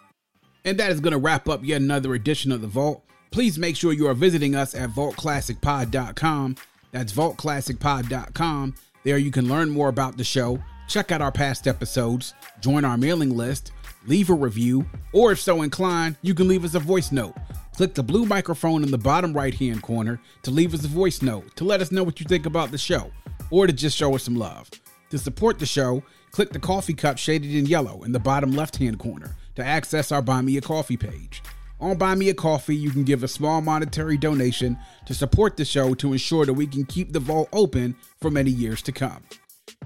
And 0.64 0.78
that 0.78 0.90
is 0.90 1.00
going 1.00 1.12
to 1.12 1.18
wrap 1.18 1.48
up 1.48 1.64
yet 1.64 1.80
another 1.80 2.14
edition 2.14 2.52
of 2.52 2.60
The 2.60 2.66
Vault. 2.66 3.04
Please 3.30 3.58
make 3.58 3.76
sure 3.76 3.92
you 3.92 4.08
are 4.08 4.14
visiting 4.14 4.54
us 4.54 4.74
at 4.74 4.90
vaultclassicpod.com. 4.90 6.56
That's 6.90 7.12
vaultclassicpod.com. 7.12 8.74
There 9.04 9.18
you 9.18 9.30
can 9.30 9.48
learn 9.48 9.70
more 9.70 9.88
about 9.88 10.16
the 10.16 10.24
show, 10.24 10.62
check 10.88 11.12
out 11.12 11.22
our 11.22 11.32
past 11.32 11.66
episodes, 11.66 12.34
join 12.60 12.84
our 12.84 12.96
mailing 12.96 13.36
list, 13.36 13.72
leave 14.06 14.30
a 14.30 14.34
review, 14.34 14.86
or 15.12 15.32
if 15.32 15.40
so 15.40 15.62
inclined, 15.62 16.16
you 16.22 16.34
can 16.34 16.48
leave 16.48 16.64
us 16.64 16.74
a 16.74 16.80
voice 16.80 17.12
note. 17.12 17.34
Click 17.76 17.94
the 17.94 18.02
blue 18.02 18.26
microphone 18.26 18.82
in 18.82 18.90
the 18.90 18.98
bottom 18.98 19.32
right 19.32 19.54
hand 19.54 19.82
corner 19.82 20.20
to 20.42 20.50
leave 20.50 20.74
us 20.74 20.84
a 20.84 20.88
voice 20.88 21.22
note 21.22 21.54
to 21.56 21.64
let 21.64 21.80
us 21.80 21.92
know 21.92 22.02
what 22.02 22.18
you 22.20 22.26
think 22.26 22.46
about 22.46 22.70
the 22.70 22.78
show, 22.78 23.10
or 23.50 23.66
to 23.66 23.72
just 23.72 23.96
show 23.96 24.14
us 24.14 24.24
some 24.24 24.36
love. 24.36 24.70
To 25.10 25.18
support 25.18 25.58
the 25.58 25.66
show, 25.66 26.02
click 26.32 26.50
the 26.50 26.58
coffee 26.58 26.94
cup 26.94 27.18
shaded 27.18 27.54
in 27.54 27.66
yellow 27.66 28.02
in 28.02 28.12
the 28.12 28.18
bottom 28.18 28.52
left 28.52 28.76
hand 28.76 28.98
corner 28.98 29.36
to 29.54 29.64
access 29.64 30.12
our 30.12 30.22
Buy 30.22 30.42
Me 30.42 30.56
a 30.56 30.60
Coffee 30.60 30.96
page. 30.96 31.42
On 31.80 31.96
Buy 31.96 32.16
Me 32.16 32.28
a 32.28 32.34
Coffee, 32.34 32.74
you 32.74 32.90
can 32.90 33.04
give 33.04 33.22
a 33.22 33.28
small 33.28 33.60
monetary 33.60 34.16
donation 34.16 34.76
to 35.06 35.14
support 35.14 35.56
the 35.56 35.64
show 35.64 35.94
to 35.94 36.12
ensure 36.12 36.44
that 36.44 36.54
we 36.54 36.66
can 36.66 36.84
keep 36.84 37.12
the 37.12 37.20
vault 37.20 37.48
open 37.52 37.94
for 38.20 38.30
many 38.30 38.50
years 38.50 38.82
to 38.82 38.92
come. 38.92 39.22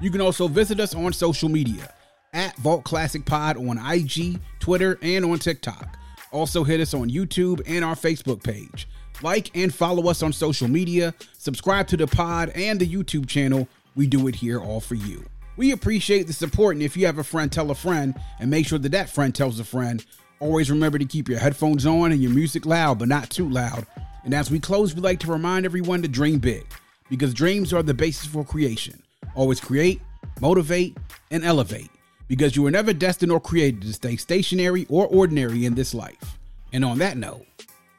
You 0.01 0.11
can 0.11 0.23
also 0.23 0.49
visit 0.49 0.81
us 0.81 0.95
on 0.95 1.13
social 1.13 1.49
media 1.49 1.93
at 2.33 2.57
Vault 2.57 2.85
Classic 2.85 3.25
Pod 3.25 3.57
on 3.57 3.79
IG, 3.79 4.41
Twitter, 4.59 4.99
and 5.03 5.25
on 5.25 5.39
TikTok. 5.39 5.99
Also, 6.31 6.65
hit 6.65 6.81
us 6.81 6.95
on 6.95 7.11
YouTube 7.11 7.61
and 7.67 7.85
our 7.85 7.95
Facebook 7.95 8.43
page. 8.43 8.89
Like 9.23 9.55
and 9.57 9.73
follow 9.73 10.09
us 10.09 10.23
on 10.23 10.33
social 10.33 10.69
media, 10.69 11.15
subscribe 11.39 11.87
to 11.89 11.97
the 11.97 12.07
pod 12.07 12.51
and 12.55 12.81
the 12.81 12.89
YouTube 12.89 13.29
channel. 13.29 13.69
We 13.95 14.07
do 14.07 14.27
it 14.27 14.35
here 14.35 14.59
all 14.59 14.81
for 14.81 14.95
you. 14.95 15.25
We 15.57 15.73
appreciate 15.73 16.27
the 16.27 16.33
support, 16.33 16.77
and 16.77 16.83
if 16.83 16.97
you 16.97 17.05
have 17.07 17.19
a 17.19 17.25
friend, 17.25 17.53
tell 17.53 17.71
a 17.71 17.75
friend, 17.75 18.15
and 18.41 18.51
make 18.51 18.67
sure 18.67 18.79
that 18.79 18.93
that 18.93 19.11
friend 19.11 19.35
tells 19.35 19.61
a 19.61 19.65
friend. 19.65 20.05
Always 20.41 20.71
remember 20.71 20.99
to 20.99 21.05
keep 21.05 21.29
your 21.29 21.39
headphones 21.39 21.85
on 21.85 22.11
and 22.11 22.23
your 22.23 22.33
music 22.33 22.65
loud, 22.65 22.99
but 22.99 23.09
not 23.09 23.29
too 23.31 23.49
loud. 23.49 23.87
And 24.25 24.35
as 24.35 24.51
we 24.51 24.59
close, 24.59 24.95
we 24.95 25.03
like 25.03 25.21
to 25.21 25.31
remind 25.31 25.67
everyone 25.67 26.01
to 26.03 26.09
dream 26.09 26.39
big, 26.39 26.67
because 27.11 27.35
dreams 27.35 27.73
are 27.73 27.83
the 27.83 27.93
basis 27.95 28.27
for 28.27 28.45
creation. 28.45 29.03
Always 29.35 29.61
create, 29.61 30.01
motivate, 30.41 30.97
and 31.31 31.45
elevate, 31.45 31.91
because 32.33 32.57
you 32.57 32.63
were 32.63 32.71
never 32.71 32.95
destined 32.95 33.31
or 33.31 33.39
created 33.39 33.83
to 33.83 33.93
stay 33.93 34.17
stationary 34.17 34.87
or 34.89 35.07
ordinary 35.09 35.67
in 35.67 35.75
this 35.75 35.93
life. 35.93 36.39
And 36.73 36.83
on 36.83 36.97
that 36.97 37.19
note, 37.19 37.45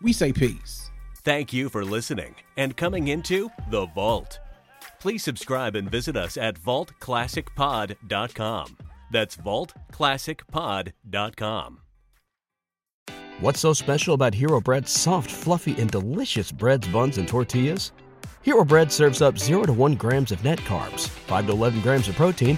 we 0.02 0.12
say 0.12 0.34
peace. 0.34 0.90
Thank 1.18 1.54
you 1.54 1.70
for 1.70 1.86
listening 1.86 2.34
and 2.58 2.76
coming 2.76 3.10
into 3.10 3.52
The 3.70 3.86
Vault. 3.86 4.40
Please 5.00 5.24
subscribe 5.24 5.76
and 5.76 5.88
visit 5.88 6.18
us 6.18 6.36
at 6.36 6.60
vaultclassicpod.com. 6.60 8.78
That's 9.12 9.38
vaultclassicpod.com. 9.38 11.80
What's 13.40 13.60
so 13.60 13.74
special 13.74 14.16
about 14.16 14.34
Hero 14.34 14.60
Bread's 14.60 14.92
soft, 14.92 15.30
fluffy, 15.30 15.80
and 15.80 15.92
delicious 15.92 16.52
breads, 16.52 16.88
buns, 16.88 17.20
and 17.20 17.28
tortillas? 17.28 17.92
Hero 18.42 18.66
Bread 18.66 18.92
serves 18.92 19.22
up 19.22 19.38
0 19.38 19.66
to 19.66 19.74
1 19.74 19.94
grams 19.94 20.32
of 20.32 20.44
net 20.44 20.58
carbs, 20.62 21.08
5 21.08 21.46
to 21.46 21.52
11 21.52 21.82
grams 21.82 22.08
of 22.08 22.16
protein, 22.16 22.58